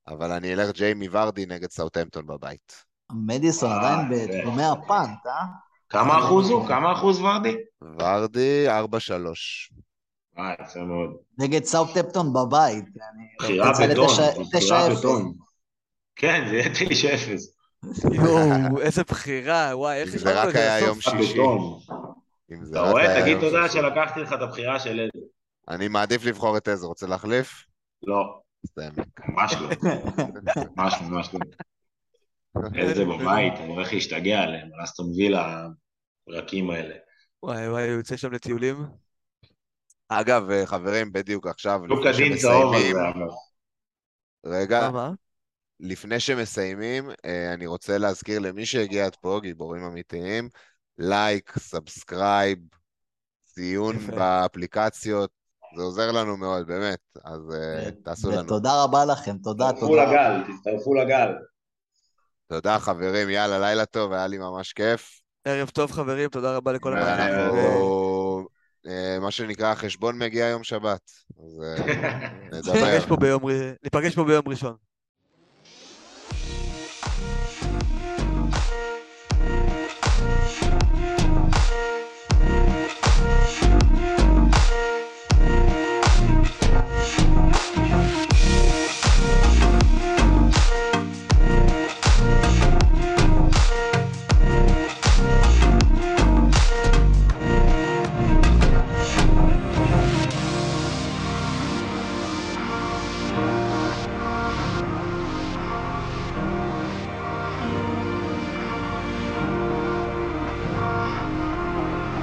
[0.08, 2.84] אבל אני אלך ג'יימי ורדי נגד סאוטהמפטון בבית.
[3.12, 4.08] מדיסון אה, עדיין.
[4.10, 5.44] בתחומי הפאנט, אה?
[5.88, 6.68] כמה אחוז הוא?
[6.68, 7.56] כמה אחוז ורדי?
[7.82, 8.70] ורדי 4-3.
[10.38, 11.16] אה, יפה מאוד.
[11.38, 12.84] נגד סאוטהמפטון בבית.
[13.38, 14.06] בחירה בטון,
[14.52, 14.98] בחירה 9-0.
[14.98, 15.34] בטון.
[16.16, 18.12] כן, זה יהיה 9-0.
[18.12, 20.80] יואו, איזה בחירה, וואי, איך זה רק היה?
[20.80, 21.38] יום שישי.
[22.70, 23.20] אתה רואה?
[23.22, 23.68] תגיד תודה.
[23.68, 25.26] שלקחתי לך את הבחירה של עזר.
[25.68, 27.64] אני מעדיף לבחור את עזר, רוצה להחליף?
[28.02, 28.40] לא.
[29.28, 29.68] ממש לא.
[30.76, 31.40] ממש ממש לא.
[32.74, 35.66] איזה בבית, אני הולך להשתגע עליהם, על אסטון וילה,
[36.28, 36.94] הרכים האלה.
[37.42, 38.76] וואי וואי, הוא יוצא שם לטיולים.
[40.08, 42.96] אגב, אה, חברים, בדיוק עכשיו, לפני שמסיימים.
[44.46, 44.90] רגע?
[45.80, 47.10] לפני שמסיימים,
[47.54, 50.48] אני רוצה להזכיר למי שהגיע עד פה, גיבורים אמיתיים,
[50.98, 52.58] like, subscribe,
[53.44, 53.96] ציון.
[53.96, 55.30] באפליקציות,
[55.76, 58.44] זה עוזר לנו מאוד, באמת, אז אה, תעשו לנו.
[58.44, 60.04] ותודה רבה לכם, תודה, תצטרפו תודה.
[60.04, 61.32] לגל, תצטרפו לגל.
[62.48, 65.20] תודה, חברים, יאללה, לילה טוב, היה לי ממש כיף.
[65.44, 67.66] ערב טוב חברים, תודה רבה לכל המאזינים.
[68.86, 71.86] אה, מה שנקרא, החשבון מגיע יום שבת, אז אה,
[72.52, 72.72] נדבר.
[73.82, 74.85] ניפגש פה ביום ראשון.